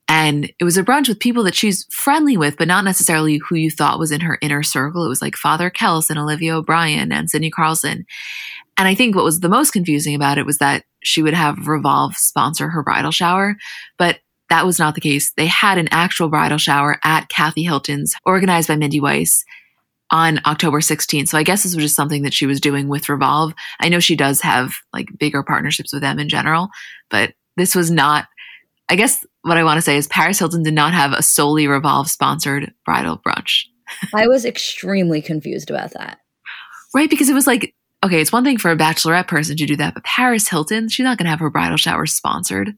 And 0.08 0.50
it 0.58 0.64
was 0.64 0.78
a 0.78 0.82
brunch 0.82 1.06
with 1.06 1.20
people 1.20 1.42
that 1.42 1.54
she's 1.54 1.84
friendly 1.90 2.38
with, 2.38 2.56
but 2.56 2.66
not 2.66 2.82
necessarily 2.82 3.36
who 3.46 3.56
you 3.56 3.70
thought 3.70 3.98
was 3.98 4.10
in 4.10 4.22
her 4.22 4.38
inner 4.40 4.62
circle. 4.62 5.04
It 5.04 5.10
was 5.10 5.20
like 5.20 5.36
Father 5.36 5.70
Kels 5.70 6.08
and 6.08 6.18
Olivia 6.18 6.56
O'Brien 6.56 7.12
and 7.12 7.28
Sydney 7.28 7.50
Carlson. 7.50 8.06
And 8.78 8.88
I 8.88 8.94
think 8.94 9.14
what 9.14 9.24
was 9.24 9.40
the 9.40 9.50
most 9.50 9.72
confusing 9.72 10.14
about 10.14 10.38
it 10.38 10.46
was 10.46 10.56
that 10.58 10.84
she 11.04 11.20
would 11.20 11.34
have 11.34 11.68
Revolve 11.68 12.16
sponsor 12.16 12.68
her 12.68 12.82
bridal 12.82 13.10
shower, 13.10 13.56
but 13.98 14.20
that 14.51 14.66
was 14.66 14.78
not 14.78 14.94
the 14.94 15.01
case. 15.01 15.32
They 15.32 15.46
had 15.46 15.78
an 15.78 15.88
actual 15.90 16.28
bridal 16.28 16.59
shower 16.59 16.98
at 17.05 17.28
Kathy 17.28 17.62
Hilton's, 17.62 18.14
organized 18.26 18.68
by 18.68 18.76
Mindy 18.76 19.01
Weiss 19.01 19.44
on 20.11 20.40
October 20.44 20.80
16th. 20.80 21.28
So 21.28 21.38
I 21.38 21.44
guess 21.44 21.62
this 21.62 21.74
was 21.74 21.84
just 21.84 21.96
something 21.96 22.22
that 22.22 22.34
she 22.34 22.46
was 22.46 22.61
doing 22.61 22.88
with 22.88 23.09
Revolve. 23.09 23.55
I 23.80 23.88
know 23.88 24.01
she 24.01 24.16
does 24.16 24.40
have 24.40 24.74
like 24.92 25.07
bigger 25.18 25.42
partnerships 25.42 25.92
with 25.92 26.03
them 26.03 26.18
in 26.18 26.28
general, 26.28 26.68
but 27.11 27.32
this 27.57 27.74
was 27.74 27.90
not, 27.90 28.26
I 28.88 28.96
guess 28.96 29.24
what 29.42 29.57
I 29.57 29.64
want 29.64 29.78
to 29.78 29.82
say 29.82 29.96
is 29.96 30.09
Paris 30.09 30.38
Hilton 30.38 30.64
did 30.64 30.74
not 30.74 30.92
have 30.92 31.12
a 31.12 31.22
solely 31.22 31.68
Revolve 31.68 32.11
sponsored 32.11 32.72
bridal 32.84 33.18
brunch. 33.18 33.66
I 34.14 34.26
was 34.26 34.44
extremely 34.44 35.22
confused 35.22 35.70
about 35.70 35.92
that. 35.92 36.18
Right. 36.92 37.09
Because 37.09 37.28
it 37.28 37.34
was 37.34 37.46
like, 37.46 37.72
okay, 38.05 38.20
it's 38.20 38.32
one 38.32 38.42
thing 38.42 38.59
for 38.59 38.72
a 38.72 38.76
bachelorette 38.76 39.28
person 39.28 39.57
to 39.57 39.66
do 39.66 39.76
that, 39.76 39.94
but 39.94 40.03
Paris 40.03 40.48
Hilton, 40.48 40.88
she's 40.88 41.05
not 41.05 41.18
going 41.18 41.26
to 41.26 41.30
have 41.30 41.40
her 41.40 41.51
bridal 41.51 41.76
shower 41.76 42.07
sponsored. 42.07 42.74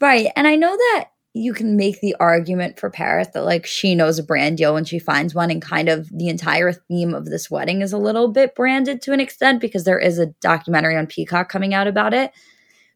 Right. 0.00 0.28
And 0.36 0.46
I 0.46 0.56
know 0.56 0.76
that 0.76 1.10
you 1.36 1.52
can 1.52 1.76
make 1.76 2.00
the 2.00 2.14
argument 2.20 2.78
for 2.78 2.88
Paris 2.88 3.28
that 3.34 3.44
like 3.44 3.66
she 3.66 3.96
knows 3.96 4.18
a 4.20 4.22
brand 4.22 4.56
deal 4.56 4.72
when 4.72 4.84
she 4.84 5.00
finds 5.00 5.34
one 5.34 5.50
and 5.50 5.60
kind 5.60 5.88
of 5.88 6.08
the 6.16 6.28
entire 6.28 6.72
theme 6.72 7.12
of 7.12 7.26
this 7.26 7.50
wedding 7.50 7.82
is 7.82 7.92
a 7.92 7.98
little 7.98 8.28
bit 8.28 8.54
branded 8.54 9.02
to 9.02 9.12
an 9.12 9.18
extent 9.18 9.60
because 9.60 9.82
there 9.82 9.98
is 9.98 10.20
a 10.20 10.26
documentary 10.40 10.96
on 10.96 11.08
Peacock 11.08 11.48
coming 11.48 11.74
out 11.74 11.88
about 11.88 12.14
it. 12.14 12.30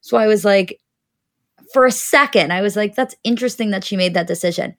So 0.01 0.17
I 0.17 0.29
was 0.29 0.45
like 0.45 0.81
for 1.73 1.85
a 1.85 1.91
second 1.91 2.53
I 2.53 2.63
was 2.63 2.77
like 2.77 2.95
that's 2.95 3.17
interesting 3.25 3.71
that 3.71 3.83
she 3.83 3.97
made 3.97 4.15
that 4.15 4.29
decision. 4.29 4.77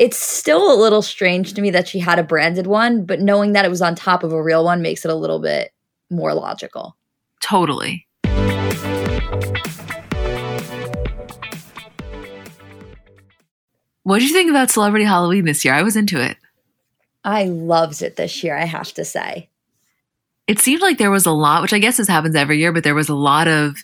It's 0.00 0.18
still 0.18 0.72
a 0.72 0.80
little 0.80 1.02
strange 1.02 1.54
to 1.54 1.62
me 1.62 1.70
that 1.70 1.86
she 1.86 2.00
had 2.00 2.18
a 2.18 2.24
branded 2.24 2.66
one, 2.66 3.04
but 3.04 3.20
knowing 3.20 3.52
that 3.52 3.64
it 3.64 3.70
was 3.70 3.82
on 3.82 3.94
top 3.94 4.24
of 4.24 4.32
a 4.32 4.42
real 4.42 4.64
one 4.64 4.82
makes 4.82 5.04
it 5.04 5.10
a 5.10 5.14
little 5.14 5.40
bit 5.40 5.72
more 6.10 6.34
logical. 6.34 6.96
Totally. 7.40 8.06
What 14.08 14.20
did 14.20 14.30
you 14.30 14.34
think 14.34 14.48
about 14.48 14.70
Celebrity 14.70 15.04
Halloween 15.04 15.44
this 15.44 15.66
year? 15.66 15.74
I 15.74 15.82
was 15.82 15.94
into 15.94 16.18
it. 16.18 16.38
I 17.24 17.44
loved 17.44 18.00
it 18.00 18.16
this 18.16 18.42
year, 18.42 18.56
I 18.56 18.64
have 18.64 18.90
to 18.94 19.04
say. 19.04 19.50
It 20.46 20.60
seemed 20.60 20.80
like 20.80 20.96
there 20.96 21.10
was 21.10 21.26
a 21.26 21.30
lot, 21.30 21.60
which 21.60 21.74
I 21.74 21.78
guess 21.78 21.98
this 21.98 22.08
happens 22.08 22.34
every 22.34 22.58
year, 22.58 22.72
but 22.72 22.84
there 22.84 22.94
was 22.94 23.10
a 23.10 23.14
lot 23.14 23.48
of 23.48 23.76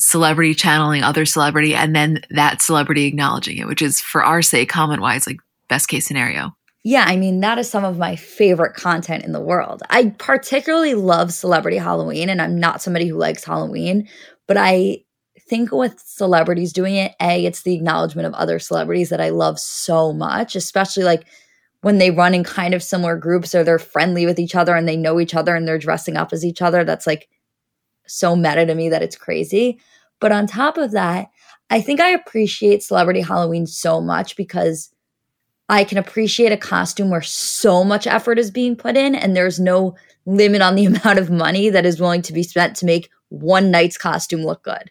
celebrity 0.00 0.54
channeling 0.54 1.04
other 1.04 1.24
celebrity 1.24 1.72
and 1.72 1.94
then 1.94 2.22
that 2.30 2.62
celebrity 2.62 3.04
acknowledging 3.04 3.58
it, 3.58 3.68
which 3.68 3.80
is 3.80 4.00
for 4.00 4.24
our 4.24 4.42
sake, 4.42 4.68
comment 4.68 5.00
wise, 5.00 5.24
like 5.24 5.38
best 5.68 5.86
case 5.86 6.04
scenario. 6.04 6.56
Yeah, 6.82 7.04
I 7.06 7.14
mean, 7.14 7.38
that 7.38 7.56
is 7.56 7.70
some 7.70 7.84
of 7.84 7.96
my 7.96 8.16
favorite 8.16 8.74
content 8.74 9.24
in 9.24 9.30
the 9.30 9.40
world. 9.40 9.84
I 9.88 10.16
particularly 10.18 10.94
love 10.94 11.32
Celebrity 11.32 11.76
Halloween, 11.76 12.28
and 12.28 12.42
I'm 12.42 12.58
not 12.58 12.82
somebody 12.82 13.06
who 13.06 13.18
likes 13.18 13.44
Halloween, 13.44 14.08
but 14.48 14.56
I 14.56 15.04
think 15.48 15.72
with 15.72 16.00
celebrities 16.00 16.72
doing 16.72 16.96
it, 16.96 17.14
A, 17.20 17.44
it's 17.44 17.62
the 17.62 17.74
acknowledgement 17.74 18.26
of 18.26 18.34
other 18.34 18.58
celebrities 18.58 19.10
that 19.10 19.20
I 19.20 19.30
love 19.30 19.58
so 19.58 20.12
much, 20.12 20.56
especially 20.56 21.04
like 21.04 21.26
when 21.82 21.98
they 21.98 22.10
run 22.10 22.34
in 22.34 22.44
kind 22.44 22.72
of 22.72 22.82
similar 22.82 23.16
groups 23.16 23.54
or 23.54 23.62
they're 23.62 23.78
friendly 23.78 24.24
with 24.24 24.38
each 24.38 24.54
other 24.54 24.74
and 24.74 24.88
they 24.88 24.96
know 24.96 25.20
each 25.20 25.34
other 25.34 25.54
and 25.54 25.68
they're 25.68 25.78
dressing 25.78 26.16
up 26.16 26.32
as 26.32 26.44
each 26.44 26.62
other. 26.62 26.82
That's 26.82 27.06
like 27.06 27.28
so 28.06 28.34
meta 28.34 28.64
to 28.66 28.74
me 28.74 28.88
that 28.88 29.02
it's 29.02 29.16
crazy. 29.16 29.78
But 30.20 30.32
on 30.32 30.46
top 30.46 30.78
of 30.78 30.92
that, 30.92 31.28
I 31.70 31.80
think 31.80 32.00
I 32.00 32.08
appreciate 32.10 32.82
Celebrity 32.82 33.20
Halloween 33.20 33.66
so 33.66 34.00
much 34.00 34.36
because 34.36 34.94
I 35.68 35.84
can 35.84 35.98
appreciate 35.98 36.52
a 36.52 36.56
costume 36.56 37.10
where 37.10 37.22
so 37.22 37.84
much 37.84 38.06
effort 38.06 38.38
is 38.38 38.50
being 38.50 38.76
put 38.76 38.96
in 38.96 39.14
and 39.14 39.34
there's 39.34 39.58
no 39.58 39.96
limit 40.26 40.62
on 40.62 40.74
the 40.74 40.84
amount 40.86 41.18
of 41.18 41.30
money 41.30 41.70
that 41.70 41.86
is 41.86 42.00
willing 42.00 42.22
to 42.22 42.32
be 42.32 42.42
spent 42.42 42.76
to 42.76 42.86
make 42.86 43.10
one 43.28 43.70
night's 43.70 43.98
costume 43.98 44.42
look 44.42 44.62
good. 44.62 44.90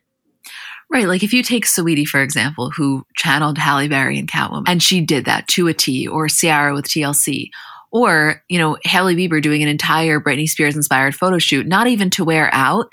Right. 0.93 1.07
Like 1.07 1.23
if 1.23 1.33
you 1.33 1.41
take 1.41 1.65
Saweetie, 1.65 2.05
for 2.05 2.21
example, 2.21 2.69
who 2.69 3.03
channeled 3.17 3.57
Halle 3.57 3.87
Berry 3.87 4.19
in 4.19 4.27
Catwoman, 4.27 4.65
and 4.67 4.81
she 4.81 5.01
did 5.01 5.25
that 5.25 5.47
to 5.49 5.67
a 5.67 5.73
T, 5.73 6.07
or 6.07 6.27
Ciara 6.27 6.75
with 6.75 6.85
TLC, 6.85 7.49
or, 7.91 8.43
you 8.47 8.59
know, 8.59 8.77
Hailey 8.83 9.15
Bieber 9.15 9.41
doing 9.41 9.63
an 9.63 9.69
entire 9.69 10.19
Britney 10.19 10.47
Spears 10.47 10.75
inspired 10.75 11.15
photo 11.15 11.39
shoot, 11.39 11.65
not 11.65 11.87
even 11.87 12.11
to 12.11 12.23
wear 12.23 12.47
out. 12.53 12.89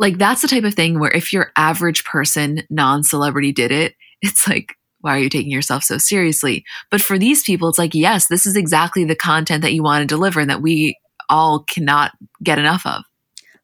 Like 0.00 0.18
that's 0.18 0.42
the 0.42 0.48
type 0.48 0.64
of 0.64 0.74
thing 0.74 0.98
where 0.98 1.12
if 1.12 1.32
your 1.32 1.52
average 1.56 2.02
person, 2.02 2.62
non 2.70 3.04
celebrity 3.04 3.52
did 3.52 3.70
it, 3.70 3.94
it's 4.20 4.48
like, 4.48 4.74
why 5.00 5.14
are 5.14 5.20
you 5.20 5.28
taking 5.28 5.52
yourself 5.52 5.84
so 5.84 5.96
seriously? 5.96 6.64
But 6.90 7.02
for 7.02 7.20
these 7.20 7.44
people, 7.44 7.68
it's 7.68 7.78
like, 7.78 7.94
yes, 7.94 8.26
this 8.26 8.46
is 8.46 8.56
exactly 8.56 9.04
the 9.04 9.14
content 9.14 9.62
that 9.62 9.74
you 9.74 9.84
want 9.84 10.02
to 10.02 10.12
deliver 10.12 10.40
and 10.40 10.50
that 10.50 10.62
we 10.62 10.98
all 11.30 11.60
cannot 11.60 12.10
get 12.42 12.58
enough 12.58 12.84
of. 12.84 13.04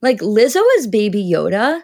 Like 0.00 0.20
Lizzo 0.20 0.62
as 0.78 0.86
Baby 0.86 1.28
Yoda, 1.28 1.82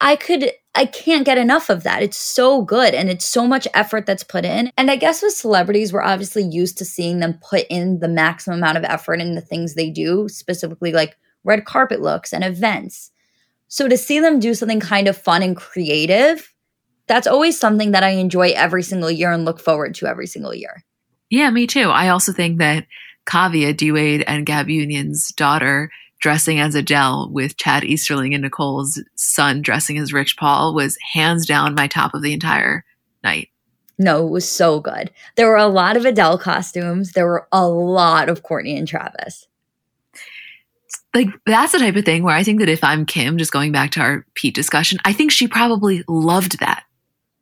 I 0.00 0.16
could 0.16 0.52
I 0.74 0.86
can't 0.86 1.26
get 1.26 1.38
enough 1.38 1.68
of 1.68 1.82
that. 1.82 2.02
It's 2.02 2.16
so 2.16 2.62
good 2.62 2.94
and 2.94 3.10
it's 3.10 3.24
so 3.24 3.46
much 3.46 3.66
effort 3.74 4.06
that's 4.06 4.22
put 4.22 4.44
in. 4.44 4.70
And 4.76 4.90
I 4.90 4.96
guess 4.96 5.20
with 5.20 5.32
celebrities, 5.32 5.92
we're 5.92 6.02
obviously 6.02 6.44
used 6.44 6.78
to 6.78 6.84
seeing 6.84 7.18
them 7.18 7.40
put 7.42 7.66
in 7.68 7.98
the 7.98 8.08
maximum 8.08 8.58
amount 8.58 8.78
of 8.78 8.84
effort 8.84 9.20
in 9.20 9.34
the 9.34 9.40
things 9.40 9.74
they 9.74 9.90
do, 9.90 10.28
specifically 10.28 10.92
like 10.92 11.16
red 11.42 11.64
carpet 11.64 12.00
looks 12.00 12.32
and 12.32 12.44
events. 12.44 13.10
So 13.66 13.88
to 13.88 13.96
see 13.96 14.20
them 14.20 14.38
do 14.38 14.54
something 14.54 14.80
kind 14.80 15.08
of 15.08 15.16
fun 15.16 15.42
and 15.42 15.56
creative, 15.56 16.52
that's 17.06 17.26
always 17.26 17.58
something 17.58 17.90
that 17.90 18.04
I 18.04 18.10
enjoy 18.10 18.50
every 18.50 18.84
single 18.84 19.10
year 19.10 19.32
and 19.32 19.44
look 19.44 19.58
forward 19.58 19.94
to 19.96 20.06
every 20.06 20.28
single 20.28 20.54
year. 20.54 20.84
Yeah, 21.30 21.50
me 21.50 21.66
too. 21.66 21.90
I 21.90 22.08
also 22.08 22.32
think 22.32 22.58
that 22.58 22.86
Kaavia, 23.26 23.76
D 23.76 23.90
Wade, 23.92 24.24
and 24.26 24.46
Gab 24.46 24.68
Union's 24.68 25.32
daughter 25.32 25.90
dressing 26.20 26.60
as 26.60 26.74
Adele 26.74 27.30
with 27.32 27.56
Chad 27.56 27.84
Easterling 27.84 28.34
and 28.34 28.42
Nicole's 28.42 29.02
son 29.16 29.62
dressing 29.62 29.98
as 29.98 30.12
Rich 30.12 30.36
Paul 30.36 30.74
was 30.74 30.96
hands 31.12 31.46
down 31.46 31.74
my 31.74 31.86
top 31.86 32.14
of 32.14 32.22
the 32.22 32.32
entire 32.32 32.84
night. 33.24 33.48
No, 33.98 34.26
it 34.26 34.30
was 34.30 34.48
so 34.48 34.80
good. 34.80 35.10
There 35.36 35.48
were 35.48 35.56
a 35.56 35.66
lot 35.66 35.96
of 35.96 36.04
Adele 36.04 36.38
costumes. 36.38 37.12
There 37.12 37.26
were 37.26 37.46
a 37.52 37.68
lot 37.68 38.28
of 38.28 38.42
Kourtney 38.42 38.78
and 38.78 38.88
Travis. 38.88 39.46
Like 41.12 41.28
that's 41.44 41.72
the 41.72 41.78
type 41.78 41.96
of 41.96 42.04
thing 42.04 42.22
where 42.22 42.36
I 42.36 42.44
think 42.44 42.60
that 42.60 42.68
if 42.68 42.84
I'm 42.84 43.04
Kim, 43.04 43.36
just 43.36 43.52
going 43.52 43.72
back 43.72 43.90
to 43.92 44.00
our 44.00 44.24
Pete 44.34 44.54
discussion, 44.54 44.98
I 45.04 45.12
think 45.12 45.30
she 45.30 45.48
probably 45.48 46.04
loved 46.08 46.60
that. 46.60 46.84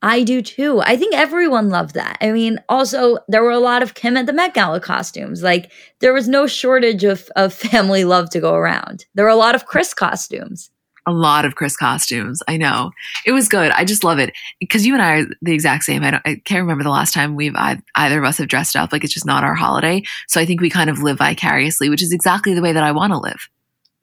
I 0.02 0.22
do 0.22 0.42
too. 0.42 0.80
I 0.80 0.96
think 0.96 1.14
everyone 1.14 1.70
loved 1.70 1.94
that. 1.94 2.18
I 2.20 2.30
mean, 2.30 2.60
also 2.68 3.18
there 3.26 3.42
were 3.42 3.50
a 3.50 3.58
lot 3.58 3.82
of 3.82 3.94
Kim 3.94 4.16
at 4.16 4.26
the 4.26 4.32
Met 4.32 4.54
Gala 4.54 4.80
costumes. 4.80 5.42
Like 5.42 5.72
there 5.98 6.12
was 6.12 6.28
no 6.28 6.46
shortage 6.46 7.04
of 7.04 7.28
of 7.34 7.52
family 7.70 8.04
love 8.04 8.30
to 8.30 8.40
go 8.40 8.54
around. 8.54 9.06
There 9.14 9.24
were 9.24 9.30
a 9.30 9.36
lot 9.36 9.54
of 9.54 9.66
Kris 9.66 9.94
costumes. 9.94 10.70
A 11.06 11.12
lot 11.12 11.46
of 11.46 11.54
Kris 11.54 11.74
costumes. 11.74 12.42
I 12.46 12.58
know 12.58 12.90
it 13.24 13.32
was 13.32 13.48
good. 13.48 13.70
I 13.72 13.86
just 13.86 14.04
love 14.04 14.18
it 14.18 14.30
because 14.60 14.86
you 14.86 14.92
and 14.92 15.02
I 15.02 15.20
are 15.20 15.26
the 15.40 15.54
exact 15.54 15.84
same. 15.84 16.04
I, 16.04 16.10
don't. 16.10 16.22
I 16.26 16.40
can't 16.44 16.60
remember 16.60 16.84
the 16.84 16.90
last 16.90 17.14
time 17.14 17.34
we've 17.34 17.56
either 17.56 18.18
of 18.18 18.24
us 18.24 18.38
have 18.38 18.48
dressed 18.48 18.76
up. 18.76 18.92
Like 18.92 19.04
it's 19.04 19.14
just 19.14 19.26
not 19.26 19.42
our 19.42 19.54
holiday. 19.54 20.02
So 20.28 20.38
I 20.38 20.44
think 20.44 20.60
we 20.60 20.68
kind 20.68 20.90
of 20.90 21.02
live 21.02 21.18
vicariously, 21.18 21.88
which 21.88 22.02
is 22.02 22.12
exactly 22.12 22.52
the 22.52 22.62
way 22.62 22.72
that 22.72 22.84
I 22.84 22.92
want 22.92 23.14
to 23.14 23.18
live. 23.18 23.48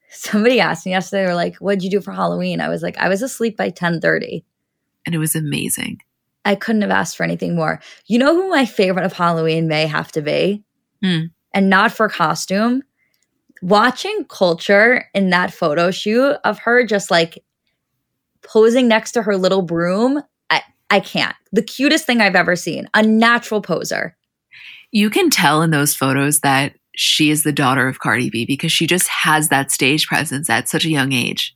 Somebody 0.09 0.59
asked 0.59 0.85
me 0.85 0.93
yesterday, 0.93 1.23
they 1.23 1.27
were 1.27 1.35
like, 1.35 1.57
"What'd 1.57 1.83
you 1.83 1.91
do 1.91 2.01
for 2.01 2.11
Halloween?" 2.11 2.59
I 2.59 2.69
was 2.69 2.81
like, 2.81 2.97
"I 2.97 3.07
was 3.07 3.21
asleep 3.21 3.55
by 3.55 3.69
ten 3.69 4.01
30 4.01 4.43
and 5.05 5.15
it 5.15 5.19
was 5.19 5.35
amazing. 5.35 5.99
I 6.45 6.55
couldn't 6.55 6.83
have 6.83 6.91
asked 6.91 7.17
for 7.17 7.23
anything 7.23 7.55
more. 7.55 7.81
You 8.05 8.19
know 8.19 8.35
who 8.35 8.49
my 8.49 8.65
favorite 8.65 9.05
of 9.05 9.13
Halloween 9.13 9.67
may 9.67 9.87
have 9.87 10.11
to 10.13 10.21
be? 10.21 10.63
Hmm. 11.03 11.25
And 11.53 11.69
not 11.69 11.91
for 11.91 12.07
costume. 12.07 12.83
Watching 13.61 14.25
Kulture 14.25 15.05
in 15.13 15.31
that 15.31 15.53
photo 15.53 15.89
shoot 15.89 16.37
of 16.43 16.59
her 16.59 16.85
just 16.85 17.09
like 17.09 17.43
posing 18.43 18.87
next 18.87 19.13
to 19.13 19.23
her 19.23 19.37
little 19.37 19.63
broom, 19.63 20.21
I, 20.49 20.61
I 20.89 20.99
can't. 20.99 21.35
The 21.51 21.63
cutest 21.63 22.05
thing 22.05 22.21
I've 22.21 22.35
ever 22.35 22.55
seen. 22.55 22.87
A 22.93 23.01
natural 23.01 23.61
poser. 23.61 24.15
You 24.91 25.09
can 25.09 25.29
tell 25.29 25.61
in 25.63 25.71
those 25.71 25.95
photos 25.95 26.41
that 26.41 26.75
she 26.95 27.29
is 27.31 27.43
the 27.43 27.51
daughter 27.51 27.87
of 27.87 27.99
Cardi 27.99 28.29
B 28.29 28.45
because 28.45 28.71
she 28.71 28.85
just 28.87 29.07
has 29.07 29.49
that 29.49 29.71
stage 29.71 30.07
presence 30.07 30.49
at 30.49 30.69
such 30.69 30.85
a 30.85 30.89
young 30.89 31.11
age. 31.11 31.54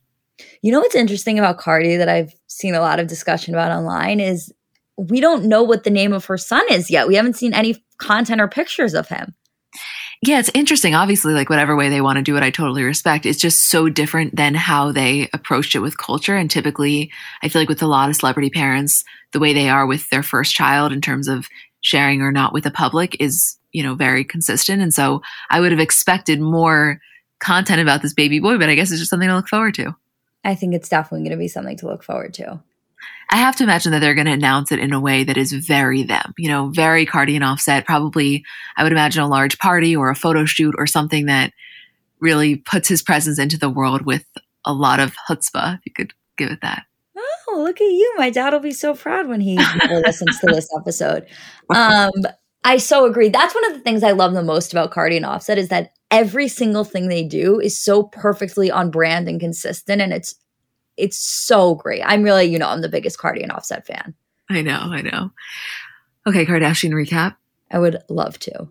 You 0.62 0.72
know 0.72 0.80
what's 0.80 0.94
interesting 0.94 1.38
about 1.38 1.58
Cardi 1.58 1.96
that 1.96 2.08
I've 2.08 2.34
seen 2.46 2.74
a 2.74 2.80
lot 2.80 3.00
of 3.00 3.06
discussion 3.06 3.54
about 3.54 3.72
online 3.72 4.20
is 4.20 4.52
we 4.96 5.20
don't 5.20 5.46
know 5.46 5.62
what 5.62 5.84
the 5.84 5.90
name 5.90 6.12
of 6.12 6.26
her 6.26 6.36
son 6.36 6.62
is 6.70 6.90
yet. 6.90 7.08
We 7.08 7.14
haven't 7.14 7.36
seen 7.36 7.54
any 7.54 7.82
content 7.98 8.40
or 8.40 8.48
pictures 8.48 8.94
of 8.94 9.08
him. 9.08 9.34
Yeah, 10.22 10.38
it's 10.38 10.50
interesting. 10.52 10.94
Obviously, 10.94 11.32
like 11.32 11.48
whatever 11.48 11.74
way 11.74 11.88
they 11.88 12.02
want 12.02 12.16
to 12.16 12.22
do 12.22 12.36
it, 12.36 12.42
I 12.42 12.50
totally 12.50 12.82
respect. 12.82 13.24
It's 13.24 13.40
just 13.40 13.70
so 13.70 13.88
different 13.88 14.36
than 14.36 14.54
how 14.54 14.92
they 14.92 15.30
approached 15.32 15.74
it 15.74 15.78
with 15.78 15.96
Kulture. 15.96 16.38
And 16.38 16.50
typically, 16.50 17.10
I 17.42 17.48
feel 17.48 17.62
like 17.62 17.70
with 17.70 17.82
a 17.82 17.86
lot 17.86 18.10
of 18.10 18.16
celebrity 18.16 18.50
parents, 18.50 19.02
the 19.32 19.40
way 19.40 19.54
they 19.54 19.70
are 19.70 19.86
with 19.86 20.10
their 20.10 20.22
first 20.22 20.54
child 20.54 20.92
in 20.92 21.00
terms 21.00 21.26
of 21.26 21.48
sharing 21.80 22.20
or 22.20 22.32
not 22.32 22.52
with 22.52 22.64
the 22.64 22.70
public 22.70 23.16
is, 23.18 23.56
you 23.72 23.82
know, 23.82 23.94
very 23.94 24.22
consistent. 24.22 24.82
And 24.82 24.92
so 24.92 25.22
I 25.48 25.60
would 25.60 25.72
have 25.72 25.80
expected 25.80 26.38
more 26.38 27.00
content 27.40 27.80
about 27.80 28.02
this 28.02 28.12
baby 28.12 28.40
boy, 28.40 28.58
but 28.58 28.68
I 28.68 28.74
guess 28.74 28.90
it's 28.90 29.00
just 29.00 29.08
something 29.08 29.28
to 29.28 29.34
look 29.34 29.48
forward 29.48 29.74
to. 29.76 29.96
I 30.44 30.54
think 30.54 30.74
it's 30.74 30.88
definitely 30.88 31.28
going 31.28 31.38
to 31.38 31.42
be 31.42 31.48
something 31.48 31.76
to 31.78 31.86
look 31.86 32.02
forward 32.02 32.34
to. 32.34 32.60
I 33.30 33.36
have 33.36 33.56
to 33.56 33.64
imagine 33.64 33.92
that 33.92 34.00
they're 34.00 34.14
going 34.14 34.26
to 34.26 34.32
announce 34.32 34.72
it 34.72 34.78
in 34.78 34.92
a 34.92 35.00
way 35.00 35.24
that 35.24 35.36
is 35.36 35.52
very 35.52 36.02
them, 36.02 36.34
you 36.36 36.48
know, 36.48 36.68
very 36.68 37.06
Cardi 37.06 37.36
and 37.36 37.44
Offset. 37.44 37.86
Probably, 37.86 38.44
I 38.76 38.82
would 38.82 38.92
imagine 38.92 39.22
a 39.22 39.28
large 39.28 39.58
party 39.58 39.94
or 39.94 40.10
a 40.10 40.16
photo 40.16 40.44
shoot 40.44 40.74
or 40.76 40.86
something 40.86 41.26
that 41.26 41.52
really 42.18 42.56
puts 42.56 42.88
his 42.88 43.02
presence 43.02 43.38
into 43.38 43.58
the 43.58 43.70
world 43.70 44.02
with 44.04 44.24
a 44.64 44.72
lot 44.72 45.00
of 45.00 45.14
chutzpah, 45.28 45.76
if 45.76 45.80
you 45.86 45.92
could 45.92 46.12
give 46.36 46.50
it 46.50 46.60
that. 46.62 46.84
Oh, 47.16 47.62
look 47.62 47.80
at 47.80 47.84
you. 47.84 48.14
My 48.16 48.30
dad 48.30 48.52
will 48.52 48.60
be 48.60 48.72
so 48.72 48.94
proud 48.94 49.28
when 49.28 49.40
he 49.40 49.58
listens 49.88 50.38
to 50.40 50.46
this 50.46 50.68
episode. 50.78 51.26
Um, 51.70 52.10
I 52.62 52.76
so 52.76 53.06
agree. 53.06 53.30
That's 53.30 53.54
one 53.54 53.64
of 53.66 53.72
the 53.72 53.80
things 53.80 54.02
I 54.02 54.12
love 54.12 54.34
the 54.34 54.42
most 54.42 54.72
about 54.72 54.90
Cardi 54.90 55.16
and 55.16 55.24
Offset 55.24 55.56
is 55.56 55.68
that 55.68 55.94
every 56.10 56.46
single 56.46 56.84
thing 56.84 57.08
they 57.08 57.24
do 57.24 57.58
is 57.58 57.78
so 57.78 58.02
perfectly 58.02 58.70
on 58.70 58.90
brand 58.90 59.28
and 59.28 59.40
consistent 59.40 60.02
and 60.02 60.12
it's 60.12 60.34
it's 60.96 61.16
so 61.16 61.74
great. 61.74 62.02
I'm 62.04 62.22
really, 62.22 62.44
you 62.44 62.58
know, 62.58 62.68
I'm 62.68 62.82
the 62.82 62.88
biggest 62.88 63.18
Cardi 63.18 63.42
and 63.42 63.50
Offset 63.50 63.86
fan. 63.86 64.14
I 64.50 64.60
know, 64.60 64.78
I 64.78 65.00
know. 65.00 65.30
Okay, 66.26 66.44
Kardashian 66.44 66.90
recap. 66.90 67.36
I 67.70 67.78
would 67.78 68.02
love 68.10 68.38
to. 68.40 68.68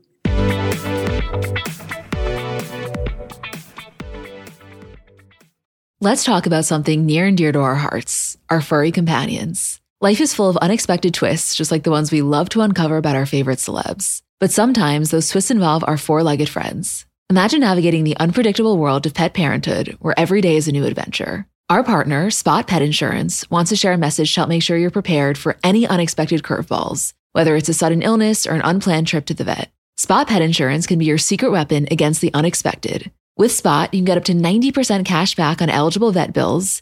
Let's 6.02 6.24
talk 6.24 6.46
about 6.46 6.66
something 6.66 7.06
near 7.06 7.26
and 7.26 7.36
dear 7.36 7.52
to 7.52 7.60
our 7.60 7.76
hearts 7.76 8.38
our 8.50 8.62
furry 8.62 8.92
companions. 8.92 9.79
Life 10.02 10.22
is 10.22 10.34
full 10.34 10.50
of 10.50 10.56
unexpected 10.56 11.14
twists, 11.14 11.54
just 11.54 11.72
like 11.72 11.84
the 11.84 11.92
ones 11.92 12.10
we 12.10 12.22
love 12.22 12.48
to 12.50 12.62
uncover 12.62 12.96
about 12.96 13.18
our 13.18 13.26
favorite 13.26 13.60
celebs. 13.60 14.22
But 14.40 14.50
sometimes 14.50 15.12
those 15.12 15.28
twists 15.28 15.52
involve 15.52 15.84
our 15.86 15.98
four 15.98 16.24
legged 16.24 16.48
friends. 16.48 17.06
Imagine 17.30 17.60
navigating 17.60 18.06
the 18.06 18.16
unpredictable 18.16 18.78
world 18.78 19.06
of 19.06 19.14
pet 19.14 19.34
parenthood, 19.34 19.98
where 20.00 20.18
every 20.18 20.40
day 20.40 20.56
is 20.56 20.70
a 20.70 20.72
new 20.72 20.86
adventure. 20.86 21.48
Our 21.70 21.84
partner, 21.84 22.32
Spot 22.32 22.66
Pet 22.66 22.82
Insurance, 22.82 23.44
wants 23.52 23.72
to 23.72 23.76
share 23.76 23.92
a 23.92 23.98
message 23.98 24.34
to 24.34 24.40
help 24.40 24.48
make 24.48 24.64
sure 24.64 24.78
you're 24.78 24.90
prepared 24.90 25.38
for 25.38 25.58
any 25.66 25.86
unexpected 25.86 26.44
curveballs, 26.44 27.12
whether 27.34 27.58
it's 27.58 27.68
a 27.68 27.74
sudden 27.74 28.02
illness 28.02 28.48
or 28.48 28.54
an 28.54 28.62
unplanned 28.64 29.08
trip 29.08 29.26
to 29.26 29.34
the 29.34 29.44
vet. 29.44 29.70
Spot 29.98 30.26
Pet 30.26 30.42
Insurance 30.42 30.88
can 30.88 30.98
be 30.98 31.04
your 31.04 31.18
secret 31.18 31.52
weapon 31.52 31.90
against 31.92 32.22
the 32.22 32.34
unexpected. 32.34 33.12
With 33.36 33.52
Spot, 33.52 33.94
you 33.94 33.98
can 33.98 34.06
get 34.06 34.18
up 34.18 34.24
to 34.26 34.34
90% 34.34 35.04
cash 35.04 35.36
back 35.36 35.62
on 35.62 35.70
eligible 35.70 36.14
vet 36.14 36.32
bills, 36.32 36.82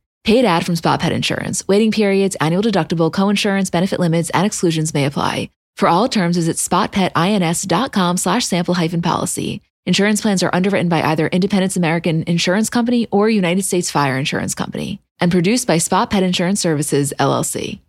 Paid 0.23 0.45
ad 0.45 0.65
from 0.65 0.75
Spot 0.75 0.99
Pet 0.99 1.11
Insurance. 1.11 1.67
Waiting 1.67 1.91
periods, 1.91 2.35
annual 2.39 2.61
deductible, 2.61 3.11
co-insurance, 3.11 3.71
benefit 3.71 3.99
limits, 3.99 4.29
and 4.29 4.45
exclusions 4.45 4.93
may 4.93 5.05
apply. 5.05 5.49
For 5.77 5.87
all 5.87 6.07
terms, 6.07 6.35
visit 6.35 6.57
spotpetins.com 6.57 8.17
slash 8.17 8.45
sample 8.45 8.75
hyphen 8.75 9.01
policy. 9.01 9.61
Insurance 9.87 10.21
plans 10.21 10.43
are 10.43 10.53
underwritten 10.53 10.89
by 10.89 11.01
either 11.01 11.25
Independence 11.27 11.75
American 11.75 12.23
Insurance 12.27 12.69
Company 12.69 13.07
or 13.09 13.31
United 13.31 13.63
States 13.63 13.89
Fire 13.89 14.15
Insurance 14.15 14.53
Company 14.53 15.01
and 15.19 15.31
produced 15.31 15.65
by 15.65 15.79
Spot 15.79 16.07
Pet 16.09 16.21
Insurance 16.21 16.61
Services, 16.61 17.13
LLC. 17.17 17.79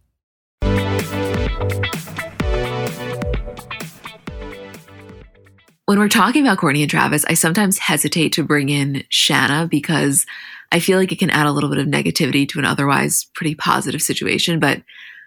When 5.85 5.99
we're 5.99 6.09
talking 6.09 6.47
about 6.47 6.57
Kourtney 6.57 6.81
and 6.81 6.91
Travis, 6.91 7.27
I 7.27 7.35
sometimes 7.35 7.77
hesitate 7.77 8.33
to 8.35 8.43
bring 8.43 8.71
in 8.71 9.05
Shanna 9.11 9.69
because 9.71 10.25
I 10.73 10.81
feel 10.81 10.99
like 10.99 11.13
it 11.13 11.19
can 11.19 11.31
add 11.31 11.47
a 11.47 11.53
little 11.53 11.71
bit 11.71 11.79
of 11.79 11.87
negativity 11.87 12.49
to 12.49 12.59
an 12.59 12.65
otherwise 12.65 13.27
pretty 13.35 13.55
positive 13.55 14.03
situation. 14.03 14.59
But 14.59 14.83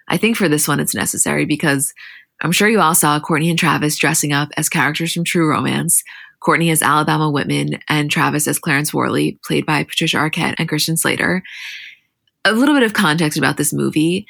I 0.07 0.17
think 0.17 0.35
for 0.35 0.49
this 0.49 0.67
one, 0.67 0.79
it's 0.79 0.95
necessary 0.95 1.45
because 1.45 1.93
I'm 2.41 2.51
sure 2.51 2.67
you 2.67 2.81
all 2.81 2.95
saw 2.95 3.19
Kourtney 3.19 3.49
and 3.49 3.57
Travis 3.57 3.97
dressing 3.97 4.33
up 4.33 4.49
as 4.57 4.67
characters 4.67 5.13
from 5.13 5.23
True 5.23 5.49
Romance. 5.49 6.03
Kourtney 6.41 6.71
as 6.71 6.81
Alabama 6.81 7.29
Whitman 7.29 7.79
and 7.87 8.11
Travis 8.11 8.47
as 8.47 8.59
Clarence 8.59 8.93
Worley, 8.93 9.39
played 9.43 9.65
by 9.65 9.83
Patricia 9.83 10.17
Arquette 10.17 10.55
and 10.59 10.67
Christian 10.67 10.97
Slater 10.97 11.41
a 12.45 12.53
little 12.53 12.75
bit 12.75 12.83
of 12.83 12.93
context 12.93 13.37
about 13.37 13.57
this 13.57 13.73
movie. 13.73 14.27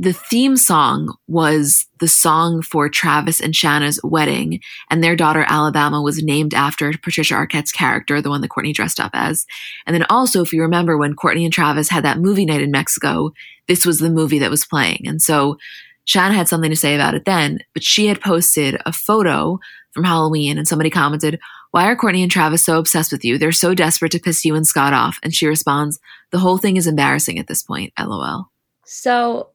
The 0.00 0.14
theme 0.14 0.56
song 0.56 1.14
was 1.28 1.84
the 1.98 2.08
song 2.08 2.62
for 2.62 2.88
Travis 2.88 3.38
and 3.38 3.54
Shanna's 3.54 4.00
wedding, 4.02 4.60
and 4.88 5.04
their 5.04 5.14
daughter 5.14 5.44
Alabama 5.46 6.00
was 6.00 6.22
named 6.22 6.54
after 6.54 6.90
Patricia 7.02 7.34
Arquette's 7.34 7.70
character, 7.70 8.22
the 8.22 8.30
one 8.30 8.40
that 8.40 8.48
Kourtney 8.48 8.72
dressed 8.72 8.98
up 8.98 9.10
as. 9.12 9.44
And 9.84 9.94
then 9.94 10.06
also, 10.08 10.40
if 10.40 10.54
you 10.54 10.62
remember 10.62 10.96
when 10.96 11.14
Kourtney 11.14 11.44
and 11.44 11.52
Travis 11.52 11.90
had 11.90 12.02
that 12.06 12.18
movie 12.18 12.46
night 12.46 12.62
in 12.62 12.70
Mexico, 12.70 13.32
this 13.68 13.84
was 13.84 13.98
the 13.98 14.08
movie 14.08 14.38
that 14.38 14.50
was 14.50 14.64
playing. 14.64 15.02
And 15.04 15.20
so 15.20 15.58
Shanna 16.06 16.32
had 16.32 16.48
something 16.48 16.70
to 16.70 16.76
say 16.76 16.94
about 16.94 17.14
it 17.14 17.26
then, 17.26 17.58
but 17.74 17.84
she 17.84 18.06
had 18.06 18.22
posted 18.22 18.80
a 18.86 18.94
photo 18.94 19.58
from 19.92 20.04
Halloween, 20.04 20.56
and 20.56 20.66
somebody 20.66 20.88
commented, 20.88 21.38
why 21.72 21.84
are 21.84 21.94
Kourtney 21.96 22.22
and 22.22 22.30
Travis 22.30 22.64
so 22.64 22.78
obsessed 22.78 23.12
with 23.12 23.22
you? 23.22 23.36
They're 23.36 23.52
so 23.52 23.74
desperate 23.74 24.12
to 24.12 24.18
piss 24.18 24.46
you 24.46 24.54
and 24.54 24.66
Scott 24.66 24.94
off. 24.94 25.18
And 25.22 25.34
she 25.34 25.46
responds, 25.46 26.00
The 26.32 26.38
whole 26.38 26.56
thing 26.56 26.78
is 26.78 26.86
embarrassing 26.86 27.38
at 27.38 27.48
this 27.48 27.62
point. 27.62 27.92
LOL. 28.00 28.50
So, 28.86 29.50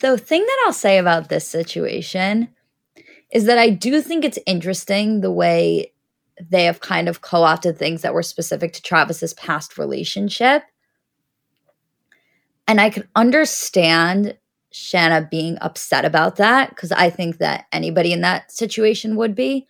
the 0.00 0.18
thing 0.18 0.42
that 0.42 0.64
I'll 0.66 0.72
say 0.72 0.98
about 0.98 1.28
this 1.28 1.46
situation 1.46 2.48
is 3.32 3.44
that 3.46 3.58
I 3.58 3.70
do 3.70 4.00
think 4.00 4.24
it's 4.24 4.38
interesting 4.46 5.20
the 5.20 5.30
way 5.30 5.92
they 6.40 6.64
have 6.64 6.80
kind 6.80 7.08
of 7.08 7.20
co 7.20 7.42
opted 7.42 7.78
things 7.78 8.02
that 8.02 8.14
were 8.14 8.22
specific 8.22 8.72
to 8.72 8.82
Travis's 8.82 9.34
past 9.34 9.78
relationship. 9.78 10.64
And 12.66 12.80
I 12.80 12.90
can 12.90 13.08
understand 13.14 14.36
Shanna 14.72 15.28
being 15.30 15.58
upset 15.60 16.04
about 16.04 16.36
that 16.36 16.70
because 16.70 16.90
I 16.90 17.10
think 17.10 17.38
that 17.38 17.66
anybody 17.70 18.12
in 18.12 18.22
that 18.22 18.50
situation 18.50 19.16
would 19.16 19.34
be. 19.34 19.68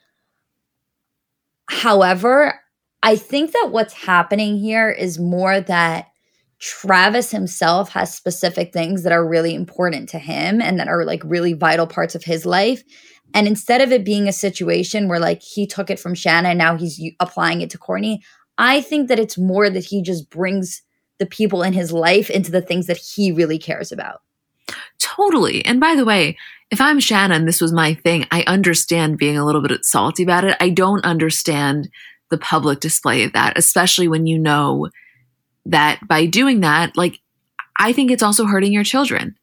However, 1.67 2.61
I 3.03 3.17
think 3.17 3.53
that 3.53 3.69
what's 3.71 3.93
happening 3.93 4.57
here 4.57 4.91
is 4.91 5.19
more 5.19 5.61
that 5.61 6.07
Travis 6.65 7.31
himself 7.31 7.91
has 7.91 8.15
specific 8.15 8.73
things 8.73 9.03
that 9.03 9.13
are 9.13 9.29
really 9.29 9.55
important 9.55 10.09
to 10.09 10.19
him 10.19 10.63
and 10.63 10.81
that 10.81 10.89
are 10.89 11.05
like 11.05 11.23
really 11.23 11.53
vital 11.53 11.87
parts 11.87 12.15
of 12.15 12.25
his 12.25 12.47
life. 12.47 12.83
And 13.35 13.47
instead 13.47 13.83
of 13.83 13.93
it 13.93 14.03
being 14.03 14.29
a 14.29 14.33
situation 14.33 15.07
where 15.07 15.19
like 15.19 15.43
he 15.43 15.67
took 15.67 15.91
it 15.91 16.01
from 16.01 16.15
Shanna 16.15 16.49
and 16.49 16.59
now 16.59 16.79
he's 16.79 16.99
applying 17.21 17.61
it 17.61 17.69
to 17.69 17.79
Kourtney, 17.79 18.21
I 18.57 18.81
think 18.81 19.09
that 19.09 19.19
it's 19.19 19.37
more 19.37 19.69
that 19.69 19.85
he 19.85 20.01
just 20.01 20.31
brings 20.31 20.81
the 21.19 21.27
people 21.27 21.63
in 21.63 21.75
his 21.75 21.93
life 21.93 22.31
into 22.31 22.51
the 22.51 22.63
things 22.63 22.87
that 22.87 22.97
he 22.97 23.31
really 23.31 23.59
cares 23.59 23.93
about. 23.93 24.23
Totally. 24.99 25.63
And 25.67 25.81
by 25.81 25.95
the 25.95 26.07
way, 26.07 26.39
if 26.71 26.81
I'm 26.81 26.99
Shanna, 26.99 27.45
this 27.45 27.61
was 27.61 27.75
my 27.75 27.93
thing, 27.93 28.27
I 28.31 28.43
understand 28.47 29.19
being 29.19 29.37
a 29.37 29.45
little 29.45 29.61
bit 29.61 29.85
salty 29.85 30.23
about 30.23 30.45
it. 30.45 30.57
I 30.61 30.71
don't 30.71 31.05
understand 31.05 31.91
the 32.31 32.39
public 32.39 32.81
display 32.81 33.23
of 33.25 33.35
that, 33.35 33.59
especially 33.59 34.09
when 34.09 34.27
you 34.27 34.39
know 34.39 34.89
that 35.67 36.01
by 36.07 36.27
doing 36.27 36.61
that, 36.61 36.97
like, 36.97 37.21
I 37.79 37.93
think 37.93 38.11
it's 38.11 38.23
also 38.23 38.47
hurting 38.47 38.73
your 38.73 38.85
children. 38.85 39.37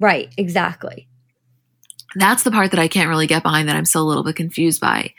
Right, 0.00 0.32
exactly. 0.36 1.08
That's 2.16 2.42
the 2.42 2.50
part 2.50 2.70
that 2.70 2.80
I 2.80 2.88
can't 2.88 3.08
really 3.08 3.26
get 3.26 3.42
behind 3.42 3.68
that 3.68 3.76
I'm 3.76 3.84
still 3.84 4.02
a 4.02 4.08
little 4.08 4.24
bit 4.24 4.36
confused 4.36 4.80
by. 4.80 5.14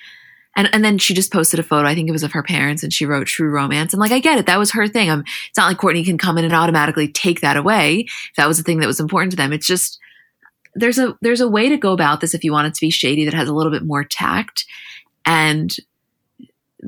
And 0.55 0.69
and 0.73 0.85
then 0.85 0.97
she 0.97 1.13
just 1.13 1.33
posted 1.33 1.59
a 1.59 1.63
photo, 1.63 1.87
I 1.87 1.95
think 1.95 2.07
it 2.07 2.13
was 2.13 2.23
of 2.23 2.31
her 2.31 2.43
parents, 2.43 2.81
and 2.81 2.93
she 2.93 3.05
wrote 3.05 3.27
true 3.27 3.49
romance. 3.49 3.93
And 3.93 3.99
like 3.99 4.13
I 4.13 4.19
get 4.19 4.39
it, 4.39 4.45
that 4.45 4.59
was 4.59 4.71
her 4.71 4.87
thing. 4.87 5.09
Um, 5.09 5.25
it's 5.49 5.57
not 5.57 5.67
like 5.67 5.77
Kourtney 5.77 6.05
can 6.05 6.17
come 6.17 6.37
in 6.37 6.45
and 6.45 6.53
automatically 6.53 7.09
take 7.09 7.41
that 7.41 7.57
away 7.57 8.05
if 8.07 8.35
that 8.37 8.47
was 8.47 8.57
the 8.57 8.63
thing 8.63 8.79
that 8.79 8.87
was 8.87 9.01
important 9.01 9.31
to 9.31 9.37
them. 9.37 9.51
It's 9.51 9.67
just 9.67 9.99
there's 10.73 10.97
a 10.97 11.17
there's 11.21 11.41
a 11.41 11.49
way 11.49 11.67
to 11.67 11.77
go 11.77 11.91
about 11.91 12.21
this 12.21 12.33
if 12.33 12.43
you 12.43 12.53
want 12.53 12.67
it 12.67 12.73
to 12.75 12.81
be 12.81 12.89
shady 12.89 13.25
that 13.25 13.33
has 13.33 13.49
a 13.49 13.53
little 13.53 13.71
bit 13.71 13.83
more 13.83 14.05
tact 14.05 14.65
and 15.25 15.75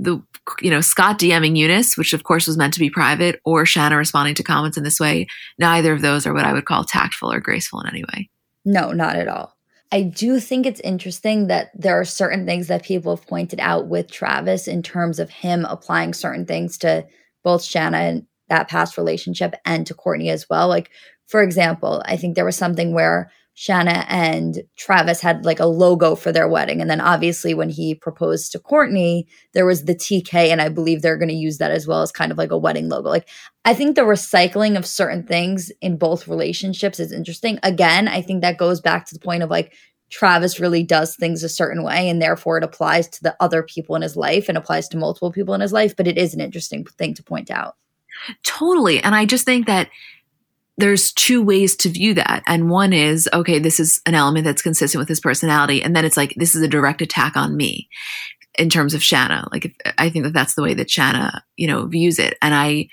the 0.02 0.22
you 0.62 0.70
know 0.70 0.82
Scott 0.82 1.20
DMing 1.20 1.58
Younes, 1.58 1.98
which 1.98 2.14
of 2.14 2.24
course 2.24 2.48
was 2.48 2.58
meant 2.58 2.74
to 2.74 2.80
be 2.80 2.89
private, 2.89 3.41
or 3.43 3.66
Shanna 3.66 3.98
responding 3.98 4.36
to 4.36 4.43
comments 4.43 4.78
in 4.78 4.84
this 4.84 5.00
way. 5.00 5.28
Neither 5.58 5.93
of 5.93 6.02
those 6.02 6.26
are 6.26 6.34
what 6.34 6.45
I 6.45 6.54
would 6.54 6.66
call 6.66 6.84
tactful 6.84 7.32
or 7.32 7.39
graceful 7.39 7.82
in 7.82 7.88
any 7.88 8.04
way. 8.04 8.30
No, 8.66 8.91
not 8.91 9.16
at 9.16 9.28
all. 9.28 9.58
I 9.91 10.02
do 10.04 10.39
think 10.39 10.66
it's 10.66 10.82
interesting 10.82 11.48
that 11.48 11.72
there 11.74 12.00
are 12.00 12.06
certain 12.06 12.45
things 12.45 12.68
that 12.68 12.84
people 12.84 13.16
have 13.16 13.26
pointed 13.26 13.60
out 13.60 13.88
with 13.88 14.12
Travis 14.12 14.68
in 14.68 14.84
terms 14.84 15.20
of 15.20 15.30
him 15.30 15.66
applying 15.66 16.14
certain 16.14 16.45
things 16.45 16.78
to 16.80 17.06
both 17.43 17.64
Shanna 17.64 17.98
and 17.98 18.28
that 18.50 18.70
past 18.70 18.98
relationship 18.98 19.56
and 19.66 19.88
to 19.88 19.93
Kourtney 19.93 20.30
as 20.30 20.50
well. 20.50 20.68
Like, 20.68 20.89
for 21.28 21.41
example, 21.41 22.02
I 22.06 22.18
think 22.18 22.36
there 22.36 22.45
was 22.45 22.58
something 22.58 22.93
where 22.93 23.32
Shanna 23.60 24.05
and 24.08 24.62
Travis 24.76 25.20
had 25.20 25.43
like 25.43 25.60
a 25.60 25.66
logo 25.66 26.14
for 26.14 26.32
their 26.32 26.47
wedding. 26.47 26.80
And 26.80 26.91
then 26.91 27.01
obviously 27.01 27.55
when 27.55 27.70
he 27.70 27.95
proposed 27.95 28.51
to 28.51 28.60
Kourtney, 28.60 29.26
there 29.53 29.66
was 29.66 29.86
the 29.86 29.95
TK, 29.95 30.51
and 30.51 30.62
I 30.62 30.70
believe 30.70 31.01
they're 31.01 31.18
going 31.18 31.28
to 31.30 31.34
use 31.34 31.58
that 31.58 31.72
as 31.72 31.88
well 31.88 32.03
as 32.03 32.12
kind 32.12 32.32
of 32.32 32.38
like 32.38 32.51
a 32.51 32.58
wedding 32.58 32.88
logo. 32.88 33.10
Like 33.10 33.28
I 33.66 33.74
think 33.74 33.95
the 33.95 34.03
recycling 34.03 34.78
of 34.78 34.86
certain 34.86 35.26
things 35.26 35.72
in 35.82 35.97
both 35.97 36.28
relationships 36.28 36.99
is 36.99 37.12
interesting. 37.12 37.58
Again, 37.64 38.08
I 38.08 38.22
think 38.22 38.41
that 38.41 38.60
goes 38.60 38.80
back 38.80 39.08
to 39.08 39.16
the 39.16 39.20
point 39.20 39.41
of 39.41 39.49
like 39.49 39.74
Travis 40.12 40.60
really 40.60 40.84
does 40.84 41.16
things 41.16 41.41
a 41.43 41.49
certain 41.49 41.82
way, 41.82 42.10
and 42.10 42.22
therefore 42.22 42.60
it 42.60 42.64
applies 42.64 43.08
to 43.08 43.24
the 43.24 43.36
other 43.39 43.64
people 43.64 43.95
in 43.95 44.03
his 44.03 44.16
life 44.16 44.49
and 44.49 44.58
applies 44.58 44.88
to 44.89 44.97
multiple 44.97 45.32
people 45.32 45.55
in 45.55 45.62
his 45.62 45.74
life. 45.74 45.95
But 45.95 46.08
it 46.08 46.20
is 46.20 46.36
an 46.36 46.41
interesting 46.41 46.86
thing 46.86 47.16
to 47.16 47.24
point 47.24 47.49
out. 47.49 47.76
Totally. 48.43 49.01
And 49.01 49.16
I 49.16 49.26
just 49.26 49.45
think 49.45 49.66
that 49.66 49.89
there's 50.78 51.11
two 51.11 51.41
ways 51.41 51.75
to 51.78 51.89
view 51.89 52.13
that. 52.13 52.43
And 52.47 52.69
one 52.69 52.93
is, 52.93 53.28
okay, 53.34 53.59
this 53.59 53.80
is 53.80 54.01
an 54.05 54.13
element 54.13 54.45
that's 54.45 54.61
consistent 54.61 54.99
with 54.99 55.09
his 55.09 55.19
personality. 55.19 55.82
And 55.82 55.95
then 55.95 56.05
it's 56.05 56.17
like, 56.17 56.34
this 56.38 56.55
is 56.55 56.61
a 56.61 56.67
direct 56.67 57.01
attack 57.01 57.36
on 57.36 57.57
me 57.57 57.89
in 58.57 58.69
terms 58.69 58.93
of 58.93 59.03
Shanna. 59.03 59.47
Like, 59.51 59.65
if, 59.65 59.93
I 59.97 60.09
think 60.09 60.25
that 60.25 60.34
that's 60.34 60.53
the 60.53 60.61
way 60.61 60.75
that 60.75 60.89
Shanna, 60.89 61.43
you 61.55 61.67
know, 61.67 61.88
views 61.88 62.19
it. 62.19 62.38
And 62.41 62.53
I, 62.53 62.89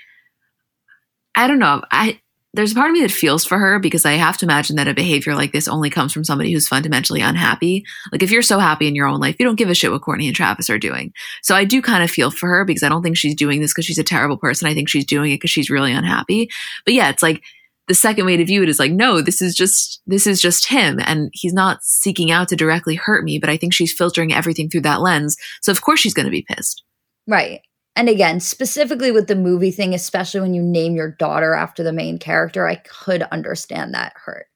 I 1.35 1.47
don't 1.47 1.59
know. 1.59 1.83
I, 1.91 2.19
there's 2.55 2.71
a 2.71 2.75
part 2.75 2.89
of 2.89 2.93
me 2.93 3.01
that 3.01 3.11
feels 3.11 3.45
for 3.45 3.59
her 3.59 3.79
because 3.79 4.05
I 4.05 4.13
have 4.13 4.37
to 4.37 4.45
imagine 4.45 4.77
that 4.77 4.87
a 4.87 4.93
behavior 4.93 5.35
like 5.35 5.51
this 5.51 5.67
only 5.67 5.89
comes 5.89 6.13
from 6.13 6.23
somebody 6.23 6.53
who's 6.53 6.69
fundamentally 6.69 7.19
unhappy. 7.19 7.83
Like 8.11 8.23
if 8.23 8.31
you're 8.31 8.41
so 8.41 8.59
happy 8.59 8.87
in 8.87 8.95
your 8.95 9.07
own 9.07 9.19
life, 9.19 9.35
you 9.37 9.45
don't 9.45 9.57
give 9.57 9.69
a 9.69 9.75
shit 9.75 9.91
what 9.91 10.01
Kourtney 10.01 10.27
and 10.27 10.35
Travis 10.35 10.69
are 10.69 10.79
doing. 10.79 11.11
So 11.43 11.53
I 11.53 11.65
do 11.65 11.81
kind 11.81 12.01
of 12.01 12.09
feel 12.09 12.31
for 12.31 12.47
her 12.47 12.63
because 12.63 12.81
I 12.81 12.89
don't 12.89 13.03
think 13.03 13.17
she's 13.17 13.35
doing 13.35 13.59
this 13.59 13.73
because 13.73 13.85
she's 13.85 13.97
a 13.97 14.05
terrible 14.05 14.37
person. 14.37 14.69
I 14.69 14.73
think 14.73 14.87
she's 14.87 15.05
doing 15.05 15.31
it 15.31 15.35
because 15.35 15.51
she's 15.51 15.69
really 15.69 15.91
unhappy. 15.91 16.49
But 16.85 16.93
yeah, 16.93 17.09
it's 17.09 17.21
like 17.21 17.43
the 17.87 17.93
second 17.93 18.25
way 18.25 18.35
to 18.37 18.45
view 18.45 18.63
it 18.63 18.69
is 18.69 18.79
like, 18.79 18.91
no, 18.91 19.21
this 19.21 19.41
is 19.41 19.55
just 19.55 20.01
this 20.07 20.25
is 20.25 20.41
just 20.41 20.67
him. 20.67 20.99
And 21.05 21.29
he's 21.33 21.53
not 21.53 21.83
seeking 21.83 22.31
out 22.31 22.47
to 22.49 22.55
directly 22.55 22.95
hurt 22.95 23.23
me, 23.23 23.37
but 23.37 23.49
I 23.49 23.57
think 23.57 23.73
she's 23.73 23.93
filtering 23.93 24.33
everything 24.33 24.69
through 24.69 24.81
that 24.81 25.01
lens. 25.01 25.37
So 25.61 25.71
of 25.71 25.81
course 25.81 25.99
she's 25.99 26.13
gonna 26.13 26.29
be 26.29 26.45
pissed. 26.49 26.83
Right. 27.27 27.61
And 27.95 28.09
again, 28.09 28.39
specifically 28.39 29.11
with 29.11 29.27
the 29.27 29.35
movie 29.35 29.71
thing, 29.71 29.93
especially 29.93 30.41
when 30.41 30.53
you 30.53 30.61
name 30.61 30.95
your 30.95 31.11
daughter 31.11 31.53
after 31.53 31.81
the 31.81 31.93
main 31.93 32.17
character, 32.17 32.67
I 32.67 32.75
could 32.75 33.23
understand 33.23 33.93
that 33.93 34.13
hurt. 34.15 34.47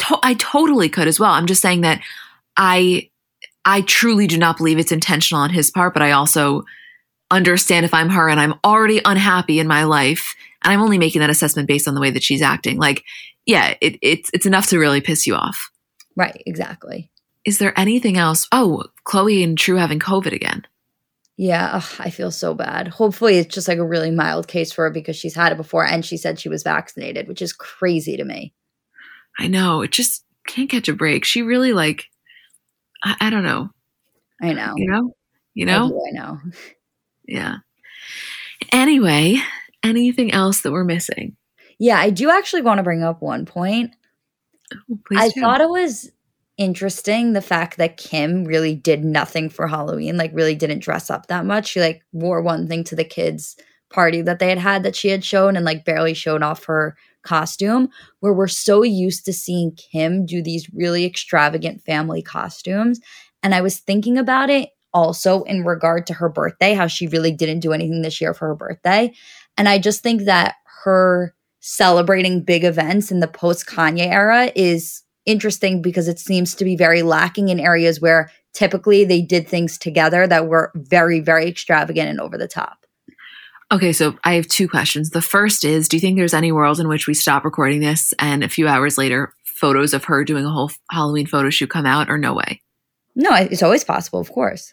To- 0.00 0.18
I 0.22 0.34
totally 0.34 0.88
could 0.88 1.06
as 1.06 1.20
well. 1.20 1.30
I'm 1.30 1.46
just 1.46 1.62
saying 1.62 1.82
that 1.82 2.00
I 2.56 3.10
I 3.64 3.82
truly 3.82 4.26
do 4.26 4.38
not 4.38 4.56
believe 4.56 4.78
it's 4.78 4.92
intentional 4.92 5.42
on 5.42 5.50
his 5.50 5.70
part, 5.70 5.92
but 5.92 6.02
I 6.02 6.12
also 6.12 6.64
understand 7.30 7.84
if 7.84 7.94
I'm 7.94 8.10
her 8.10 8.28
and 8.28 8.40
I'm 8.40 8.54
already 8.64 9.00
unhappy 9.04 9.58
in 9.58 9.66
my 9.66 9.84
life 9.84 10.34
and 10.62 10.72
I'm 10.72 10.80
only 10.80 10.98
making 10.98 11.20
that 11.20 11.30
assessment 11.30 11.68
based 11.68 11.86
on 11.86 11.94
the 11.94 12.00
way 12.00 12.10
that 12.10 12.22
she's 12.22 12.42
acting. 12.42 12.78
Like, 12.78 13.04
yeah, 13.46 13.74
it, 13.80 13.98
it's 14.02 14.30
it's 14.32 14.46
enough 14.46 14.68
to 14.68 14.78
really 14.78 15.00
piss 15.00 15.26
you 15.26 15.34
off. 15.34 15.70
Right, 16.16 16.42
exactly. 16.46 17.10
Is 17.44 17.58
there 17.58 17.78
anything 17.78 18.16
else? 18.16 18.46
Oh, 18.52 18.84
Khloé 19.06 19.42
and 19.42 19.56
True 19.56 19.76
having 19.76 19.98
COVID 19.98 20.32
again. 20.32 20.66
Yeah, 21.36 21.70
ugh, 21.74 21.94
I 22.00 22.10
feel 22.10 22.32
so 22.32 22.52
bad. 22.52 22.88
Hopefully, 22.88 23.38
it's 23.38 23.54
just 23.54 23.68
like 23.68 23.78
a 23.78 23.86
really 23.86 24.10
mild 24.10 24.48
case 24.48 24.72
for 24.72 24.84
her 24.84 24.90
because 24.90 25.16
she's 25.16 25.36
had 25.36 25.52
it 25.52 25.56
before 25.56 25.86
and 25.86 26.04
she 26.04 26.16
said 26.16 26.40
she 26.40 26.48
was 26.48 26.64
vaccinated, 26.64 27.28
which 27.28 27.40
is 27.40 27.52
crazy 27.52 28.16
to 28.16 28.24
me. 28.24 28.52
I 29.38 29.46
know. 29.46 29.82
It 29.82 29.92
just 29.92 30.24
can't 30.48 30.68
catch 30.68 30.88
a 30.88 30.92
break. 30.92 31.24
She 31.24 31.42
really, 31.42 31.72
like, 31.72 32.06
I, 33.04 33.14
I 33.20 33.30
don't 33.30 33.44
know. 33.44 33.70
I 34.42 34.52
know. 34.52 34.74
You 34.76 34.90
know? 34.90 35.12
You 35.54 35.66
know? 35.66 35.84
I, 35.84 35.88
do, 35.88 36.02
I 36.08 36.10
know. 36.10 36.38
Yeah. 37.28 37.58
Anyway, 38.72 39.36
anything 39.84 40.32
else 40.32 40.62
that 40.62 40.72
we're 40.72 40.82
missing? 40.82 41.36
Yeah, 41.78 41.98
I 41.98 42.10
do 42.10 42.30
actually 42.30 42.62
want 42.62 42.78
to 42.78 42.82
bring 42.82 43.04
up 43.04 43.22
one 43.22 43.46
point. 43.46 43.94
Oh, 44.90 44.98
please 45.06 45.20
I 45.20 45.28
do. 45.28 45.40
thought 45.40 45.60
it 45.60 45.68
was 45.68 46.10
interesting 46.56 47.32
the 47.32 47.40
fact 47.40 47.76
that 47.76 47.96
Kim 47.96 48.44
really 48.44 48.74
did 48.74 49.04
nothing 49.04 49.48
for 49.48 49.68
Halloween, 49.68 50.16
like 50.16 50.32
really 50.34 50.56
didn't 50.56 50.80
dress 50.80 51.10
up 51.10 51.28
that 51.28 51.46
much. 51.46 51.68
She 51.68 51.80
like 51.80 52.02
wore 52.12 52.40
one 52.42 52.66
thing 52.66 52.82
to 52.84 52.96
the 52.96 53.04
kids' 53.04 53.56
party 53.92 54.22
that 54.22 54.38
they 54.38 54.48
had 54.48 54.58
had 54.58 54.82
that 54.82 54.96
she 54.96 55.08
had 55.08 55.24
shown 55.24 55.54
and 55.54 55.64
like 55.64 55.84
barely 55.84 56.14
showed 56.14 56.42
off 56.42 56.64
her 56.64 56.96
costume. 57.22 57.90
Where 58.20 58.32
we're 58.32 58.48
so 58.48 58.82
used 58.82 59.24
to 59.26 59.32
seeing 59.32 59.76
Kim 59.76 60.26
do 60.26 60.42
these 60.42 60.68
really 60.72 61.04
extravagant 61.04 61.82
family 61.82 62.22
costumes. 62.22 63.00
And 63.42 63.54
I 63.54 63.60
was 63.60 63.78
thinking 63.78 64.18
about 64.18 64.50
it 64.50 64.70
also 64.92 65.42
in 65.44 65.64
regard 65.64 66.06
to 66.06 66.14
her 66.14 66.28
birthday, 66.28 66.74
how 66.74 66.86
she 66.86 67.06
really 67.06 67.32
didn't 67.32 67.60
do 67.60 67.72
anything 67.72 68.02
this 68.02 68.20
year 68.20 68.34
for 68.34 68.48
her 68.48 68.54
birthday. 68.54 69.12
And 69.56 69.68
I 69.68 69.78
just 69.78 70.02
think 70.02 70.22
that 70.22 70.56
her 70.84 71.34
celebrating 71.60 72.42
big 72.42 72.64
events 72.64 73.10
in 73.10 73.20
the 73.20 73.28
post 73.28 73.66
Kanye 73.66 74.06
era 74.06 74.50
is 74.54 75.02
interesting 75.26 75.82
because 75.82 76.08
it 76.08 76.18
seems 76.18 76.54
to 76.54 76.64
be 76.64 76.76
very 76.76 77.02
lacking 77.02 77.48
in 77.50 77.60
areas 77.60 78.00
where 78.00 78.30
typically 78.54 79.04
they 79.04 79.20
did 79.20 79.46
things 79.46 79.76
together 79.76 80.26
that 80.26 80.48
were 80.48 80.72
very, 80.74 81.20
very 81.20 81.46
extravagant 81.46 82.08
and 82.08 82.20
over 82.20 82.38
the 82.38 82.48
top. 82.48 82.86
Okay, 83.70 83.92
so 83.92 84.16
I 84.24 84.34
have 84.34 84.48
two 84.48 84.66
questions. 84.66 85.10
The 85.10 85.20
first 85.20 85.62
is 85.64 85.88
Do 85.88 85.96
you 85.96 86.00
think 86.00 86.16
there's 86.16 86.32
any 86.32 86.52
world 86.52 86.80
in 86.80 86.88
which 86.88 87.06
we 87.06 87.12
stop 87.12 87.44
recording 87.44 87.80
this 87.80 88.14
and 88.18 88.42
a 88.42 88.48
few 88.48 88.66
hours 88.66 88.96
later, 88.96 89.34
photos 89.44 89.92
of 89.92 90.04
her 90.04 90.24
doing 90.24 90.46
a 90.46 90.50
whole 90.50 90.70
Halloween 90.90 91.26
photo 91.26 91.50
shoot 91.50 91.68
come 91.68 91.84
out, 91.84 92.08
or 92.08 92.16
no 92.16 92.32
way? 92.32 92.62
No, 93.14 93.34
it's 93.34 93.62
always 93.62 93.84
possible, 93.84 94.20
of 94.20 94.32
course. 94.32 94.72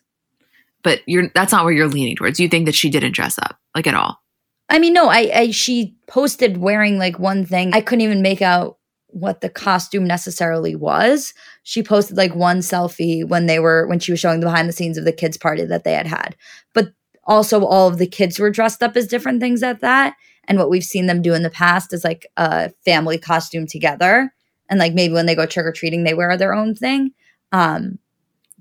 But 0.85 1.01
you're 1.07 1.29
that's 1.33 1.51
not 1.51 1.65
where 1.65 1.73
you're 1.73 1.87
leaning 1.87 2.15
towards. 2.15 2.39
You 2.39 2.47
think 2.47 2.67
that 2.67 2.75
she 2.75 2.89
didn't 2.89 3.13
dress 3.15 3.39
up, 3.39 3.59
like 3.75 3.87
at 3.87 3.95
all. 3.95 4.21
I 4.69 4.77
mean, 4.79 4.93
no, 4.93 5.09
I, 5.09 5.31
I 5.33 5.51
she 5.51 5.97
posted 6.07 6.57
wearing 6.57 6.99
like 6.99 7.17
one 7.17 7.43
thing. 7.43 7.73
I 7.73 7.81
couldn't 7.81 8.01
even 8.01 8.21
make 8.21 8.41
out 8.41 8.77
what 9.07 9.41
the 9.41 9.49
costume 9.49 10.05
necessarily 10.05 10.75
was. 10.75 11.33
She 11.63 11.81
posted 11.81 12.17
like 12.17 12.35
one 12.35 12.59
selfie 12.59 13.27
when 13.27 13.47
they 13.47 13.57
were 13.57 13.87
when 13.87 13.99
she 13.99 14.11
was 14.11 14.19
showing 14.19 14.41
the 14.41 14.45
behind 14.45 14.69
the 14.69 14.73
scenes 14.73 14.97
of 14.97 15.05
the 15.05 15.11
kids 15.11 15.37
party 15.37 15.65
that 15.65 15.85
they 15.85 15.93
had 15.93 16.05
had. 16.05 16.35
But 16.73 16.93
also 17.23 17.65
all 17.65 17.87
of 17.87 17.97
the 17.97 18.05
kids 18.05 18.37
were 18.37 18.51
dressed 18.51 18.83
up 18.83 18.95
as 18.95 19.07
different 19.07 19.39
things 19.39 19.63
at 19.63 19.81
that. 19.81 20.13
And 20.47 20.59
what 20.59 20.69
we've 20.69 20.83
seen 20.83 21.07
them 21.07 21.23
do 21.23 21.33
in 21.33 21.41
the 21.41 21.49
past 21.49 21.93
is 21.93 22.03
like 22.03 22.27
a 22.37 22.69
family 22.85 23.17
costume 23.17 23.65
together. 23.65 24.31
And 24.69 24.79
like 24.79 24.93
maybe 24.93 25.15
when 25.15 25.25
they 25.25 25.33
go 25.33 25.47
trick 25.47 25.65
or 25.65 25.71
treating, 25.71 26.03
they 26.03 26.13
wear 26.13 26.37
their 26.37 26.53
own 26.53 26.75
thing. 26.75 27.11
Um, 27.51 27.97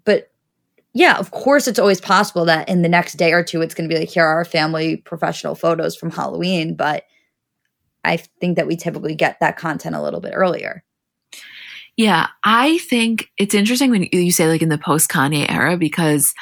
but 0.05 0.31
yeah, 0.95 1.19
of 1.19 1.33
course, 1.33 1.67
it's 1.67 1.81
always 1.81 2.01
possible 2.01 2.45
that 2.45 2.69
in 2.69 2.83
the 2.83 2.89
next 2.89 3.15
day 3.15 3.33
or 3.33 3.43
two, 3.43 3.61
it's 3.61 3.75
going 3.75 3.89
to 3.89 3.93
be 3.93 3.99
like, 3.99 4.09
here 4.09 4.25
are 4.25 4.37
our 4.37 4.45
family 4.45 4.97
professional 4.97 5.57
photos 5.57 5.97
from 5.97 6.11
Halloween. 6.11 6.77
But 6.77 7.05
I 8.05 8.17
think 8.17 8.57
that 8.57 8.69
we 8.69 8.77
typically 8.77 9.17
get 9.17 9.41
that 9.41 9.57
content 9.57 9.97
a 9.97 10.03
little 10.03 10.21
bit 10.21 10.33
earlier. 10.35 10.85
Yeah, 11.97 12.29
I 12.45 12.79
think 12.79 13.29
it's 13.39 13.55
interesting 13.55 13.91
when 13.91 14.09
you 14.13 14.31
say 14.31 14.49
like 14.49 14.63
in 14.63 14.69
the 14.69 14.79
post 14.79 15.11
Kanye 15.11 15.51
era 15.51 15.77
because 15.77 16.33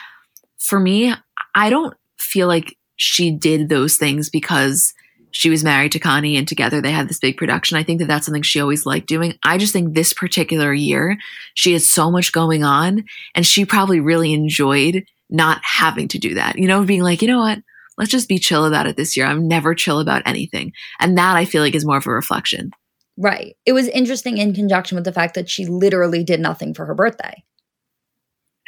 for 0.58 0.78
me, 0.78 1.14
I 1.54 1.70
don't 1.70 1.94
feel 2.18 2.46
like 2.46 2.76
she 2.96 3.30
did 3.30 3.68
those 3.68 3.96
things 3.96 4.28
because 4.28 4.92
she 5.32 5.50
was 5.50 5.64
married 5.64 5.92
to 5.92 5.98
Kanye 5.98 6.38
and 6.38 6.46
together 6.46 6.80
they 6.80 6.92
had 6.92 7.08
this 7.08 7.18
big 7.18 7.36
production. 7.36 7.76
I 7.76 7.82
think 7.82 8.00
that 8.00 8.06
that's 8.06 8.26
something 8.26 8.42
she 8.42 8.60
always 8.60 8.86
liked 8.86 9.08
doing. 9.08 9.34
I 9.42 9.58
just 9.58 9.72
think 9.72 9.94
this 9.94 10.12
particular 10.12 10.72
year, 10.72 11.16
she 11.54 11.72
had 11.72 11.82
so 11.82 12.10
much 12.10 12.32
going 12.32 12.62
on 12.62 13.04
and 13.34 13.46
she 13.46 13.64
probably 13.64 13.98
really 13.98 14.32
enjoyed 14.32 15.04
not 15.30 15.60
having 15.64 16.08
to 16.08 16.18
do 16.18 16.34
that. 16.34 16.58
You 16.58 16.68
know, 16.68 16.84
being 16.84 17.02
like, 17.02 17.22
you 17.22 17.28
know 17.28 17.40
what? 17.40 17.58
Let's 17.98 18.10
just 18.10 18.28
be 18.28 18.38
chill 18.38 18.64
about 18.64 18.86
it 18.86 18.96
this 18.96 19.16
year. 19.16 19.26
I'm 19.26 19.48
never 19.48 19.74
chill 19.74 20.00
about 20.00 20.22
anything. 20.26 20.72
And 21.00 21.18
that 21.18 21.36
I 21.36 21.44
feel 21.44 21.62
like 21.62 21.74
is 21.74 21.84
more 21.84 21.98
of 21.98 22.06
a 22.06 22.10
reflection. 22.10 22.70
Right. 23.16 23.56
It 23.66 23.72
was 23.72 23.88
interesting 23.88 24.38
in 24.38 24.54
conjunction 24.54 24.96
with 24.96 25.04
the 25.04 25.12
fact 25.12 25.34
that 25.34 25.48
she 25.48 25.66
literally 25.66 26.24
did 26.24 26.40
nothing 26.40 26.74
for 26.74 26.86
her 26.86 26.94
birthday. 26.94 27.42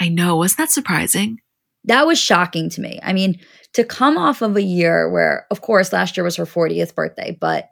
I 0.00 0.08
know. 0.08 0.36
Wasn't 0.36 0.58
that 0.58 0.70
surprising? 0.70 1.38
That 1.84 2.06
was 2.06 2.18
shocking 2.18 2.70
to 2.70 2.80
me. 2.80 2.98
I 3.02 3.12
mean, 3.12 3.40
to 3.74 3.84
come 3.84 4.16
off 4.16 4.40
of 4.40 4.56
a 4.56 4.62
year 4.62 5.10
where, 5.10 5.46
of 5.50 5.60
course, 5.60 5.92
last 5.92 6.16
year 6.16 6.24
was 6.24 6.36
her 6.36 6.46
40th 6.46 6.94
birthday, 6.94 7.36
but 7.38 7.70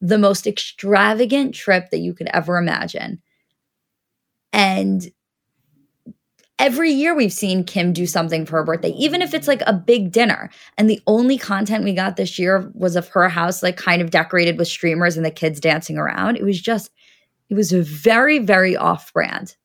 the 0.00 0.18
most 0.18 0.46
extravagant 0.46 1.54
trip 1.54 1.90
that 1.90 2.00
you 2.00 2.12
could 2.12 2.28
ever 2.32 2.58
imagine. 2.58 3.22
And 4.52 5.10
every 6.58 6.90
year 6.90 7.14
we've 7.14 7.32
seen 7.32 7.64
Kim 7.64 7.92
do 7.92 8.06
something 8.06 8.44
for 8.44 8.58
her 8.58 8.64
birthday, 8.64 8.90
even 8.90 9.22
if 9.22 9.32
it's 9.32 9.48
like 9.48 9.62
a 9.66 9.72
big 9.72 10.12
dinner. 10.12 10.50
And 10.76 10.90
the 10.90 11.00
only 11.06 11.38
content 11.38 11.84
we 11.84 11.94
got 11.94 12.16
this 12.16 12.38
year 12.38 12.70
was 12.74 12.96
of 12.96 13.08
her 13.08 13.28
house, 13.28 13.62
like 13.62 13.76
kind 13.76 14.02
of 14.02 14.10
decorated 14.10 14.58
with 14.58 14.68
streamers 14.68 15.16
and 15.16 15.24
the 15.24 15.30
kids 15.30 15.60
dancing 15.60 15.98
around. 15.98 16.36
It 16.36 16.44
was 16.44 16.60
just, 16.60 16.90
it 17.48 17.54
was 17.54 17.70
very, 17.72 18.40
very 18.40 18.76
off 18.76 19.12
brand. 19.12 19.56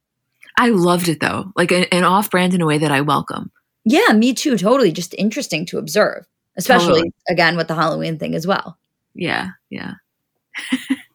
I 0.57 0.69
loved 0.69 1.07
it 1.09 1.19
though, 1.19 1.51
like 1.55 1.71
an, 1.71 1.85
an 1.91 2.03
off 2.03 2.29
brand 2.29 2.53
in 2.53 2.61
a 2.61 2.65
way 2.65 2.77
that 2.77 2.91
I 2.91 3.01
welcome. 3.01 3.51
Yeah, 3.89 4.13
me 4.13 4.35
too. 4.35 4.55
Totally. 4.55 4.91
Just 4.91 5.15
interesting 5.15 5.65
to 5.65 5.79
observe, 5.79 6.27
especially 6.55 6.99
Totally. 7.01 7.13
again 7.27 7.57
with 7.57 7.67
the 7.67 7.73
Halloween 7.73 8.19
thing 8.19 8.35
as 8.35 8.45
well. 8.45 8.77
Yeah, 9.15 9.49
yeah. 9.71 9.93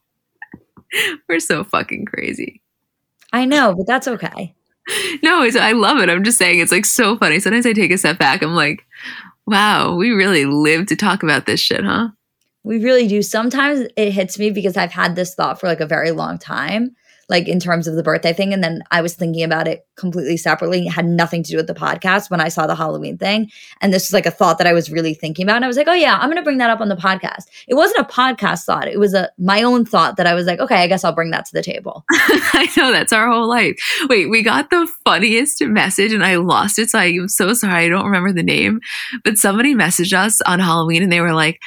We're 1.28 1.38
so 1.38 1.62
fucking 1.62 2.06
crazy. 2.06 2.62
I 3.32 3.44
know, 3.44 3.76
but 3.76 3.86
that's 3.86 4.08
okay. 4.08 4.56
No, 5.22 5.42
it's, 5.42 5.56
I 5.56 5.70
love 5.70 5.98
it. 5.98 6.10
I'm 6.10 6.24
just 6.24 6.36
saying 6.36 6.58
it's 6.58 6.72
like 6.72 6.84
so 6.84 7.16
funny. 7.16 7.38
Sometimes 7.38 7.64
I 7.64 7.72
take 7.72 7.92
a 7.92 7.98
step 7.98 8.18
back. 8.18 8.42
I'm 8.42 8.56
like, 8.56 8.84
wow, 9.46 9.94
we 9.94 10.10
really 10.10 10.44
live 10.44 10.86
to 10.88 10.96
talk 10.96 11.22
about 11.22 11.46
this 11.46 11.60
shit, 11.60 11.84
huh? 11.84 12.08
We 12.64 12.82
really 12.82 13.06
do. 13.06 13.22
Sometimes 13.22 13.86
it 13.96 14.10
hits 14.10 14.36
me 14.36 14.50
because 14.50 14.76
I've 14.76 14.92
had 14.92 15.14
this 15.14 15.34
thought 15.36 15.60
for 15.60 15.68
like 15.68 15.80
a 15.80 15.86
very 15.86 16.10
long 16.10 16.38
time, 16.38 16.96
like 17.28 17.48
in 17.48 17.60
terms 17.60 17.86
of 17.86 17.94
the 17.94 18.02
birthday 18.02 18.32
thing. 18.32 18.52
And 18.52 18.62
then 18.62 18.82
I 18.90 19.00
was 19.00 19.14
thinking 19.14 19.42
about 19.42 19.68
it 19.68 19.86
completely 19.96 20.36
separately. 20.36 20.86
It 20.86 20.90
had 20.90 21.06
nothing 21.06 21.42
to 21.42 21.50
do 21.50 21.56
with 21.56 21.66
the 21.66 21.74
podcast 21.74 22.30
when 22.30 22.40
I 22.40 22.48
saw 22.48 22.66
the 22.66 22.74
Halloween 22.74 23.18
thing. 23.18 23.50
And 23.80 23.92
this 23.92 24.08
was 24.08 24.12
like 24.12 24.26
a 24.26 24.30
thought 24.30 24.58
that 24.58 24.66
I 24.66 24.72
was 24.72 24.90
really 24.90 25.14
thinking 25.14 25.44
about. 25.44 25.56
And 25.56 25.64
I 25.64 25.68
was 25.68 25.76
like, 25.76 25.88
oh 25.88 25.94
yeah, 25.94 26.18
I'm 26.18 26.28
gonna 26.28 26.42
bring 26.42 26.58
that 26.58 26.70
up 26.70 26.80
on 26.80 26.88
the 26.88 26.96
podcast. 26.96 27.44
It 27.68 27.74
wasn't 27.74 28.00
a 28.00 28.12
podcast 28.12 28.64
thought. 28.64 28.88
It 28.88 28.98
was 28.98 29.14
a 29.14 29.30
my 29.38 29.62
own 29.62 29.84
thought 29.84 30.16
that 30.16 30.26
I 30.26 30.34
was 30.34 30.46
like, 30.46 30.60
okay, 30.60 30.76
I 30.76 30.86
guess 30.86 31.04
I'll 31.04 31.14
bring 31.14 31.30
that 31.30 31.46
to 31.46 31.52
the 31.52 31.62
table. 31.62 32.04
I 32.12 32.68
know 32.76 32.92
that's 32.92 33.12
our 33.12 33.28
whole 33.28 33.48
life. 33.48 33.78
Wait, 34.08 34.30
we 34.30 34.42
got 34.42 34.70
the 34.70 34.88
funniest 35.04 35.62
message 35.62 36.12
and 36.12 36.24
I 36.24 36.36
lost 36.36 36.78
it. 36.78 36.90
So 36.90 36.98
I 36.98 37.06
am 37.06 37.28
so 37.28 37.52
sorry. 37.54 37.86
I 37.86 37.88
don't 37.88 38.04
remember 38.04 38.32
the 38.32 38.42
name, 38.42 38.80
but 39.22 39.38
somebody 39.38 39.74
messaged 39.74 40.12
us 40.12 40.40
on 40.42 40.60
Halloween 40.60 41.02
and 41.02 41.12
they 41.12 41.20
were 41.20 41.34
like, 41.34 41.60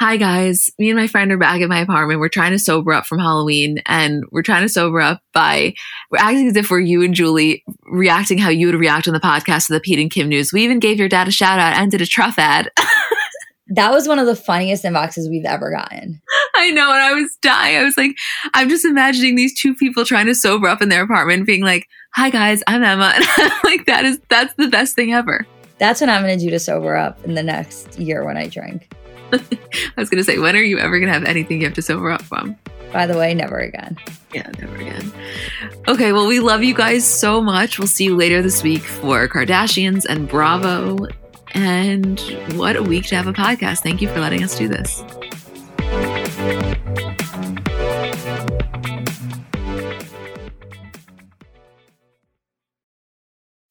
Hi 0.00 0.16
guys, 0.16 0.70
me 0.76 0.90
and 0.90 0.98
my 0.98 1.06
friend 1.06 1.30
are 1.30 1.38
back 1.38 1.60
at 1.60 1.68
my 1.68 1.78
apartment. 1.78 2.18
We're 2.18 2.28
trying 2.28 2.50
to 2.50 2.58
sober 2.58 2.92
up 2.92 3.06
from 3.06 3.20
Halloween 3.20 3.80
and 3.86 4.24
we're 4.32 4.42
trying 4.42 4.62
to 4.62 4.68
sober 4.68 5.00
up 5.00 5.22
by 5.32 5.72
we're 6.10 6.18
acting 6.18 6.48
as 6.48 6.56
if 6.56 6.68
we're 6.68 6.80
you 6.80 7.04
and 7.04 7.14
Julie 7.14 7.62
reacting 7.84 8.38
how 8.38 8.48
you 8.48 8.66
would 8.66 8.74
react 8.74 9.06
on 9.06 9.14
the 9.14 9.20
podcast 9.20 9.68
to 9.68 9.72
the 9.72 9.78
Pete 9.78 10.00
and 10.00 10.10
Kim 10.10 10.28
news. 10.28 10.52
We 10.52 10.64
even 10.64 10.80
gave 10.80 10.98
your 10.98 11.08
dad 11.08 11.28
a 11.28 11.30
shout 11.30 11.60
out 11.60 11.76
and 11.76 11.92
did 11.92 12.00
a 12.00 12.06
truff 12.06 12.38
ad. 12.38 12.70
That 13.68 13.92
was 13.92 14.06
one 14.06 14.18
of 14.18 14.26
the 14.26 14.36
funniest 14.36 14.84
inboxes 14.84 15.30
we've 15.30 15.46
ever 15.46 15.70
gotten. 15.70 16.20
I 16.54 16.70
know, 16.70 16.92
and 16.92 17.00
I 17.00 17.14
was 17.14 17.34
dying. 17.40 17.78
I 17.78 17.82
was 17.82 17.96
like, 17.96 18.14
I'm 18.52 18.68
just 18.68 18.84
imagining 18.84 19.36
these 19.36 19.58
two 19.58 19.74
people 19.74 20.04
trying 20.04 20.26
to 20.26 20.34
sober 20.34 20.68
up 20.68 20.82
in 20.82 20.90
their 20.90 21.02
apartment, 21.02 21.46
being 21.46 21.62
like, 21.62 21.88
"Hi 22.14 22.28
guys, 22.28 22.62
I'm 22.66 22.84
Emma," 22.84 23.14
and 23.16 23.24
I'm 23.38 23.60
like, 23.64 23.86
"That 23.86 24.04
is 24.04 24.20
that's 24.28 24.52
the 24.54 24.68
best 24.68 24.94
thing 24.94 25.14
ever." 25.14 25.46
That's 25.78 26.02
what 26.02 26.10
I'm 26.10 26.22
going 26.22 26.38
to 26.38 26.44
do 26.44 26.50
to 26.50 26.58
sober 26.58 26.94
up 26.94 27.24
in 27.24 27.34
the 27.34 27.42
next 27.42 27.98
year 27.98 28.22
when 28.22 28.36
I 28.36 28.48
drink. 28.48 28.94
I 29.32 29.40
was 29.96 30.10
going 30.10 30.18
to 30.18 30.24
say, 30.24 30.38
when 30.38 30.56
are 30.56 30.62
you 30.62 30.78
ever 30.78 30.98
going 30.98 31.08
to 31.08 31.12
have 31.12 31.24
anything 31.24 31.60
you 31.60 31.66
have 31.66 31.74
to 31.74 31.82
sober 31.82 32.10
up 32.10 32.22
from? 32.22 32.56
By 32.92 33.06
the 33.06 33.18
way, 33.18 33.34
never 33.34 33.58
again. 33.58 33.96
Yeah, 34.32 34.48
never 34.60 34.76
again. 34.76 35.12
Okay, 35.88 36.12
well, 36.12 36.26
we 36.26 36.40
love 36.40 36.62
you 36.62 36.74
guys 36.74 37.04
so 37.04 37.40
much. 37.40 37.78
We'll 37.78 37.88
see 37.88 38.04
you 38.04 38.16
later 38.16 38.40
this 38.40 38.62
week 38.62 38.82
for 38.82 39.26
Kardashians 39.28 40.04
and 40.08 40.28
Bravo. 40.28 41.08
And 41.54 42.20
what 42.54 42.76
a 42.76 42.82
week 42.82 43.06
to 43.06 43.16
have 43.16 43.26
a 43.26 43.32
podcast. 43.32 43.80
Thank 43.80 44.00
you 44.00 44.08
for 44.08 44.20
letting 44.20 44.42
us 44.44 44.56
do 44.56 44.68
this. 44.68 45.02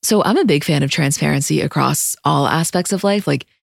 So, 0.02 0.22
I'm 0.24 0.38
a 0.38 0.46
big 0.46 0.66
fan 0.66 0.84
of 0.84 0.92
transparency 0.92 1.62
across 1.62 2.16
all 2.26 2.46
aspects 2.46 2.92
of 2.92 3.06
life. 3.06 3.26
Like, 3.26 3.46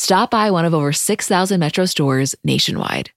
Stop 0.00 0.30
by 0.30 0.52
one 0.52 0.64
of 0.64 0.74
over 0.74 0.92
6,000 0.92 1.58
Metro 1.58 1.84
stores 1.84 2.36
nationwide. 2.44 3.10